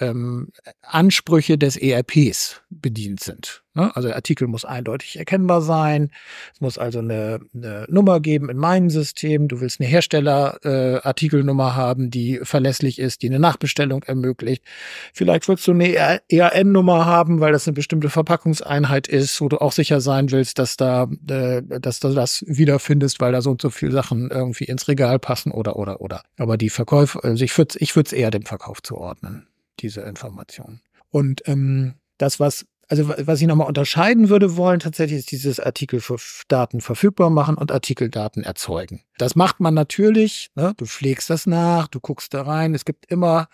ähm, 0.00 0.52
Ansprüche 0.80 1.58
des 1.58 1.76
ERPs 1.76 2.62
bedient 2.70 3.20
sind. 3.20 3.61
Ne? 3.74 3.94
Also 3.96 4.08
der 4.08 4.16
Artikel 4.16 4.48
muss 4.48 4.64
eindeutig 4.64 5.18
erkennbar 5.18 5.62
sein. 5.62 6.10
Es 6.54 6.60
muss 6.60 6.76
also 6.76 6.98
eine, 6.98 7.40
eine 7.54 7.86
Nummer 7.88 8.20
geben 8.20 8.50
in 8.50 8.58
meinem 8.58 8.90
System. 8.90 9.48
Du 9.48 9.60
willst 9.60 9.80
eine 9.80 9.88
Hersteller-Artikelnummer 9.88 11.68
äh, 11.68 11.72
haben, 11.72 12.10
die 12.10 12.40
verlässlich 12.42 12.98
ist, 12.98 13.22
die 13.22 13.28
eine 13.28 13.38
Nachbestellung 13.38 14.02
ermöglicht. 14.02 14.62
Vielleicht 15.14 15.48
willst 15.48 15.66
du 15.66 15.72
eine 15.72 16.20
ERN-Nummer 16.28 17.06
haben, 17.06 17.40
weil 17.40 17.52
das 17.52 17.66
eine 17.66 17.74
bestimmte 17.74 18.10
Verpackungseinheit 18.10 19.08
ist, 19.08 19.40
wo 19.40 19.48
du 19.48 19.58
auch 19.58 19.72
sicher 19.72 20.00
sein 20.00 20.30
willst, 20.30 20.58
dass 20.58 20.76
da, 20.76 21.08
äh, 21.28 21.62
dass 21.62 22.00
du 22.00 22.12
das 22.12 22.44
wiederfindest, 22.46 23.20
weil 23.20 23.32
da 23.32 23.40
so 23.40 23.52
und 23.52 23.62
so 23.62 23.70
viele 23.70 23.92
Sachen 23.92 24.30
irgendwie 24.30 24.64
ins 24.64 24.86
Regal 24.88 25.18
passen 25.18 25.50
oder 25.50 25.76
oder 25.76 26.02
oder. 26.02 26.22
Aber 26.36 26.58
die 26.58 26.70
Verkäufe, 26.70 27.24
also 27.24 27.42
ich 27.42 27.56
würde 27.56 27.76
ich 27.78 27.96
würde 27.96 28.08
es 28.08 28.12
eher 28.12 28.30
dem 28.30 28.44
Verkauf 28.44 28.82
zuordnen, 28.82 29.46
diese 29.80 30.02
Information. 30.02 30.80
Und 31.10 31.42
ähm, 31.46 31.94
das, 32.18 32.38
was 32.38 32.66
also 32.88 33.08
was 33.08 33.40
ich 33.40 33.46
nochmal 33.46 33.68
unterscheiden 33.68 34.28
würde 34.28 34.56
wollen, 34.56 34.80
tatsächlich 34.80 35.20
ist 35.20 35.30
dieses 35.30 35.60
Artikeldaten 35.60 36.80
verfügbar 36.80 37.30
machen 37.30 37.56
und 37.56 37.72
Artikeldaten 37.72 38.42
erzeugen. 38.44 39.02
Das 39.18 39.34
macht 39.34 39.60
man 39.60 39.74
natürlich, 39.74 40.50
ne? 40.54 40.74
du 40.76 40.86
pflegst 40.86 41.30
das 41.30 41.46
nach, 41.46 41.88
du 41.88 42.00
guckst 42.00 42.34
da 42.34 42.42
rein. 42.42 42.74
Es 42.74 42.84
gibt 42.84 43.06
immer 43.10 43.48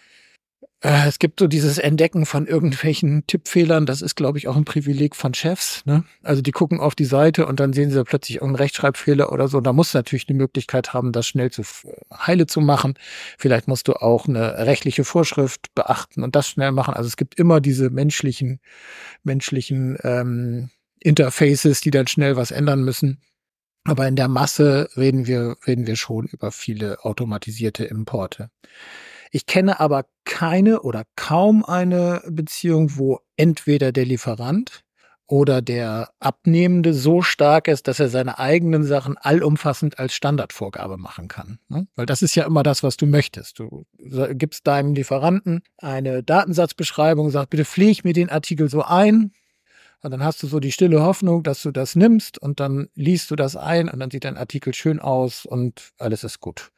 es 0.81 1.19
gibt 1.19 1.41
so 1.41 1.49
dieses 1.49 1.79
Entdecken 1.79 2.25
von 2.25 2.47
irgendwelchen 2.47 3.27
Tippfehlern, 3.27 3.85
das 3.85 4.01
ist, 4.01 4.15
glaube 4.15 4.39
ich, 4.39 4.47
auch 4.47 4.57
ein 4.57 4.65
Privileg 4.65 5.17
von 5.17 5.35
Chefs. 5.35 5.85
Ne? 5.87 6.05
Also 6.23 6.41
die 6.41 6.53
gucken 6.53 6.79
auf 6.79 6.95
die 6.95 7.05
Seite 7.05 7.47
und 7.47 7.59
dann 7.59 7.73
sehen 7.73 7.91
sie 7.91 7.97
da 7.97 8.05
plötzlich 8.05 8.37
irgendeinen 8.37 8.63
Rechtschreibfehler 8.63 9.33
oder 9.33 9.49
so. 9.49 9.61
Da 9.61 9.73
musst 9.73 9.95
du 9.95 9.99
natürlich 9.99 10.29
eine 10.29 10.39
Möglichkeit 10.39 10.95
haben, 10.95 11.11
das 11.11 11.27
schnell 11.27 11.51
zu 11.51 11.63
heile 12.17 12.47
zu 12.47 12.61
machen. 12.61 12.95
Vielleicht 13.39 13.67
musst 13.67 13.89
du 13.89 13.95
auch 13.95 14.29
eine 14.29 14.67
rechtliche 14.67 15.03
Vorschrift 15.03 15.75
beachten 15.75 16.23
und 16.23 16.37
das 16.37 16.49
schnell 16.49 16.71
machen. 16.71 16.95
Also 16.95 17.09
es 17.09 17.17
gibt 17.17 17.35
immer 17.41 17.61
diese 17.61 17.91
menschlichen, 17.91 18.61
menschlichen 19.25 19.99
ähm, 20.05 20.71
Interfaces, 21.01 21.81
die 21.81 21.91
dann 21.91 22.07
schnell 22.07 22.37
was 22.37 22.53
ändern 22.53 22.85
müssen. 22.85 23.21
Aber 23.83 24.07
in 24.07 24.15
der 24.15 24.29
Masse 24.29 24.91
reden 24.97 25.27
wir, 25.27 25.57
reden 25.67 25.89
wir 25.89 25.97
schon 25.97 26.27
über 26.27 26.53
viele 26.53 27.05
automatisierte 27.05 27.85
Importe. 27.85 28.51
Ich 29.31 29.47
kenne 29.47 29.81
aber 29.81 30.07
keine 30.25 30.83
oder 30.83 31.05
kaum 31.17 31.65
eine 31.65 32.23
Beziehung, 32.29 32.97
wo 32.97 33.21
entweder 33.37 33.93
der 33.93 34.05
Lieferant 34.05 34.85
oder 35.29 35.61
der 35.61 36.11
Abnehmende 36.21 36.95
so 36.95 37.21
stark 37.21 37.69
ist, 37.69 37.87
dass 37.87 38.01
er 38.01 38.09
seine 38.09 38.39
eigenen 38.39 38.83
Sachen 38.83 39.19
allumfassend 39.19 39.99
als 39.99 40.15
Standardvorgabe 40.15 40.97
machen 40.97 41.29
kann. 41.29 41.59
Ne? 41.69 41.87
Weil 41.97 42.07
das 42.07 42.23
ist 42.23 42.35
ja 42.35 42.47
immer 42.47 42.63
das, 42.63 42.83
was 42.83 42.97
du 42.97 43.07
möchtest. 43.07 43.59
Du 43.59 43.85
gibst 43.99 44.67
deinem 44.67 44.95
Lieferanten 44.95 45.63
eine 45.77 46.23
Datensatzbeschreibung, 46.23 47.31
sagst, 47.31 47.51
bitte 47.51 47.67
pfleg 47.67 48.05
mir 48.05 48.15
den 48.15 48.31
Artikel 48.31 48.71
so 48.71 48.83
ein. 48.83 49.33
Und 50.01 50.13
dann 50.13 50.25
hast 50.25 50.43
du 50.43 50.47
so 50.47 50.61
die 50.61 50.73
stille 50.73 51.03
Hoffnung, 51.03 51.43
dass 51.43 51.63
du 51.63 51.73
das 51.73 51.95
nimmst 51.95 52.39
und 52.39 52.61
dann 52.61 52.89
liest 52.95 53.31
du 53.31 53.37
das 53.37 53.57
ein 53.57 53.89
und 53.89 53.99
dann 53.99 54.11
sieht 54.11 54.25
dein 54.25 54.37
Artikel 54.37 54.73
schön 54.73 55.01
aus 55.01 55.45
und 55.45 55.91
alles 55.99 56.25
ist 56.25 56.41
gut. 56.41 56.71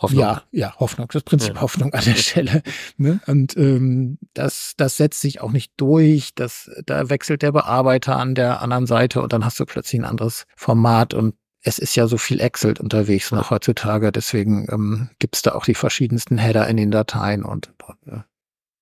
Hoffnung. 0.00 0.20
Ja, 0.20 0.42
ja, 0.50 0.74
Hoffnung, 0.80 1.08
das 1.12 1.22
Prinzip 1.22 1.54
ja. 1.54 1.60
Hoffnung 1.60 1.92
an 1.92 2.04
der 2.04 2.14
Stelle. 2.16 2.62
Ne? 2.96 3.20
Und 3.26 3.56
ähm, 3.56 4.18
das, 4.34 4.74
das 4.76 4.96
setzt 4.96 5.20
sich 5.20 5.40
auch 5.40 5.52
nicht 5.52 5.72
durch. 5.76 6.34
Das, 6.34 6.70
da 6.86 7.08
wechselt 7.08 7.42
der 7.42 7.52
Bearbeiter 7.52 8.16
an 8.16 8.34
der 8.34 8.62
anderen 8.62 8.86
Seite 8.86 9.22
und 9.22 9.32
dann 9.32 9.44
hast 9.44 9.60
du 9.60 9.66
plötzlich 9.66 10.00
ein 10.00 10.06
anderes 10.06 10.46
Format 10.56 11.14
und 11.14 11.34
es 11.62 11.78
ist 11.78 11.94
ja 11.94 12.06
so 12.06 12.16
viel 12.16 12.40
Excel 12.40 12.74
unterwegs 12.78 13.30
noch 13.32 13.50
heutzutage, 13.50 14.12
deswegen 14.12 14.66
ähm, 14.70 15.10
gibt 15.18 15.36
es 15.36 15.42
da 15.42 15.52
auch 15.52 15.66
die 15.66 15.74
verschiedensten 15.74 16.38
Header 16.38 16.66
in 16.68 16.78
den 16.78 16.90
Dateien 16.90 17.44
und, 17.44 17.74
und 17.86 18.12
äh, 18.12 18.20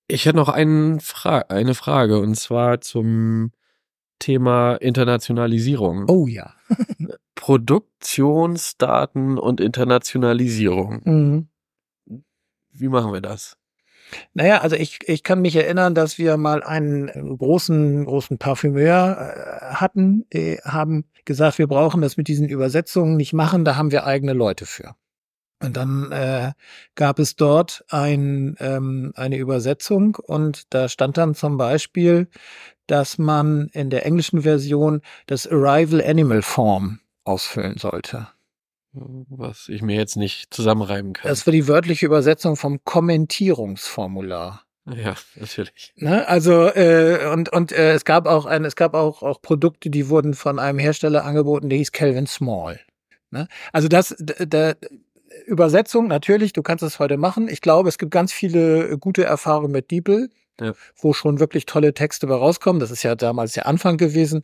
Ich 0.07 0.26
hätte 0.26 0.36
noch 0.36 0.49
einen 0.49 1.01
Fra 1.01 1.39
eine 1.49 1.74
Frage 1.74 2.20
und 2.20 2.36
zwar 2.36 2.80
zum 2.80 3.51
Thema 4.19 4.77
Internationalisierung. 4.77 6.07
Oh 6.09 6.27
ja. 6.27 6.55
Produktionsdaten 7.35 9.39
und 9.39 9.61
Internationalisierung. 9.61 11.03
Mhm. 11.05 11.49
Wie 12.73 12.89
machen 12.89 13.12
wir 13.12 13.21
das? 13.21 13.59
Naja, 14.35 14.59
also 14.59 14.77
ich, 14.77 15.01
ich 15.07 15.23
kann 15.23 15.43
mich 15.43 15.57
erinnern, 15.57 15.95
dass 15.95 16.19
wir 16.19 16.37
mal 16.37 16.62
einen 16.62 17.37
großen, 17.37 18.07
großen 18.07 18.39
Parfümeur 18.39 19.19
äh, 19.19 19.75
hatten, 19.75 20.25
äh, 20.31 20.59
haben 20.62 21.05
gesagt, 21.25 21.59
wir 21.59 21.66
brauchen 21.66 22.01
das 22.01 22.16
mit 22.16 22.29
diesen 22.29 22.49
Übersetzungen 22.49 23.16
nicht 23.16 23.33
machen, 23.33 23.64
da 23.64 23.77
haben 23.77 23.93
wir 23.93 24.07
eigene 24.07 24.33
Leute 24.33 24.66
für. 24.66 24.95
Und 25.61 25.77
dann 25.77 26.12
äh, 26.12 26.53
gab 26.95 27.19
es 27.19 27.35
dort 27.35 27.85
ein, 27.89 28.55
ähm, 28.61 29.12
eine 29.16 29.39
Übersetzung 29.39 30.14
und 30.14 30.73
da 30.73 30.89
stand 30.89 31.19
dann 31.19 31.35
zum 31.35 31.57
Beispiel, 31.57 32.29
dass 32.89 33.18
man 33.18 33.68
in 33.72 33.91
der 33.91 34.05
englischen 34.05 34.43
Version 34.43 35.03
das 35.26 35.47
Arrival 35.47 36.03
Animal 36.03 36.43
Form 36.43 37.01
ausfüllen 37.24 37.78
sollte. 37.78 38.28
Was 38.93 39.68
ich 39.68 39.82
mir 39.82 39.97
jetzt 39.97 40.16
nicht 40.16 40.53
zusammenreiben 40.53 41.12
kann. 41.12 41.28
Das 41.28 41.47
war 41.47 41.53
die 41.53 41.68
wörtliche 41.68 42.07
Übersetzung 42.07 42.57
vom 42.57 42.82
Kommentierungsformular. 42.84 44.64
Ja, 44.86 45.14
natürlich. 45.36 45.93
Ne? 45.97 46.26
Also 46.26 46.68
äh, 46.68 47.30
und 47.30 47.53
und 47.53 47.72
äh, 47.72 47.93
es 47.93 48.07
gab 48.07 48.26
auch 48.26 48.47
ein, 48.47 48.64
es 48.64 48.74
gab 48.74 48.95
auch 48.95 49.22
auch 49.22 49.43
Produkte, 49.43 49.91
die 49.91 50.09
wurden 50.09 50.32
von 50.32 50.59
einem 50.59 50.78
Hersteller 50.78 51.24
angeboten, 51.24 51.68
der 51.68 51.78
hieß 51.78 51.93
Calvin 51.93 52.26
Small. 52.26 52.80
Ne? 53.30 53.49
Also 53.72 53.89
das 53.89 54.16
da, 54.18 54.72
Übersetzung 55.47 56.09
natürlich, 56.09 56.55
du 56.55 56.62
kannst 56.62 56.82
es 56.82 56.99
heute 56.99 57.18
machen. 57.18 57.49
Ich 57.49 57.61
glaube, 57.61 57.91
es 57.91 57.99
gibt 57.99 58.11
ganz 58.11 58.32
viele 58.32 58.97
gute 58.99 59.24
Erfahrungen 59.24 59.72
mit 59.72 59.91
DeepL 59.91 60.30
ja. 60.61 60.73
wo 60.97 61.13
schon 61.13 61.41
wirklich 61.41 61.67
tolle 61.67 61.95
Texte 61.95 62.27
bei 62.27 62.35
rauskommen. 62.35 62.81
Das 62.81 62.91
ist 62.91 63.03
ja 63.03 63.15
damals 63.15 63.53
der 63.53 63.67
Anfang 63.67 63.97
gewesen. 63.97 64.43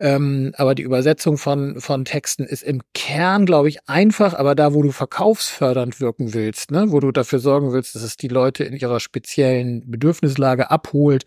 Ähm, 0.00 0.52
aber 0.56 0.74
die 0.74 0.82
Übersetzung 0.82 1.38
von, 1.38 1.80
von 1.80 2.04
Texten 2.04 2.44
ist 2.44 2.62
im 2.62 2.82
Kern, 2.94 3.46
glaube 3.46 3.68
ich, 3.68 3.88
einfach, 3.88 4.34
aber 4.34 4.54
da, 4.54 4.74
wo 4.74 4.82
du 4.82 4.90
verkaufsfördernd 4.90 6.00
wirken 6.00 6.34
willst, 6.34 6.70
ne, 6.70 6.86
wo 6.90 7.00
du 7.00 7.12
dafür 7.12 7.38
sorgen 7.38 7.72
willst, 7.72 7.94
dass 7.94 8.02
es 8.02 8.16
die 8.16 8.28
Leute 8.28 8.64
in 8.64 8.74
ihrer 8.74 9.00
speziellen 9.00 9.90
Bedürfnislage 9.90 10.70
abholt, 10.70 11.24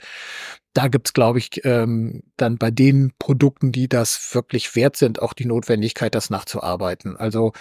da 0.74 0.90
gibt's, 0.90 1.14
glaube 1.14 1.40
ich, 1.40 1.66
ähm, 1.66 2.22
dann 2.38 2.58
bei 2.58 2.70
den 2.70 3.12
Produkten, 3.18 3.72
die 3.72 3.90
das 3.90 4.36
wirklich 4.36 4.76
wert 4.76 4.96
sind, 4.96 5.22
auch 5.22 5.34
die 5.34 5.46
Notwendigkeit, 5.46 6.14
das 6.14 6.30
nachzuarbeiten. 6.30 7.18
Also 7.18 7.54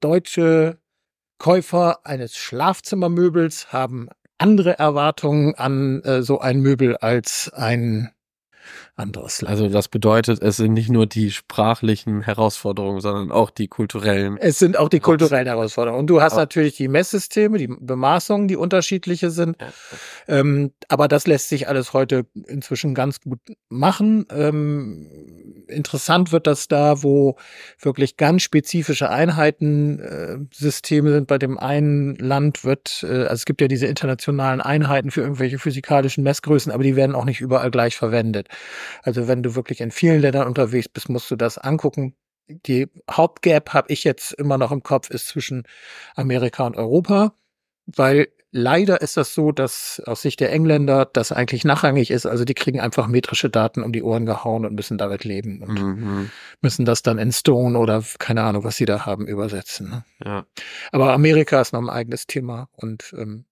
deutsche 0.00 0.78
Käufer 1.38 2.04
eines 2.04 2.36
Schlafzimmermöbels 2.36 3.72
haben 3.72 4.08
andere 4.38 4.78
Erwartungen 4.78 5.54
an 5.56 6.02
äh, 6.02 6.22
so 6.22 6.40
ein 6.40 6.60
Möbel 6.60 6.96
als 6.96 7.52
ein 7.52 8.10
anderes 8.98 9.42
Land. 9.42 9.50
Also 9.50 9.68
das 9.68 9.88
bedeutet, 9.88 10.42
es 10.42 10.56
sind 10.56 10.72
nicht 10.72 10.90
nur 10.90 11.06
die 11.06 11.30
sprachlichen 11.30 12.22
Herausforderungen, 12.22 13.00
sondern 13.00 13.30
auch 13.30 13.50
die 13.50 13.68
kulturellen. 13.68 14.36
Es 14.38 14.58
sind 14.58 14.76
auch 14.78 14.88
die 14.88 15.00
kulturellen 15.00 15.46
Herausforderungen. 15.46 16.00
Und 16.00 16.06
du 16.08 16.20
hast 16.20 16.32
aber 16.32 16.42
natürlich 16.42 16.76
die 16.76 16.88
Messsysteme, 16.88 17.58
die 17.58 17.68
Bemaßungen, 17.68 18.48
die 18.48 18.56
unterschiedliche 18.56 19.30
sind. 19.30 19.56
Ja. 19.60 20.38
Ähm, 20.38 20.72
aber 20.88 21.08
das 21.08 21.26
lässt 21.26 21.48
sich 21.48 21.68
alles 21.68 21.92
heute 21.92 22.26
inzwischen 22.46 22.94
ganz 22.94 23.20
gut 23.20 23.40
machen. 23.68 24.26
Ähm, 24.30 25.64
interessant 25.68 26.32
wird 26.32 26.46
das 26.46 26.68
da, 26.68 27.02
wo 27.02 27.36
wirklich 27.80 28.16
ganz 28.16 28.42
spezifische 28.42 29.10
Einheiten 29.10 30.00
äh, 30.00 30.38
Systeme 30.52 31.12
sind. 31.12 31.26
Bei 31.26 31.38
dem 31.38 31.58
einen 31.58 32.16
Land 32.16 32.64
wird, 32.64 33.04
äh, 33.04 33.22
also 33.22 33.34
es 33.34 33.44
gibt 33.44 33.60
ja 33.60 33.68
diese 33.68 33.86
internationalen 33.86 34.60
Einheiten 34.60 35.10
für 35.10 35.20
irgendwelche 35.20 35.58
physikalischen 35.58 36.24
Messgrößen, 36.24 36.72
aber 36.72 36.82
die 36.82 36.96
werden 36.96 37.14
auch 37.14 37.24
nicht 37.24 37.40
überall 37.40 37.70
gleich 37.70 37.96
verwendet. 37.96 38.48
Also 39.02 39.28
wenn 39.28 39.42
du 39.42 39.54
wirklich 39.54 39.80
in 39.80 39.90
vielen 39.90 40.20
Ländern 40.20 40.46
unterwegs 40.46 40.88
bist, 40.88 41.08
musst 41.08 41.30
du 41.30 41.36
das 41.36 41.58
angucken. 41.58 42.14
Die 42.48 42.88
Hauptgap 43.10 43.74
habe 43.74 43.92
ich 43.92 44.04
jetzt 44.04 44.32
immer 44.32 44.58
noch 44.58 44.72
im 44.72 44.82
Kopf, 44.82 45.10
ist 45.10 45.28
zwischen 45.28 45.64
Amerika 46.14 46.66
und 46.66 46.76
Europa, 46.76 47.34
weil 47.86 48.28
leider 48.50 49.00
ist 49.02 49.16
das 49.16 49.34
so, 49.34 49.52
dass 49.52 50.02
aus 50.06 50.22
Sicht 50.22 50.40
der 50.40 50.52
Engländer 50.52 51.04
das 51.04 51.32
eigentlich 51.32 51.64
nachrangig 51.64 52.10
ist. 52.10 52.26
Also 52.26 52.44
die 52.44 52.54
kriegen 52.54 52.80
einfach 52.80 53.06
metrische 53.06 53.50
Daten 53.50 53.82
um 53.82 53.92
die 53.92 54.02
Ohren 54.02 54.26
gehauen 54.26 54.64
und 54.64 54.74
müssen 54.74 54.98
damit 54.98 55.24
leben 55.24 55.62
und 55.62 55.80
mhm. 55.80 56.30
müssen 56.60 56.84
das 56.84 57.02
dann 57.02 57.18
in 57.18 57.32
Stone 57.32 57.78
oder 57.78 58.02
keine 58.18 58.42
Ahnung, 58.42 58.64
was 58.64 58.76
sie 58.76 58.86
da 58.86 59.04
haben, 59.04 59.26
übersetzen. 59.26 59.90
Ne? 59.90 60.04
Ja. 60.24 60.46
Aber 60.92 61.12
Amerika 61.12 61.60
ist 61.60 61.72
noch 61.72 61.82
ein 61.82 61.90
eigenes 61.90 62.26
Thema 62.26 62.68
und 62.72 63.14
ähm, 63.16 63.44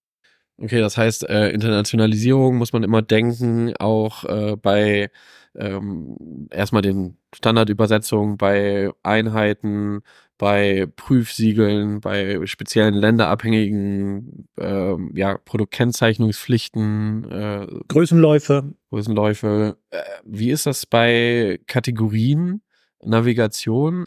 Okay, 0.58 0.80
das 0.80 0.96
heißt, 0.96 1.28
äh, 1.28 1.50
Internationalisierung 1.50 2.56
muss 2.56 2.72
man 2.72 2.82
immer 2.82 3.02
denken, 3.02 3.74
auch 3.78 4.24
äh, 4.24 4.56
bei 4.56 5.10
ähm, 5.54 6.48
erstmal 6.50 6.82
den 6.82 7.18
Standardübersetzungen, 7.34 8.36
bei 8.38 8.90
Einheiten, 9.02 10.00
bei 10.38 10.86
Prüfsiegeln, 10.96 12.00
bei 12.00 12.44
speziellen 12.46 12.94
länderabhängigen 12.94 14.48
äh, 14.58 14.96
ja, 15.14 15.38
Produktkennzeichnungspflichten. 15.44 17.30
Äh, 17.30 17.66
Größenläufe. 17.88 18.74
Größenläufe. 18.90 19.76
Äh, 19.90 20.02
wie 20.24 20.50
ist 20.50 20.66
das 20.66 20.86
bei 20.86 21.60
Kategorien, 21.66 22.62
Navigation? 23.02 24.04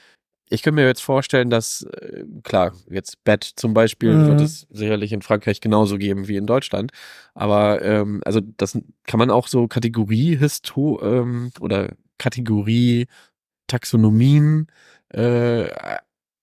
Ich 0.49 0.63
könnte 0.63 0.81
mir 0.81 0.87
jetzt 0.87 1.01
vorstellen, 1.01 1.49
dass, 1.49 1.83
äh, 1.83 2.23
klar, 2.43 2.73
jetzt 2.89 3.23
Bett 3.23 3.43
zum 3.43 3.73
Beispiel 3.73 4.13
mhm. 4.13 4.27
wird 4.27 4.41
es 4.41 4.67
sicherlich 4.71 5.13
in 5.13 5.21
Frankreich 5.21 5.61
genauso 5.61 5.97
geben 5.97 6.27
wie 6.27 6.37
in 6.37 6.47
Deutschland. 6.47 6.91
Aber 7.35 7.81
ähm, 7.83 8.21
also 8.25 8.41
das 8.41 8.77
kann 9.05 9.19
man 9.19 9.29
auch 9.29 9.47
so 9.47 9.67
Kategorie 9.67 10.37
Histo 10.37 10.99
ähm, 11.03 11.51
oder 11.59 11.89
Kategorie 12.17 13.07
Taxonomien 13.67 14.67
äh, 15.09 15.69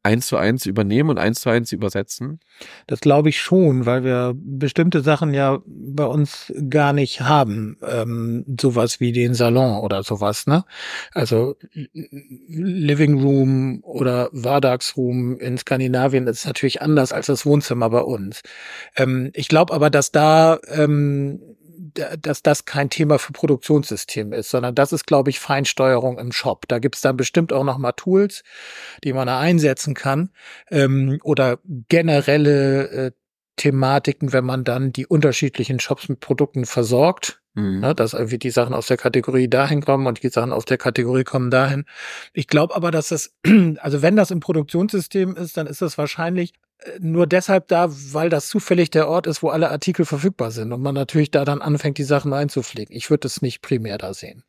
eins 0.06 0.28
zu 0.28 0.36
eins 0.36 0.66
übernehmen 0.66 1.10
und 1.10 1.18
eins 1.18 1.40
zu 1.40 1.50
eins 1.50 1.72
übersetzen? 1.72 2.38
Das 2.86 3.00
glaube 3.00 3.28
ich 3.28 3.40
schon, 3.40 3.86
weil 3.86 4.04
wir 4.04 4.34
bestimmte 4.36 5.02
Sachen 5.02 5.34
ja 5.34 5.58
bei 5.66 6.04
uns 6.04 6.52
gar 6.70 6.92
nicht 6.92 7.22
haben. 7.22 7.76
Ähm, 7.82 8.44
sowas 8.60 9.00
wie 9.00 9.10
den 9.12 9.34
Salon 9.34 9.82
oder 9.82 10.04
sowas, 10.04 10.46
ne? 10.46 10.64
Also 11.12 11.56
Living 12.48 13.20
Room 13.20 13.80
oder 13.82 14.30
Vardagsroom 14.32 15.38
in 15.38 15.58
Skandinavien 15.58 16.28
ist 16.28 16.46
natürlich 16.46 16.80
anders 16.80 17.12
als 17.12 17.26
das 17.26 17.44
Wohnzimmer 17.44 17.90
bei 17.90 18.02
uns. 18.02 18.42
Ähm, 18.96 19.30
ich 19.34 19.48
glaube 19.48 19.74
aber, 19.74 19.90
dass 19.90 20.12
da 20.12 20.58
ähm, 20.68 21.40
dass 22.20 22.42
das 22.42 22.64
kein 22.64 22.90
Thema 22.90 23.18
für 23.18 23.32
Produktionssystem 23.32 24.32
ist, 24.32 24.50
sondern 24.50 24.74
das 24.74 24.92
ist, 24.92 25.06
glaube 25.06 25.30
ich, 25.30 25.40
Feinsteuerung 25.40 26.18
im 26.18 26.32
Shop. 26.32 26.66
Da 26.68 26.78
gibt's 26.78 27.00
dann 27.00 27.16
bestimmt 27.16 27.52
auch 27.52 27.64
noch 27.64 27.78
mal 27.78 27.92
Tools, 27.92 28.42
die 29.04 29.12
man 29.12 29.26
da 29.26 29.38
einsetzen 29.38 29.94
kann 29.94 30.30
ähm, 30.70 31.18
oder 31.22 31.58
generelle 31.88 32.88
äh, 32.88 33.10
Thematiken, 33.56 34.32
wenn 34.32 34.44
man 34.44 34.64
dann 34.64 34.92
die 34.92 35.06
unterschiedlichen 35.06 35.80
Shops 35.80 36.08
mit 36.08 36.20
Produkten 36.20 36.66
versorgt, 36.66 37.40
mhm. 37.54 37.80
ne, 37.80 37.94
dass 37.94 38.12
irgendwie 38.12 38.38
die 38.38 38.50
Sachen 38.50 38.74
aus 38.74 38.86
der 38.86 38.98
Kategorie 38.98 39.48
dahin 39.48 39.82
kommen 39.82 40.06
und 40.06 40.22
die 40.22 40.28
Sachen 40.28 40.52
aus 40.52 40.66
der 40.66 40.76
Kategorie 40.78 41.24
kommen 41.24 41.50
dahin. 41.50 41.86
Ich 42.34 42.48
glaube 42.48 42.76
aber, 42.76 42.90
dass 42.90 43.08
das, 43.08 43.34
also 43.78 44.02
wenn 44.02 44.16
das 44.16 44.30
im 44.30 44.40
Produktionssystem 44.40 45.34
ist, 45.36 45.56
dann 45.56 45.66
ist 45.66 45.82
das 45.82 45.96
wahrscheinlich 45.96 46.52
nur 47.00 47.26
deshalb 47.26 47.68
da, 47.68 47.88
weil 47.90 48.28
das 48.28 48.48
zufällig 48.48 48.90
der 48.90 49.08
Ort 49.08 49.26
ist, 49.26 49.42
wo 49.42 49.48
alle 49.48 49.70
Artikel 49.70 50.04
verfügbar 50.04 50.50
sind 50.50 50.72
und 50.72 50.82
man 50.82 50.94
natürlich 50.94 51.30
da 51.30 51.44
dann 51.44 51.62
anfängt, 51.62 51.98
die 51.98 52.04
Sachen 52.04 52.32
einzupflegen. 52.32 52.94
Ich 52.94 53.10
würde 53.10 53.26
es 53.26 53.42
nicht 53.42 53.62
primär 53.62 53.98
da 53.98 54.14
sehen. 54.14 54.44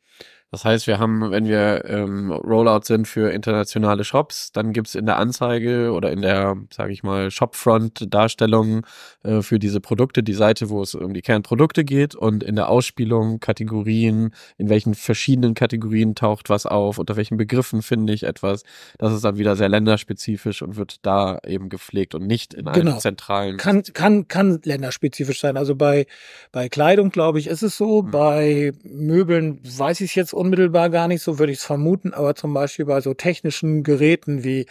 Das 0.50 0.64
heißt, 0.64 0.86
wir 0.86 0.98
haben, 0.98 1.30
wenn 1.30 1.46
wir 1.46 1.84
ähm, 1.84 2.32
Rollout 2.32 2.84
sind 2.84 3.06
für 3.06 3.30
internationale 3.30 4.02
Shops, 4.02 4.50
dann 4.50 4.72
gibt's 4.72 4.94
in 4.94 5.04
der 5.04 5.18
Anzeige 5.18 5.92
oder 5.92 6.10
in 6.10 6.22
der, 6.22 6.56
sage 6.74 6.90
ich 6.90 7.02
mal, 7.02 7.30
Shopfront-Darstellung 7.30 8.86
äh, 9.24 9.42
für 9.42 9.58
diese 9.58 9.80
Produkte 9.82 10.22
die 10.22 10.32
Seite, 10.32 10.70
wo 10.70 10.80
es 10.80 10.94
um 10.94 11.12
die 11.12 11.20
Kernprodukte 11.20 11.84
geht 11.84 12.14
und 12.14 12.42
in 12.42 12.56
der 12.56 12.70
Ausspielung 12.70 13.40
Kategorien, 13.40 14.32
in 14.56 14.70
welchen 14.70 14.94
verschiedenen 14.94 15.52
Kategorien 15.52 16.14
taucht 16.14 16.48
was 16.48 16.64
auf, 16.64 16.98
unter 16.98 17.16
welchen 17.16 17.36
Begriffen 17.36 17.82
finde 17.82 18.14
ich 18.14 18.22
etwas. 18.22 18.62
Das 18.96 19.12
ist 19.12 19.24
dann 19.24 19.36
wieder 19.36 19.54
sehr 19.54 19.68
länderspezifisch 19.68 20.62
und 20.62 20.76
wird 20.76 21.04
da 21.04 21.40
eben 21.46 21.68
gepflegt 21.68 22.14
und 22.14 22.26
nicht 22.26 22.54
in 22.54 22.68
einem 22.68 22.86
genau. 22.86 22.98
zentralen. 22.98 23.58
Kann, 23.58 23.82
kann, 23.92 24.28
kann 24.28 24.60
länderspezifisch 24.64 25.40
sein. 25.40 25.58
Also 25.58 25.74
bei, 25.74 26.06
bei 26.52 26.70
Kleidung, 26.70 27.10
glaube 27.10 27.38
ich, 27.38 27.48
ist 27.48 27.62
es 27.62 27.76
so. 27.76 28.02
Mhm. 28.02 28.10
Bei 28.10 28.72
Möbeln 28.82 29.60
weiß 29.62 30.00
ich 30.00 30.12
es 30.12 30.14
jetzt 30.14 30.37
unmittelbar 30.38 30.90
gar 30.90 31.08
nicht, 31.08 31.22
so 31.22 31.38
würde 31.38 31.52
ich 31.52 31.58
es 31.58 31.64
vermuten, 31.64 32.14
aber 32.14 32.34
zum 32.34 32.54
Beispiel 32.54 32.86
bei 32.86 33.00
so 33.00 33.14
technischen 33.14 33.82
Geräten 33.82 34.44
wie 34.44 34.66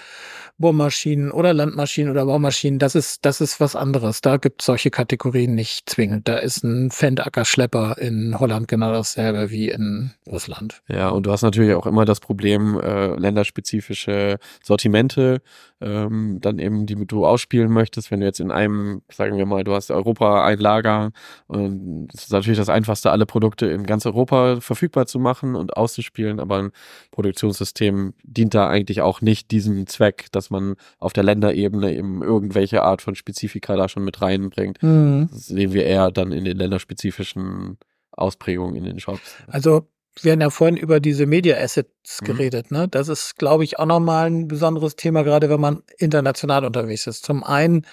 Bohrmaschinen 0.58 1.32
oder 1.32 1.54
Landmaschinen 1.54 2.12
oder 2.12 2.26
Baumaschinen, 2.26 2.80
das 2.80 2.96
ist, 2.96 3.26
das 3.26 3.42
ist 3.42 3.60
was 3.60 3.76
anderes. 3.76 4.22
Da 4.22 4.38
gibt 4.38 4.62
es 4.62 4.66
solche 4.66 4.90
Kategorien 4.90 5.54
nicht 5.54 5.90
zwingend. 5.90 6.28
Da 6.28 6.38
ist 6.38 6.64
ein 6.64 6.90
Fendacker-Schlepper 6.90 7.98
in 8.00 8.40
Holland 8.40 8.68
genau 8.68 8.92
dasselbe 8.92 9.52
wie 9.52 9.70
in 9.70 10.12
Russland. 10.26 10.82
Ja, 10.88 11.10
und 11.10 11.26
du 11.26 11.32
hast 11.32 11.44
natürlich 11.44 11.76
auch 11.76 11.86
immer 11.86 12.06
das 12.06 12.20
Problem, 12.20 12.80
äh, 12.80 13.16
länderspezifische 13.16 14.40
Sortimente 14.64 15.42
ähm, 15.80 16.40
dann 16.42 16.60
eben, 16.60 16.86
die 16.86 16.96
du 17.06 17.26
ausspielen 17.26 17.72
möchtest, 17.72 18.10
wenn 18.10 18.22
du 18.22 18.26
jetzt 18.26 18.40
in 18.40 18.52
einem, 18.52 19.02
sagen 19.12 19.38
wir 19.38 19.46
mal, 19.46 19.64
du 19.64 19.74
hast 19.74 19.92
Europa 19.92 20.44
ein 20.44 20.58
Lager 20.58 21.12
und 21.48 22.10
es 22.14 22.24
ist 22.24 22.32
natürlich 22.32 22.58
das 22.58 22.70
Einfachste, 22.70 23.12
alle 23.12 23.26
Produkte 23.26 23.68
in 23.68 23.84
ganz 23.84 24.06
Europa 24.06 24.60
verfügbar 24.60 25.06
zu 25.06 25.20
machen 25.20 25.56
und 25.58 25.76
auszuspielen, 25.76 26.40
aber 26.40 26.58
ein 26.58 26.72
Produktionssystem 27.12 28.14
dient 28.24 28.54
da 28.54 28.68
eigentlich 28.70 29.02
auch 29.02 29.22
nicht 29.22 29.52
diesem 29.52 29.88
Zweck, 29.88 30.28
dass 30.32 30.50
man 30.50 30.76
auf 31.00 31.14
der 31.14 31.24
Länderebene 31.24 31.94
eben 31.94 32.24
irgendwelche 32.24 32.84
Art 32.84 33.02
von 33.02 33.16
Spezifika 33.16 33.76
da 33.76 33.90
schon 33.90 34.04
mit 34.04 34.22
reinbringt. 34.22 34.82
Mhm. 34.82 35.30
Das 35.32 35.48
sehen 35.48 35.74
wir 35.74 35.86
eher 35.86 36.12
dann 36.12 36.32
in 36.32 36.46
den 36.46 36.58
länderspezifischen 36.58 37.78
Ausprägungen 38.12 38.76
in 38.76 38.86
den 38.86 39.00
Shops. 39.00 39.36
Also 39.48 39.88
wir 40.22 40.32
haben 40.32 40.42
ja 40.42 40.50
vorhin 40.50 40.78
über 40.78 41.00
diese 41.00 41.26
Media 41.26 41.58
Assets 41.58 42.22
mhm. 42.22 42.26
geredet, 42.26 42.72
ne? 42.72 42.88
Das 42.88 43.08
ist, 43.08 43.36
glaube 43.38 43.64
ich, 43.64 43.80
auch 43.80 43.86
nochmal 43.86 44.28
ein 44.28 44.48
besonderes 44.48 44.96
Thema, 44.96 45.24
gerade 45.24 45.50
wenn 45.50 45.60
man 45.60 45.84
international 45.98 46.66
unterwegs 46.66 47.08
ist. 47.08 47.26
Zum 47.26 47.44
einen 47.44 47.86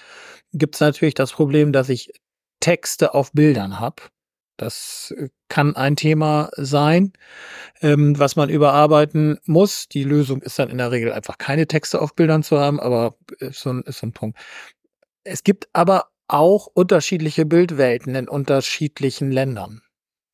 gibt 0.53 0.75
es 0.75 0.81
natürlich 0.81 1.13
das 1.13 1.31
Problem, 1.31 1.71
dass 1.71 1.89
ich 1.89 2.11
Texte 2.59 3.13
auf 3.13 3.31
Bildern 3.33 3.79
habe. 3.79 4.03
Das 4.57 5.13
äh, 5.17 5.29
kann 5.49 5.75
ein 5.75 5.95
Thema 5.95 6.49
sein, 6.55 7.13
ähm, 7.81 8.17
was 8.17 8.35
man 8.35 8.49
überarbeiten 8.49 9.39
muss. 9.45 9.87
Die 9.87 10.03
Lösung 10.03 10.41
ist 10.41 10.59
dann 10.59 10.69
in 10.69 10.77
der 10.77 10.91
Regel 10.91 11.11
einfach 11.11 11.37
keine 11.37 11.67
Texte 11.67 12.01
auf 12.01 12.15
Bildern 12.15 12.43
zu 12.43 12.59
haben, 12.59 12.79
aber 12.79 13.17
ist 13.39 13.61
so 13.61 13.71
ein, 13.71 13.81
ist 13.83 13.99
so 13.99 14.07
ein 14.07 14.13
Punkt. 14.13 14.37
Es 15.23 15.43
gibt 15.43 15.67
aber 15.73 16.09
auch 16.27 16.67
unterschiedliche 16.67 17.45
Bildwelten 17.45 18.15
in 18.15 18.27
unterschiedlichen 18.27 19.31
Ländern. 19.31 19.81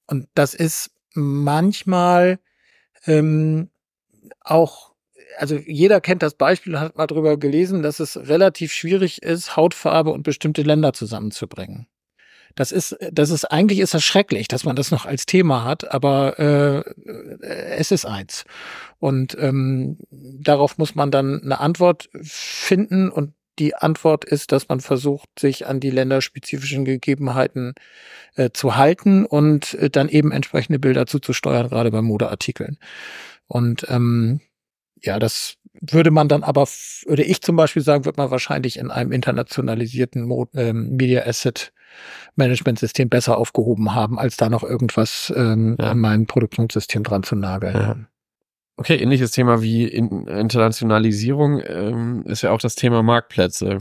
Und 0.08 0.28
das 0.36 0.54
ist 0.54 0.92
manchmal 1.14 2.40
ähm, 3.06 3.70
auch, 4.42 4.94
also 5.38 5.56
jeder 5.56 6.02
kennt 6.02 6.24
das 6.24 6.36
Beispiel, 6.36 6.80
hat 6.80 6.96
mal 6.98 7.08
drüber 7.08 7.38
gelesen, 7.38 7.82
dass 7.82 8.00
es 8.00 8.18
relativ 8.18 8.72
schwierig 8.74 9.22
ist, 9.22 9.56
Hautfarbe 9.56 10.12
und 10.12 10.24
bestimmte 10.24 10.62
Länder 10.62 10.94
zusammenzubringen. 10.94 11.88
Das 12.56 12.72
ist, 12.72 12.98
das 13.12 13.30
ist 13.30 13.46
eigentlich 13.46 13.80
ist 13.80 13.94
das 13.94 14.04
schrecklich, 14.04 14.48
dass 14.48 14.64
man 14.64 14.76
das 14.76 14.92
noch 14.92 15.06
als 15.06 15.26
Thema 15.26 15.64
hat, 15.64 15.92
aber 15.92 16.40
äh, 16.40 17.46
es 17.78 17.92
ist 17.92 18.06
eins. 18.06 18.46
Und 19.00 19.36
ähm, 19.40 19.98
darauf 20.12 20.78
muss 20.78 20.96
man 20.96 21.12
dann 21.12 21.42
eine 21.44 21.60
Antwort 21.60 22.10
finden 22.22 23.10
und 23.10 23.34
die 23.60 23.76
Antwort 23.76 24.26
ist, 24.26 24.52
dass 24.52 24.70
man 24.70 24.80
versucht, 24.80 25.30
sich 25.38 25.68
an 25.68 25.80
die 25.80 25.90
länderspezifischen 25.90 26.86
Gegebenheiten 26.86 27.74
äh, 28.36 28.50
zu 28.52 28.76
halten 28.76 29.26
und 29.26 29.74
äh, 29.76 29.90
dann 29.90 30.10
eben 30.10 30.32
entsprechende 30.32 30.80
Bilder 30.80 31.06
zuzusteuern, 31.06 31.70
gerade 31.70 31.92
bei 31.92 32.02
Modeartikeln. 32.02 32.78
Und 33.48 33.86
ähm, 33.90 34.40
ja, 35.02 35.20
das 35.20 35.58
würde 35.80 36.12
man 36.12 36.28
dann 36.28 36.44
aber, 36.44 36.68
würde 37.06 37.24
ich 37.24 37.42
zum 37.42 37.56
Beispiel 37.56 37.82
sagen, 37.82 38.06
wird 38.06 38.18
man 38.18 38.32
wahrscheinlich 38.32 38.78
in 38.78 38.92
einem 38.92 39.12
internationalisierten 39.12 40.24
Mo 40.24 40.48
ähm, 40.54 40.96
Media 40.96 41.26
Asset 41.26 41.72
Management 42.36 42.80
System 42.80 43.10
besser 43.10 43.38
aufgehoben 43.38 43.94
haben, 43.94 44.18
als 44.18 44.38
da 44.38 44.50
noch 44.50 44.64
irgendwas 44.64 45.34
ähm, 45.36 45.76
ja. 45.80 45.92
an 45.92 46.00
mein 46.00 46.26
Produktionssystem 46.26 47.04
dran 47.04 47.24
zu 47.24 47.36
nageln. 47.36 47.76
Ja. 47.76 47.96
Okay, 48.78 48.96
ähnliches 48.96 49.32
Thema 49.32 49.62
wie 49.62 49.86
Internationalisierung 49.88 51.62
ähm, 51.66 52.24
ist 52.26 52.42
ja 52.42 52.52
auch 52.52 52.60
das 52.60 52.76
Thema 52.76 53.04
Marktplätze. 53.04 53.80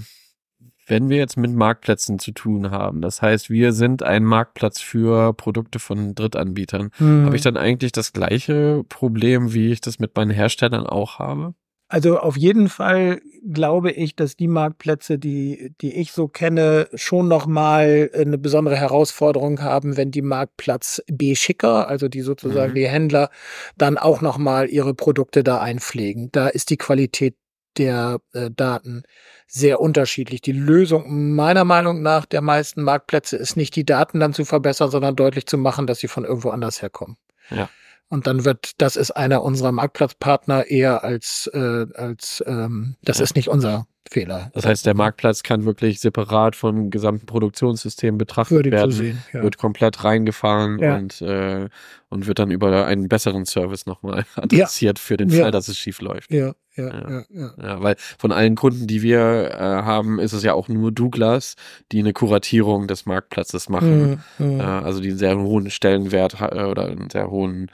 Wenn 0.87 1.09
wir 1.09 1.19
jetzt 1.19 1.37
mit 1.37 1.53
Marktplätzen 1.53 2.19
zu 2.19 2.33
tun 2.33 2.73
haben, 2.73 3.01
das 3.01 3.23
heißt, 3.23 3.49
wir 3.49 3.73
sind 3.73 4.03
ein 4.03 4.25
Marktplatz 4.25 4.81
für 4.81 5.33
Produkte 5.33 5.79
von 5.79 6.17
Drittanbietern, 6.17 6.91
hm. 6.97 7.27
habe 7.27 7.37
ich 7.37 7.43
dann 7.43 7.57
eigentlich 7.57 7.93
das 7.93 8.13
gleiche 8.13 8.83
Problem, 8.89 9.55
wie 9.55 9.71
ich 9.71 9.81
das 9.81 10.01
mit 10.01 10.17
meinen 10.17 10.33
Herstellern 10.33 10.87
auch 10.87 11.21
habe? 11.21 11.55
Also 11.93 12.21
auf 12.21 12.37
jeden 12.37 12.69
Fall 12.69 13.21
glaube 13.53 13.91
ich, 13.91 14.15
dass 14.15 14.37
die 14.37 14.47
Marktplätze, 14.47 15.19
die, 15.19 15.75
die 15.81 16.01
ich 16.01 16.13
so 16.13 16.29
kenne, 16.29 16.87
schon 16.95 17.27
nochmal 17.27 18.09
eine 18.15 18.39
besondere 18.39 18.77
Herausforderung 18.77 19.61
haben, 19.61 19.97
wenn 19.97 20.13
die 20.13 20.23
Marktplatz-B-Schicker, 20.23 21.89
also 21.89 22.07
die 22.07 22.21
sozusagen 22.21 22.71
mhm. 22.71 22.77
die 22.77 22.89
Händler, 22.89 23.31
dann 23.77 23.99
auch 23.99 24.21
nochmal 24.21 24.69
ihre 24.69 24.95
Produkte 24.95 25.43
da 25.43 25.61
einpflegen. 25.61 26.29
Da 26.31 26.47
ist 26.47 26.71
die 26.71 26.77
Qualität 26.77 27.35
der 27.77 28.21
äh, 28.35 28.51
Daten 28.55 29.03
sehr 29.49 29.81
unterschiedlich. 29.81 30.43
Die 30.43 30.53
Lösung 30.53 31.35
meiner 31.35 31.65
Meinung 31.65 32.03
nach 32.03 32.25
der 32.25 32.41
meisten 32.41 32.85
Marktplätze 32.85 33.37
ist 33.37 33.57
nicht 33.57 33.75
die 33.75 33.85
Daten 33.85 34.21
dann 34.21 34.33
zu 34.33 34.45
verbessern, 34.45 34.93
sondern 34.93 35.17
deutlich 35.17 35.47
zu 35.47 35.59
machen, 35.59 35.89
dass 35.89 35.99
sie 35.99 36.09
von 36.09 36.25
irgendwo 36.25 36.51
anders 36.51 36.83
herkommen. 36.83 37.17
Ja. 37.51 37.69
Und 38.11 38.27
dann 38.27 38.45
wird, 38.45 38.73
das 38.79 38.97
ist 38.97 39.13
einer 39.13 39.43
unserer 39.43 39.71
Marktplatzpartner 39.71 40.67
eher 40.67 41.05
als, 41.05 41.49
äh, 41.55 41.87
als 41.95 42.43
ähm, 42.47 42.97
das 43.03 43.19
ja. 43.19 43.25
ist 43.25 43.37
nicht 43.37 43.49
unser 43.49 43.87
Fehler. 44.11 44.51
Das 44.55 44.67
heißt, 44.67 44.85
der 44.85 44.95
Marktplatz 44.95 45.45
kann 45.45 45.65
wirklich 45.65 46.01
separat 46.01 46.57
vom 46.57 46.91
gesamten 46.91 47.27
Produktionssystem 47.27 48.19
betrachtet 48.19 48.57
Würde 48.57 48.73
werden, 48.73 48.91
sehen, 48.91 49.23
ja. 49.33 49.43
wird 49.43 49.57
komplett 49.57 50.03
reingefahren 50.03 50.81
ja. 50.81 50.97
und, 50.97 51.23
äh, 51.23 51.69
und 52.09 52.27
wird 52.27 52.41
dann 52.41 52.51
über 52.51 52.87
einen 52.87 53.09
besseren 53.09 53.47
Service 53.47 53.87
nochmal 53.87 54.25
adressiert 54.35 54.99
für 54.99 55.17
den 55.17 55.31
Fall, 55.31 55.53
dass 55.53 55.69
es 55.69 55.79
schief 55.79 56.01
läuft. 56.01 56.33
Ja, 56.33 56.55
ja, 56.75 56.89
ja, 56.89 57.25
ja. 57.31 57.55
ja, 57.63 57.83
weil 57.83 57.95
von 58.19 58.33
allen 58.33 58.57
Kunden, 58.57 58.89
die 58.89 59.03
wir 59.03 59.51
äh, 59.53 59.59
haben, 59.59 60.19
ist 60.19 60.33
es 60.33 60.43
ja 60.43 60.55
auch 60.55 60.67
nur 60.67 60.91
Douglas, 60.91 61.55
die 61.93 62.01
eine 62.01 62.13
Kuratierung 62.13 62.89
des 62.89 63.07
Marktplatzes 63.07 63.69
machen. 63.69 64.23
Mhm, 64.39 64.55
mhm. 64.55 64.61
äh, 64.61 64.65
also 64.65 65.01
die 65.01 65.11
einen 65.11 65.19
sehr 65.19 65.39
hohen 65.39 65.71
Stellenwert 65.71 66.41
äh, 66.41 66.65
oder 66.65 66.87
einen 66.87 67.11
sehr 67.11 67.31
hohen 67.31 67.71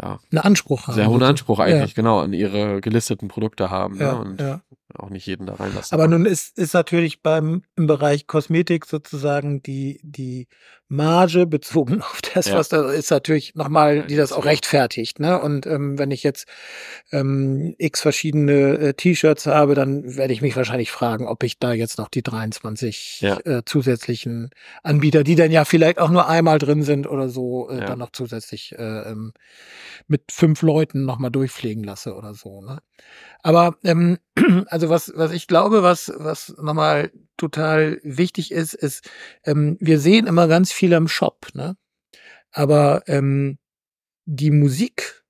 ja, 0.00 0.18
einen 0.30 0.38
Anspruch 0.38 0.86
haben. 0.86 0.94
Sehr 0.94 1.08
hohen 1.08 1.22
Anspruch 1.22 1.58
eigentlich, 1.58 1.90
ja. 1.90 1.94
genau, 1.94 2.20
an 2.20 2.32
ihre 2.32 2.80
gelisteten 2.80 3.28
Produkte 3.28 3.70
haben. 3.70 3.98
Ja, 3.98 4.12
ne? 4.12 4.20
Und 4.20 4.40
ja. 4.40 4.60
Auch 4.96 5.10
nicht 5.10 5.26
jeden 5.26 5.46
da 5.46 5.54
reinlassen. 5.54 5.94
Aber 5.94 6.08
nun 6.08 6.26
ist, 6.26 6.58
ist 6.58 6.74
natürlich 6.74 7.22
beim, 7.22 7.62
im 7.76 7.86
Bereich 7.86 8.26
Kosmetik 8.26 8.86
sozusagen 8.86 9.62
die, 9.62 10.00
die 10.02 10.48
Marge 10.92 11.46
bezogen 11.46 12.02
auf 12.02 12.20
das, 12.34 12.48
ja. 12.48 12.56
was 12.56 12.68
da 12.68 12.90
ist, 12.90 13.10
natürlich 13.10 13.54
nochmal, 13.54 14.06
die 14.06 14.16
das 14.16 14.32
auch 14.32 14.44
rechtfertigt. 14.44 15.20
Ne? 15.20 15.40
Und 15.40 15.66
ähm, 15.66 15.98
wenn 15.98 16.10
ich 16.10 16.22
jetzt 16.22 16.46
ähm, 17.10 17.74
x 17.78 18.02
verschiedene 18.02 18.78
äh, 18.78 18.94
T-Shirts 18.94 19.46
habe, 19.46 19.74
dann 19.74 20.16
werde 20.16 20.34
ich 20.34 20.42
mich 20.42 20.54
wahrscheinlich 20.54 20.90
fragen, 20.90 21.26
ob 21.26 21.42
ich 21.44 21.58
da 21.58 21.72
jetzt 21.72 21.96
noch 21.98 22.08
die 22.08 22.22
23 22.22 23.22
ja. 23.22 23.38
äh, 23.44 23.62
zusätzlichen 23.64 24.50
Anbieter, 24.82 25.24
die 25.24 25.34
dann 25.34 25.50
ja 25.50 25.64
vielleicht 25.64 25.98
auch 25.98 26.10
nur 26.10 26.28
einmal 26.28 26.58
drin 26.58 26.82
sind 26.82 27.06
oder 27.06 27.30
so, 27.30 27.70
äh, 27.70 27.78
ja. 27.78 27.86
dann 27.86 27.98
noch 27.98 28.12
zusätzlich 28.12 28.72
äh, 28.78 29.10
ähm, 29.10 29.32
mit 30.08 30.30
fünf 30.30 30.60
Leuten 30.60 31.06
nochmal 31.06 31.30
durchpflegen 31.30 31.84
lasse 31.84 32.14
oder 32.14 32.34
so. 32.34 32.60
Ne? 32.60 32.80
Aber 33.42 33.76
ähm, 33.84 34.18
also 34.68 34.88
was, 34.88 35.12
was 35.14 35.32
ich 35.32 35.46
glaube, 35.46 35.82
was, 35.82 36.12
was 36.16 36.54
nochmal 36.60 37.10
total 37.36 38.00
wichtig 38.02 38.52
ist, 38.52 38.74
ist, 38.74 39.10
ähm, 39.44 39.76
wir 39.80 39.98
sehen 39.98 40.26
immer 40.26 40.48
ganz 40.48 40.72
viel 40.72 40.94
am 40.94 41.08
Shop, 41.08 41.48
ne? 41.54 41.76
Aber 42.52 43.02
ähm, 43.06 43.58
die 44.24 44.50
Musik, 44.50 45.24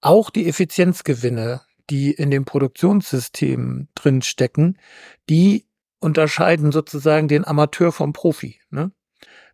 auch 0.00 0.30
die 0.30 0.48
Effizienzgewinne, 0.48 1.62
die 1.90 2.10
in 2.10 2.30
dem 2.30 2.44
Produktionssystem 2.44 3.88
drin 3.94 4.22
stecken, 4.22 4.78
die 5.28 5.66
unterscheiden 6.00 6.72
sozusagen 6.72 7.28
den 7.28 7.44
Amateur 7.44 7.92
vom 7.92 8.12
Profi. 8.12 8.60
Ne? 8.70 8.92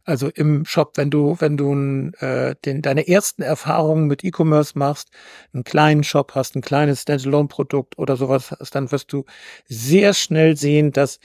Also 0.05 0.29
im 0.29 0.67
Shop, 0.67 0.97
wenn 0.97 1.11
du, 1.11 1.37
wenn 1.39 1.57
du 1.57 1.73
äh, 2.19 2.55
den, 2.65 2.83
deine 2.83 3.09
ersten 3.09 3.43
Erfahrungen 3.43 4.07
mit 4.07 4.23
E-Commerce 4.23 4.79
machst, 4.79 5.09
einen 5.53 5.65
kleinen 5.65 6.05
Shop 6.05 6.33
hast, 6.35 6.57
ein 6.57 6.63
kleines 6.63 7.03
Standalone-Produkt 7.03 7.99
oder 7.99 8.17
sowas 8.17 8.51
hast, 8.51 8.75
dann 8.75 8.93
wirst 8.93 9.13
du 9.13 9.25
sehr 9.67 10.13
schnell 10.13 10.57
sehen, 10.57 10.93
dass 10.93 11.21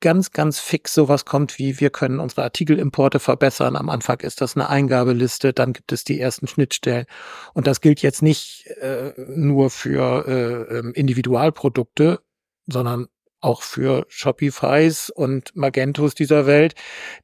ganz, 0.00 0.30
ganz 0.32 0.58
fix 0.58 0.94
sowas 0.94 1.24
kommt 1.24 1.58
wie, 1.58 1.78
wir 1.80 1.90
können 1.90 2.20
unsere 2.20 2.42
Artikelimporte 2.42 3.18
verbessern. 3.20 3.76
Am 3.76 3.90
Anfang 3.90 4.20
ist 4.20 4.40
das 4.40 4.56
eine 4.56 4.68
Eingabeliste, 4.68 5.52
dann 5.52 5.72
gibt 5.72 5.92
es 5.92 6.04
die 6.04 6.20
ersten 6.20 6.46
Schnittstellen. 6.46 7.06
Und 7.52 7.66
das 7.66 7.80
gilt 7.80 8.00
jetzt 8.00 8.22
nicht 8.22 8.66
äh, 8.80 9.12
nur 9.16 9.70
für 9.70 10.26
äh, 10.26 10.78
ähm, 10.78 10.92
Individualprodukte, 10.94 12.20
sondern 12.66 13.08
auch 13.40 13.62
für 13.62 14.06
Shopifys 14.08 15.10
und 15.10 15.54
Magentos 15.56 16.14
dieser 16.14 16.46
Welt, 16.46 16.74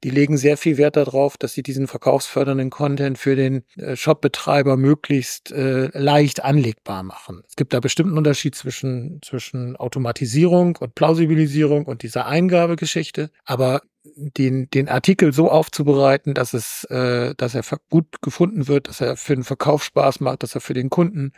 die 0.05 0.11
legen 0.11 0.37
sehr 0.37 0.57
viel 0.57 0.77
Wert 0.79 0.97
darauf, 0.97 1.37
dass 1.37 1.53
sie 1.53 1.63
diesen 1.63 1.87
verkaufsfördernden 1.87 2.71
Content 2.71 3.19
für 3.19 3.37
den 3.37 3.65
äh, 3.77 3.97
Shopbetreiber 3.97 4.77
möglichst 4.77 5.53
äh, 5.53 5.89
leicht 5.99 6.45
anlegbar 6.45 7.03
machen. 7.03 7.43
Es 7.49 7.57
gibt 7.57 7.73
da 7.73 7.81
bestimmten 7.81 8.17
Unterschied 8.17 8.55
zwischen, 8.55 9.21
zwischen 9.23 9.77
Automatisierung 9.77 10.77
und 10.77 10.95
Plausibilisierung 10.95 11.87
und 11.87 12.03
dieser 12.03 12.27
Eingabegeschichte, 12.27 13.31
aber 13.45 13.83
den, 14.17 14.71
den 14.71 14.89
Artikel 14.89 15.33
so 15.33 15.51
aufzubereiten, 15.51 16.35
dass 16.35 16.55
es, 16.55 16.85
äh, 16.85 17.35
dass 17.37 17.55
er 17.55 17.63
gut 17.91 18.23
gefunden 18.23 18.69
wird, 18.69 18.89
dass 18.89 19.01
er 19.01 19.17
für 19.17 19.35
den 19.35 19.45
Verkauf 19.45 19.85
Spaß 19.85 20.21
macht, 20.21 20.43
dass 20.43 20.55
er 20.55 20.61
für 20.61 20.75
den 20.75 20.91
Kunden 20.91 21.33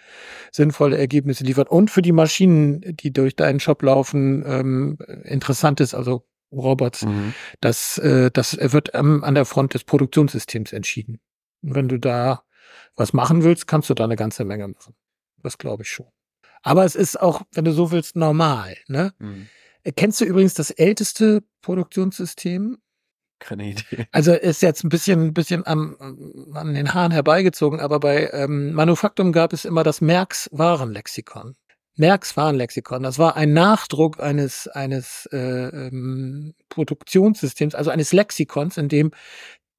sinnvolle 0.52 0.98
Ergebnisse 0.98 1.44
liefert 1.44 1.68
und 1.70 1.90
für 1.90 2.02
die 2.02 2.12
Maschinen, 2.12 2.80
die 2.96 3.12
durch 3.12 3.36
deinen 3.36 3.60
Shop 3.60 3.82
laufen, 3.82 4.44
ähm, 4.46 4.98
interessant 5.24 5.80
ist, 5.80 5.94
also 5.94 6.24
Robots, 6.52 7.04
mhm. 7.04 7.34
das, 7.60 7.98
äh, 7.98 8.30
das 8.30 8.56
wird 8.60 8.90
ähm, 8.94 9.22
an 9.24 9.34
der 9.34 9.44
Front 9.44 9.74
des 9.74 9.84
Produktionssystems 9.84 10.72
entschieden. 10.72 11.20
Und 11.62 11.74
wenn 11.74 11.88
du 11.88 11.98
da 11.98 12.42
was 12.96 13.12
machen 13.12 13.44
willst, 13.44 13.66
kannst 13.66 13.90
du 13.90 13.94
da 13.94 14.04
eine 14.04 14.16
ganze 14.16 14.44
Menge 14.44 14.68
machen. 14.68 14.94
Das 15.42 15.58
glaube 15.58 15.82
ich 15.82 15.90
schon. 15.90 16.06
Aber 16.62 16.84
es 16.84 16.94
ist 16.94 17.20
auch, 17.20 17.42
wenn 17.52 17.64
du 17.64 17.72
so 17.72 17.90
willst, 17.90 18.16
normal. 18.16 18.76
Ne? 18.88 19.12
Mhm. 19.18 19.48
Kennst 19.96 20.20
du 20.20 20.24
übrigens 20.24 20.54
das 20.54 20.70
älteste 20.70 21.42
Produktionssystem? 21.62 22.78
Keine 23.38 23.70
Idee. 23.70 24.06
Also 24.10 24.32
ist 24.32 24.62
jetzt 24.62 24.84
ein 24.84 24.88
bisschen, 24.88 25.32
bisschen 25.32 25.66
am, 25.66 25.96
an 26.54 26.74
den 26.74 26.92
Haaren 26.92 27.12
herbeigezogen, 27.12 27.80
aber 27.80 28.00
bei 28.00 28.30
ähm, 28.32 28.72
Manufaktum 28.72 29.32
gab 29.32 29.52
es 29.52 29.64
immer 29.64 29.84
das 29.84 30.00
Merks 30.00 30.48
Warenlexikon. 30.52 31.54
Merks 31.94 32.36
Warenlexikon. 32.36 33.02
Das 33.02 33.18
war 33.18 33.36
ein 33.36 33.52
Nachdruck 33.52 34.20
eines 34.20 34.68
eines 34.68 35.28
äh, 35.32 35.36
ähm, 35.36 36.54
Produktionssystems, 36.68 37.74
also 37.74 37.90
eines 37.90 38.12
Lexikons, 38.12 38.76
in 38.76 38.88
dem 38.88 39.10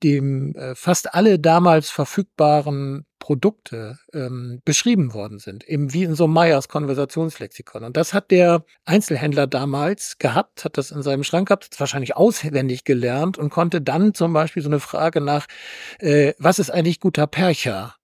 dem 0.03 0.55
äh, 0.55 0.75
fast 0.75 1.13
alle 1.13 1.39
damals 1.39 1.89
verfügbaren 1.89 3.05
Produkte 3.19 3.99
ähm, 4.13 4.61
beschrieben 4.65 5.13
worden 5.13 5.39
sind, 5.39 5.67
eben 5.67 5.93
wie 5.93 6.03
in 6.03 6.15
so 6.15 6.27
Meyers 6.27 6.67
Konversationslexikon. 6.67 7.83
Und 7.83 7.97
das 7.97 8.13
hat 8.13 8.31
der 8.31 8.63
Einzelhändler 8.85 9.45
damals 9.45 10.17
gehabt, 10.17 10.65
hat 10.65 10.77
das 10.77 10.91
in 10.91 11.03
seinem 11.03 11.23
Schrank 11.23 11.49
gehabt, 11.49 11.79
wahrscheinlich 11.79 12.15
auswendig 12.15 12.83
gelernt 12.85 13.37
und 13.37 13.49
konnte 13.49 13.81
dann 13.81 14.13
zum 14.13 14.33
Beispiel 14.33 14.63
so 14.63 14.69
eine 14.69 14.79
Frage 14.79 15.21
nach, 15.21 15.45
äh, 15.99 16.33
was 16.39 16.59
ist 16.59 16.71
eigentlich 16.71 16.99
guter 16.99 17.27
Percher? 17.27 17.95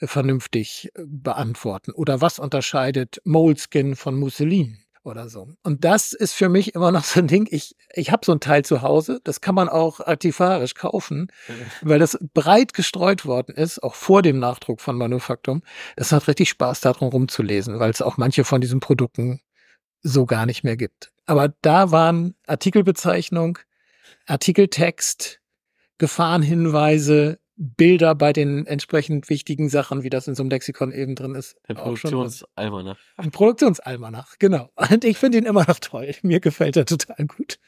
Äh, 0.00 0.06
vernünftig 0.06 0.90
äh, 0.94 1.02
beantworten. 1.06 1.92
Oder 1.92 2.20
was 2.20 2.38
unterscheidet 2.38 3.20
Moleskin 3.24 3.96
von 3.96 4.18
Musselin? 4.18 4.78
Oder 5.02 5.28
so. 5.28 5.48
Und 5.62 5.84
das 5.84 6.12
ist 6.12 6.34
für 6.34 6.48
mich 6.48 6.74
immer 6.74 6.92
noch 6.92 7.04
so 7.04 7.20
ein 7.20 7.26
Ding. 7.26 7.48
Ich, 7.50 7.74
ich 7.94 8.10
habe 8.10 8.24
so 8.24 8.32
ein 8.32 8.40
Teil 8.40 8.64
zu 8.64 8.82
Hause, 8.82 9.20
das 9.24 9.40
kann 9.40 9.54
man 9.54 9.68
auch 9.68 10.00
artifarisch 10.00 10.74
kaufen, 10.74 11.28
weil 11.82 11.98
das 11.98 12.18
breit 12.34 12.74
gestreut 12.74 13.24
worden 13.24 13.54
ist, 13.54 13.82
auch 13.82 13.94
vor 13.94 14.22
dem 14.22 14.38
Nachdruck 14.38 14.80
von 14.80 14.96
Manufaktum. 14.96 15.62
Das 15.96 16.12
hat 16.12 16.28
richtig 16.28 16.50
Spaß 16.50 16.80
darum 16.80 17.08
rumzulesen, 17.08 17.78
weil 17.78 17.90
es 17.90 18.02
auch 18.02 18.16
manche 18.16 18.44
von 18.44 18.60
diesen 18.60 18.80
Produkten 18.80 19.40
so 20.02 20.26
gar 20.26 20.46
nicht 20.46 20.64
mehr 20.64 20.76
gibt. 20.76 21.12
Aber 21.26 21.54
da 21.62 21.90
waren 21.90 22.34
Artikelbezeichnung, 22.46 23.58
Artikeltext, 24.26 25.40
Gefahrenhinweise, 25.98 27.38
Bilder 27.62 28.14
bei 28.14 28.32
den 28.32 28.66
entsprechend 28.66 29.28
wichtigen 29.28 29.68
Sachen, 29.68 30.02
wie 30.02 30.08
das 30.08 30.26
in 30.26 30.34
so 30.34 30.42
einem 30.42 30.48
Lexikon 30.48 30.92
eben 30.92 31.14
drin 31.14 31.34
ist. 31.34 31.56
Der 31.68 31.74
Produktionsalmanach. 31.74 32.98
Ein 33.18 33.30
Produktionsalmanach, 33.30 34.38
genau. 34.38 34.70
Und 34.90 35.04
ich 35.04 35.18
finde 35.18 35.38
ihn 35.38 35.44
immer 35.44 35.66
noch 35.68 35.78
toll. 35.78 36.14
Mir 36.22 36.40
gefällt 36.40 36.78
er 36.78 36.86
total 36.86 37.26
gut. 37.26 37.58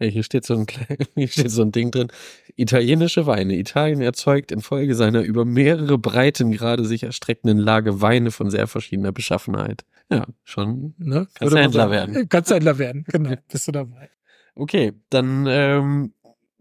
Hier 0.00 0.24
steht 0.24 0.44
so 0.44 0.54
ein 0.54 0.66
hier 1.14 1.28
steht 1.28 1.52
so 1.52 1.62
ein 1.62 1.70
Ding 1.70 1.92
drin. 1.92 2.08
Italienische 2.56 3.26
Weine. 3.26 3.56
Italien 3.56 4.00
erzeugt 4.00 4.50
infolge 4.50 4.96
seiner 4.96 5.22
über 5.22 5.44
mehrere 5.44 5.98
Breitengrade 5.98 6.84
sich 6.84 7.04
erstreckenden 7.04 7.58
Lage 7.58 8.00
Weine 8.00 8.32
von 8.32 8.50
sehr 8.50 8.66
verschiedener 8.66 9.12
Beschaffenheit. 9.12 9.84
Ja, 10.10 10.26
schon. 10.42 10.94
Ne? 10.98 11.28
Kannst 11.34 11.56
Händler 11.56 11.92
werden. 11.92 12.28
Kannst 12.28 12.50
Händler 12.50 12.78
werden, 12.78 13.04
genau. 13.06 13.34
Bist 13.52 13.68
du 13.68 13.72
dabei. 13.72 14.10
Okay, 14.56 14.92
dann 15.10 15.46
ähm, 15.48 16.12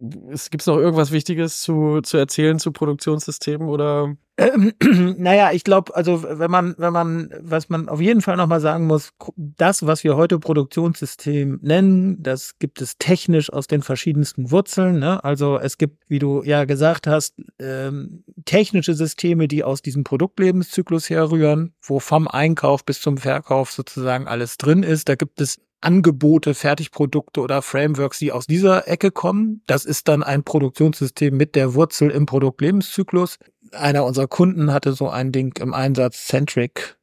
Gibt 0.02 0.62
es 0.62 0.68
noch 0.68 0.78
irgendwas 0.78 1.12
Wichtiges 1.12 1.62
zu, 1.62 2.02
zu 2.02 2.18
erzählen 2.18 2.58
zu 2.58 2.72
Produktionssystemen 2.72 3.70
oder? 3.70 4.16
Ähm, 4.36 4.74
naja, 5.20 5.52
ich 5.52 5.64
glaube, 5.64 5.96
also 5.96 6.24
wenn 6.24 6.50
man, 6.50 6.74
wenn 6.80 6.92
man, 6.92 7.30
was 7.40 7.70
man 7.70 7.88
auf 7.88 8.02
jeden 8.02 8.22
Fall 8.22 8.36
nochmal 8.36 8.62
sagen 8.62 8.88
muss, 8.88 9.12
das, 9.38 9.86
was 9.86 10.04
wir 10.04 10.16
heute 10.16 10.40
Produktionssystem 10.40 11.60
nennen, 11.62 12.24
das 12.24 12.58
gibt 12.58 12.82
es 12.82 12.98
technisch 12.98 13.54
aus 13.54 13.68
den 13.68 13.84
verschiedensten 13.84 14.50
Wurzeln. 14.50 14.98
Ne? 14.98 15.24
Also 15.24 15.60
es 15.60 15.78
gibt, 15.78 16.10
wie 16.10 16.20
du 16.20 16.42
ja 16.42 16.66
gesagt 16.66 17.06
hast, 17.06 17.36
ähm, 17.60 18.24
technische 18.46 18.96
Systeme, 18.96 19.48
die 19.48 19.64
aus 19.64 19.84
diesem 19.84 20.04
Produktlebenszyklus 20.04 21.12
herrühren, 21.12 21.76
wo 21.80 22.00
vom 22.00 22.28
Einkauf 22.28 22.84
bis 22.86 23.02
zum 23.02 23.18
Verkauf 23.18 23.72
sozusagen 23.72 24.28
alles 24.28 24.58
drin 24.58 24.82
ist. 24.82 25.10
Da 25.10 25.16
gibt 25.16 25.42
es 25.42 25.60
Angebote, 25.82 26.54
Fertigprodukte 26.54 27.42
oder 27.42 27.62
Frameworks, 27.62 28.20
die 28.20 28.32
aus 28.32 28.48
dieser 28.48 28.88
Ecke 28.88 29.12
kommen. 29.12 29.64
Das 29.66 29.86
ist 29.86 30.08
dann 30.08 30.24
ein 30.24 30.44
Produktionssystem 30.44 31.36
mit 31.36 31.56
der 31.56 31.74
Wurzel 31.74 32.12
im 32.12 32.26
Produktlebenszyklus. 32.26 33.38
Einer 33.72 34.06
unserer 34.06 34.28
Kunden 34.28 34.72
hatte 34.72 34.94
so 34.94 35.10
ein 35.10 35.32
Ding 35.32 35.58
im 35.60 35.74
Einsatz, 35.74 36.28
Centric 36.28 36.98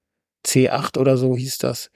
C8 0.47 0.99
oder 0.99 1.17
so 1.17 1.37
hieß 1.37 1.59
das. 1.59 1.91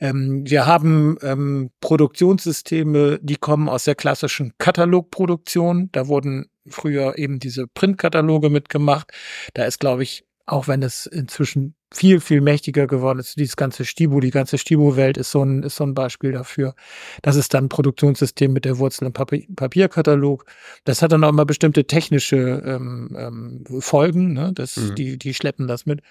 Ähm, 0.00 0.42
wir 0.46 0.66
haben 0.66 1.16
ähm, 1.22 1.70
Produktionssysteme, 1.80 3.18
die 3.22 3.36
kommen 3.36 3.68
aus 3.68 3.84
der 3.84 3.94
klassischen 3.94 4.52
Katalogproduktion. 4.58 5.90
Da 5.92 6.06
wurden 6.06 6.46
früher 6.68 7.18
eben 7.18 7.38
diese 7.38 7.66
Printkataloge 7.66 8.50
mitgemacht. 8.50 9.10
Da 9.54 9.64
ist, 9.64 9.80
glaube 9.80 10.02
ich, 10.02 10.24
auch 10.46 10.68
wenn 10.68 10.82
es 10.82 11.06
inzwischen 11.06 11.74
viel, 11.92 12.20
viel 12.20 12.40
mächtiger 12.40 12.86
geworden 12.86 13.18
ist. 13.18 13.38
Dieses 13.38 13.56
ganze 13.56 13.84
Stibo, 13.84 14.20
die 14.20 14.30
ganze 14.30 14.58
Stibo-Welt 14.58 15.16
ist 15.16 15.30
so 15.30 15.42
ein, 15.42 15.62
ist 15.62 15.76
so 15.76 15.84
ein 15.84 15.94
Beispiel 15.94 16.32
dafür. 16.32 16.74
Das 17.22 17.36
ist 17.36 17.54
dann 17.54 17.64
ein 17.64 17.68
Produktionssystem 17.68 18.52
mit 18.52 18.64
der 18.64 18.78
Wurzel 18.78 19.06
im 19.06 19.12
Papier 19.12 19.46
Papierkatalog. 19.56 20.44
Das 20.84 21.00
hat 21.00 21.12
dann 21.12 21.24
auch 21.24 21.30
immer 21.30 21.46
bestimmte 21.46 21.86
technische 21.86 22.62
ähm, 22.64 23.16
ähm, 23.18 23.80
Folgen, 23.80 24.34
ne? 24.34 24.52
das, 24.54 24.76
mhm. 24.76 24.94
die, 24.96 25.18
die 25.18 25.34
schleppen 25.34 25.66
das 25.66 25.86
mit. 25.86 26.02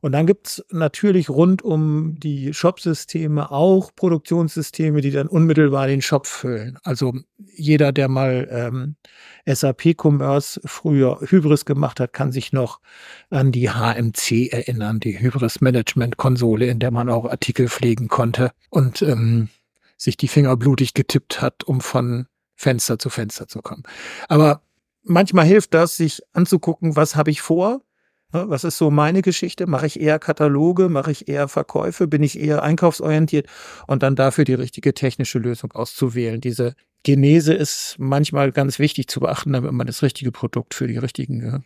Und 0.00 0.12
dann 0.12 0.26
gibt's 0.26 0.64
natürlich 0.70 1.28
rund 1.28 1.62
um 1.62 2.18
die 2.18 2.54
Shop-Systeme 2.54 3.50
auch 3.50 3.94
Produktionssysteme, 3.94 5.02
die 5.02 5.10
dann 5.10 5.28
unmittelbar 5.28 5.86
den 5.86 6.00
Shop 6.02 6.26
füllen. 6.26 6.78
Also 6.82 7.12
jeder, 7.36 7.92
der 7.92 8.08
mal 8.08 8.48
ähm, 8.50 8.96
SAP-Commerce 9.54 10.60
früher 10.64 11.20
Hybris 11.20 11.64
gemacht 11.64 12.00
hat, 12.00 12.12
kann 12.12 12.32
sich 12.32 12.52
noch 12.52 12.80
an 13.30 13.52
die 13.52 13.70
HMC 13.70 14.48
erinnern, 14.52 15.00
die 15.00 15.18
Hybris-Management-Konsole, 15.18 16.66
in 16.66 16.78
der 16.78 16.90
man 16.90 17.08
auch 17.08 17.26
Artikel 17.26 17.68
pflegen 17.68 18.08
konnte 18.08 18.52
und 18.70 19.02
ähm, 19.02 19.48
sich 19.96 20.16
die 20.16 20.28
Finger 20.28 20.56
blutig 20.56 20.94
getippt 20.94 21.42
hat, 21.42 21.64
um 21.64 21.80
von 21.80 22.26
Fenster 22.54 22.98
zu 22.98 23.10
Fenster 23.10 23.48
zu 23.48 23.62
kommen. 23.62 23.82
Aber 24.28 24.62
manchmal 25.02 25.46
hilft 25.46 25.74
das, 25.74 25.96
sich 25.96 26.22
anzugucken, 26.32 26.96
was 26.96 27.16
habe 27.16 27.30
ich 27.30 27.40
vor, 27.40 27.82
was 28.32 28.64
ist 28.64 28.78
so 28.78 28.90
meine 28.90 29.22
Geschichte? 29.22 29.66
Mache 29.66 29.86
ich 29.86 30.00
eher 30.00 30.18
Kataloge? 30.18 30.88
Mache 30.88 31.10
ich 31.10 31.28
eher 31.28 31.48
Verkäufe? 31.48 32.06
Bin 32.06 32.22
ich 32.22 32.38
eher 32.38 32.62
einkaufsorientiert? 32.62 33.46
Und 33.86 34.02
dann 34.02 34.16
dafür 34.16 34.44
die 34.44 34.54
richtige 34.54 34.94
technische 34.94 35.38
Lösung 35.38 35.72
auszuwählen. 35.72 36.40
Diese 36.40 36.74
Genese 37.02 37.54
ist 37.54 37.96
manchmal 37.98 38.52
ganz 38.52 38.78
wichtig 38.78 39.08
zu 39.08 39.20
beachten, 39.20 39.52
damit 39.52 39.72
man 39.72 39.86
das 39.86 40.02
richtige 40.02 40.32
Produkt 40.32 40.74
für 40.74 40.86
die 40.86 40.98
richtigen, 40.98 41.64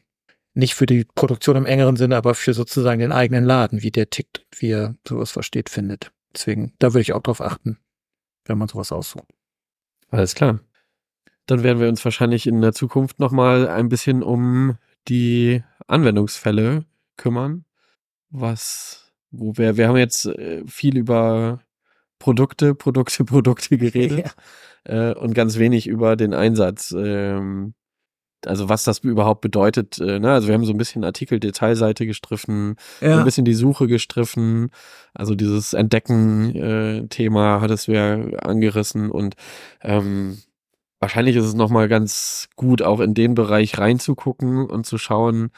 nicht 0.55 0.75
für 0.75 0.87
die 0.87 1.05
Produktion 1.15 1.57
im 1.57 1.67
engeren 1.67 1.97
Sinne, 1.97 2.17
aber 2.17 2.35
für 2.35 2.55
sozusagen 2.55 3.01
den 3.01 3.13
eigenen 3.13 3.45
Laden, 3.45 3.83
wie 3.83 3.91
der 3.91 4.11
tickt, 4.11 4.47
wie 4.57 4.71
er 4.71 4.95
sowas 5.07 5.33
versteht, 5.33 5.69
findet. 5.69 6.13
Deswegen, 6.35 6.73
da 6.79 6.93
würde 6.93 7.03
ich 7.03 7.13
auch 7.13 7.23
drauf 7.23 7.41
achten, 7.41 7.79
wenn 8.47 8.59
man 8.59 8.69
sowas 8.69 8.93
aussucht. 8.93 9.27
Alles 10.11 10.35
klar. 10.35 10.61
Dann 11.47 11.63
werden 11.63 11.81
wir 11.81 11.89
uns 11.89 12.05
wahrscheinlich 12.05 12.47
in 12.47 12.61
der 12.61 12.73
Zukunft 12.73 13.19
nochmal 13.19 13.69
ein 13.69 13.89
bisschen 13.89 14.23
um 14.23 14.79
die 15.09 15.63
Anwendungsfälle 15.87 16.85
kümmern. 17.17 17.65
Was, 18.31 19.13
wo 19.31 19.57
wir, 19.57 19.77
wir 19.77 19.89
haben 19.89 19.97
jetzt 19.97 20.27
äh, 20.27 20.65
viel 20.67 20.97
über 20.97 21.61
Produkte, 22.19 22.75
Produkte, 22.75 23.25
Produkte 23.25 23.79
geredet 23.79 24.35
ja. 24.87 25.11
äh, 25.11 25.15
und 25.15 25.35
ganz 25.35 25.59
wenig 25.59 25.87
über 25.87 26.17
den 26.17 26.35
Einsatz. 26.35 26.95
Ähm, 26.97 27.75
also 28.47 28.69
was 28.69 28.85
das 28.85 28.99
überhaupt 28.99 29.41
bedeutet. 29.41 29.99
Äh, 29.99 30.19
ne? 30.19 30.33
Also 30.33 30.49
wir 30.49 30.55
haben 30.55 30.65
so 30.65 30.73
ein 30.73 30.79
bisschen 30.79 31.05
Artikel-Detailseite 31.05 32.07
gestriffen, 32.07 32.77
ja. 33.01 33.19
ein 33.19 33.25
bisschen 33.25 33.45
die 33.45 33.55
Suche 33.55 33.87
gestriffen. 33.87 34.71
Also 35.15 35.35
dieses 35.35 35.73
Entdecken-Thema 35.73 37.57
äh, 37.57 37.61
hat 37.61 37.71
es 37.71 37.89
wir 37.89 38.39
angerissen 38.43 39.11
und 39.11 39.35
ähm, 39.83 40.39
wahrscheinlich 41.05 41.37
ist 41.37 41.45
es 41.45 41.55
nochmal 41.55 41.87
ganz 41.87 42.49
gut, 42.57 42.81
auch 42.81 43.01
in 43.01 43.13
den 43.13 43.35
Bereich 43.35 43.77
reinzugucken 43.77 44.65
und 44.65 44.87
zu 44.87 44.97
schauen, 44.97 45.51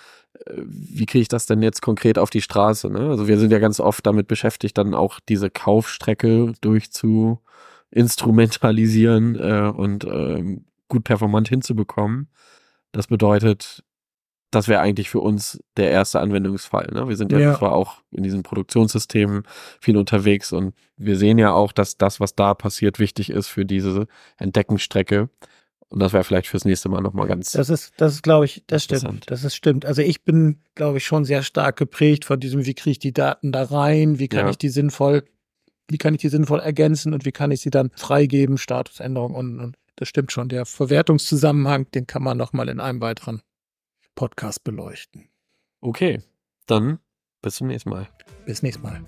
äh, 0.44 0.54
wie 0.66 1.06
kriege 1.06 1.22
ich 1.22 1.28
das 1.28 1.46
denn 1.46 1.62
jetzt 1.62 1.82
konkret 1.82 2.18
auf 2.18 2.30
die 2.30 2.42
Straße? 2.42 2.90
Ne? 2.90 3.10
Also 3.10 3.28
wir 3.28 3.38
sind 3.38 3.52
ja 3.52 3.60
ganz 3.60 3.78
oft 3.78 4.04
damit 4.04 4.26
beschäftigt, 4.26 4.76
dann 4.76 4.92
auch 4.92 5.20
diese 5.20 5.48
Kaufstrecke 5.48 6.52
durchzu 6.60 7.38
instrumentalisieren 7.92 9.36
äh, 9.36 9.72
und 9.72 10.02
äh, 10.02 10.58
gut 10.88 11.04
performant 11.04 11.48
hinzubekommen. 11.48 12.28
Das 12.90 13.06
bedeutet, 13.06 13.84
das 14.50 14.68
wäre 14.68 14.80
eigentlich 14.80 15.10
für 15.10 15.20
uns 15.20 15.60
der 15.76 15.90
erste 15.90 16.20
Anwendungsfall. 16.20 16.88
Ne? 16.92 17.08
Wir 17.08 17.16
sind 17.16 17.32
ja, 17.32 17.38
ja, 17.38 17.58
zwar 17.58 17.72
auch 17.72 18.02
in 18.10 18.22
diesen 18.22 18.42
Produktionssystemen 18.42 19.42
viel 19.80 19.96
unterwegs 19.96 20.52
und 20.52 20.74
wir 20.96 21.16
sehen 21.16 21.38
ja 21.38 21.52
auch, 21.52 21.72
dass 21.72 21.98
das, 21.98 22.20
was 22.20 22.34
da 22.34 22.54
passiert, 22.54 22.98
wichtig 22.98 23.30
ist 23.30 23.48
für 23.48 23.64
diese 23.64 24.06
Entdeckenstrecke. 24.38 25.28
Und 25.88 26.00
das 26.00 26.12
wäre 26.12 26.24
vielleicht 26.24 26.48
fürs 26.48 26.64
nächste 26.64 26.88
Mal 26.88 27.00
nochmal 27.00 27.28
ganz. 27.28 27.52
Das 27.52 27.70
ist, 27.70 27.92
das 27.96 28.14
ist, 28.14 28.22
glaube 28.22 28.44
ich, 28.44 28.64
das 28.66 28.84
stimmt. 28.84 29.30
Das 29.30 29.44
ist 29.44 29.54
stimmt. 29.54 29.84
Also 29.84 30.02
ich 30.02 30.24
bin, 30.24 30.60
glaube 30.74 30.98
ich, 30.98 31.06
schon 31.06 31.24
sehr 31.24 31.42
stark 31.42 31.76
geprägt 31.76 32.24
von 32.24 32.40
diesem, 32.40 32.66
wie 32.66 32.74
kriege 32.74 32.92
ich 32.92 32.98
die 32.98 33.12
Daten 33.12 33.52
da 33.52 33.62
rein, 33.62 34.18
wie 34.18 34.28
kann 34.28 34.46
Ja. 34.46 34.50
ich 34.50 34.58
die 34.58 34.68
sinnvoll, 34.68 35.24
wie 35.88 35.98
kann 35.98 36.14
ich 36.14 36.20
die 36.20 36.28
sinnvoll 36.28 36.58
ergänzen 36.58 37.14
und 37.14 37.24
wie 37.24 37.30
kann 37.30 37.52
ich 37.52 37.60
sie 37.60 37.70
dann 37.70 37.90
freigeben, 37.94 38.58
Statusänderung 38.58 39.34
und, 39.34 39.60
und 39.60 39.76
das 39.94 40.08
stimmt 40.08 40.32
schon. 40.32 40.48
Der 40.48 40.66
Verwertungszusammenhang, 40.66 41.90
den 41.92 42.06
kann 42.06 42.22
man 42.22 42.36
nochmal 42.36 42.68
in 42.68 42.80
einem 42.80 43.00
weiteren 43.00 43.42
Podcast 44.16 44.64
beleuchten. 44.64 45.28
Okay, 45.80 46.20
dann 46.66 46.98
bis 47.42 47.56
zum 47.56 47.68
nächsten 47.68 47.90
Mal. 47.90 48.08
Bis 48.46 48.62
nächstes 48.62 48.82
Mal. 48.82 49.04